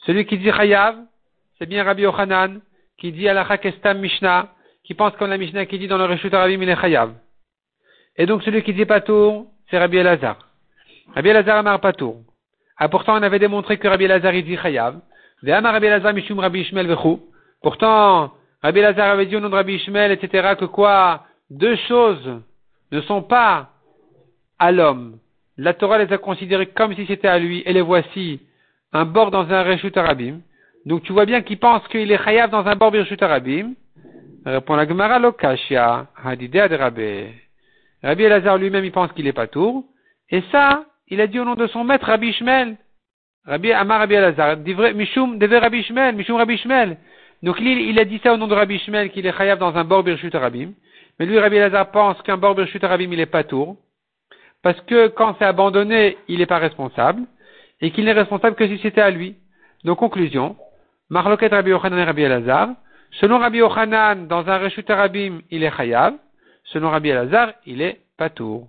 Celui 0.06 0.24
qui 0.24 0.38
dit 0.38 0.52
chayav, 0.52 0.96
c'est 1.58 1.66
bien 1.66 1.82
Rabbi 1.82 2.02
Yochanan, 2.02 2.60
qui 2.96 3.10
dit 3.10 3.28
Alacha 3.28 3.58
Kestam 3.58 3.98
Mishnah, 3.98 4.52
qui 4.84 4.94
pense 4.94 5.16
comme 5.16 5.30
la 5.30 5.38
Mishnah 5.38 5.66
qui 5.66 5.80
dit 5.80 5.88
dans 5.88 5.98
le 5.98 6.04
Reshut 6.04 6.32
Arabim, 6.32 6.62
il 6.62 6.68
est 6.68 6.80
chayav. 6.80 7.12
Et 8.16 8.26
donc 8.26 8.44
celui 8.44 8.62
qui 8.62 8.72
dit 8.72 8.86
Patour, 8.86 9.46
c'est 9.68 9.78
Rabbi 9.78 9.96
Elazar. 9.96 10.38
Rabbi 11.14 11.28
Elazar 11.28 11.58
Amar 11.58 11.80
Patour. 11.80 12.22
Ah, 12.78 12.88
pourtant, 12.88 13.18
on 13.18 13.22
avait 13.22 13.38
démontré 13.38 13.76
que 13.78 13.88
Rabbi 13.88 14.04
Elazar 14.04 14.34
il 14.34 14.44
dit 14.44 14.56
chayav. 14.56 15.00
Ve'amar 15.42 15.72
Rabbi 15.72 15.86
Elazar 15.86 16.14
Mishum 16.14 16.38
Rabbi 16.38 16.60
Ishmael 16.60 16.86
Vechou. 16.86 17.20
Pourtant, 17.60 18.32
Rabbi 18.62 18.78
Elazar 18.78 19.10
avait 19.10 19.26
dit 19.26 19.36
au 19.36 19.40
nom 19.40 19.48
de 19.48 19.54
Rabbi 19.54 19.74
Ishmael, 19.74 20.12
etc., 20.12 20.54
que 20.58 20.64
quoi, 20.64 21.24
deux 21.50 21.76
choses 21.88 22.40
ne 22.92 23.00
sont 23.02 23.22
pas 23.22 23.70
à 24.58 24.70
l'homme. 24.72 25.18
La 25.56 25.74
Torah 25.74 25.98
les 25.98 26.12
a 26.12 26.18
considérées 26.18 26.68
comme 26.68 26.94
si 26.94 27.04
c'était 27.06 27.28
à 27.28 27.38
lui, 27.38 27.62
et 27.66 27.72
les 27.72 27.82
voici, 27.82 28.40
un 28.92 29.04
bord 29.04 29.30
dans 29.30 29.50
un 29.50 29.62
Reshut 29.64 29.96
Arabim. 29.96 30.40
Donc 30.86 31.02
tu 31.02 31.12
vois 31.12 31.26
bien 31.26 31.42
qu'il 31.42 31.58
pense 31.58 31.86
qu'il 31.88 32.10
est 32.10 32.24
chayav 32.24 32.50
dans 32.50 32.66
un 32.66 32.76
bord 32.76 32.92
Birshut 32.92 33.22
Arabim. 33.22 33.74
Répond 34.46 34.76
la 34.76 34.86
Gemara 34.86 35.18
Lokashia, 35.18 36.06
Hadidea 36.24 36.68
de 36.68 36.76
Rabbi. 36.76 37.26
Rabbi 38.02 38.22
Elazar 38.22 38.56
lui-même, 38.56 38.84
il 38.84 38.92
pense 38.92 39.12
qu'il 39.12 39.26
est 39.26 39.32
pas 39.32 39.48
tour. 39.48 39.84
Et 40.30 40.42
ça, 40.52 40.84
il 41.10 41.20
a 41.20 41.26
dit 41.26 41.38
au 41.38 41.44
nom 41.44 41.54
de 41.54 41.66
son 41.68 41.84
maître 41.84 42.06
Rabbi 42.06 42.28
Ishmael. 42.28 42.76
Rabbi 43.46 43.72
Amar 43.72 44.00
Rabbi 44.00 44.14
Elazar, 44.14 44.56
Mishum 44.94 45.38
deve 45.38 45.54
Rabbi 45.54 45.78
Ishmael, 45.78 46.14
Mishum 46.14 46.36
Rabbi 46.36 46.54
Ishmael. 46.54 46.98
Donc 47.42 47.56
il, 47.60 47.98
a 47.98 48.04
dit 48.04 48.20
ça 48.22 48.34
au 48.34 48.36
nom 48.36 48.46
de 48.46 48.54
Rabbi 48.54 48.74
Ishmael 48.76 49.10
qu'il 49.10 49.24
est 49.26 49.36
chayav 49.36 49.58
dans 49.58 49.74
un 49.76 49.84
bord 49.84 50.02
Birshut 50.02 50.34
Arabim. 50.34 50.72
Mais 51.18 51.26
lui, 51.26 51.38
Rabbi 51.38 51.56
Elazar 51.56 51.90
pense 51.90 52.20
qu'un 52.22 52.36
bord 52.36 52.54
Birshut 52.54 52.82
Arabim, 52.82 53.12
il 53.12 53.20
est 53.20 53.26
pas 53.26 53.44
tour. 53.44 53.76
Parce 54.62 54.80
que 54.82 55.08
quand 55.08 55.36
c'est 55.38 55.44
abandonné, 55.44 56.18
il 56.28 56.38
n'est 56.38 56.46
pas 56.46 56.58
responsable. 56.58 57.22
Et 57.80 57.90
qu'il 57.92 58.04
n'est 58.04 58.12
responsable 58.12 58.56
que 58.56 58.66
si 58.66 58.78
c'était 58.82 59.00
à 59.00 59.10
lui. 59.10 59.36
Donc 59.84 59.98
conclusion, 59.98 60.56
Marloket 61.10 61.50
Rabbi 61.50 61.70
Yochanan 61.70 61.98
et 62.00 62.04
Rabbi 62.04 62.22
Elazar. 62.22 62.70
Selon 63.12 63.38
Rabbi 63.38 63.58
Yochanan, 63.58 64.26
dans 64.26 64.46
un 64.48 64.58
Reshut 64.58 64.90
Arabim, 64.90 65.40
il 65.50 65.62
est 65.62 65.74
chayav. 65.74 66.14
Selon 66.64 66.90
Rabbi 66.90 67.10
Elazar, 67.10 67.52
il 67.66 67.80
est 67.80 68.00
patour. 68.18 68.68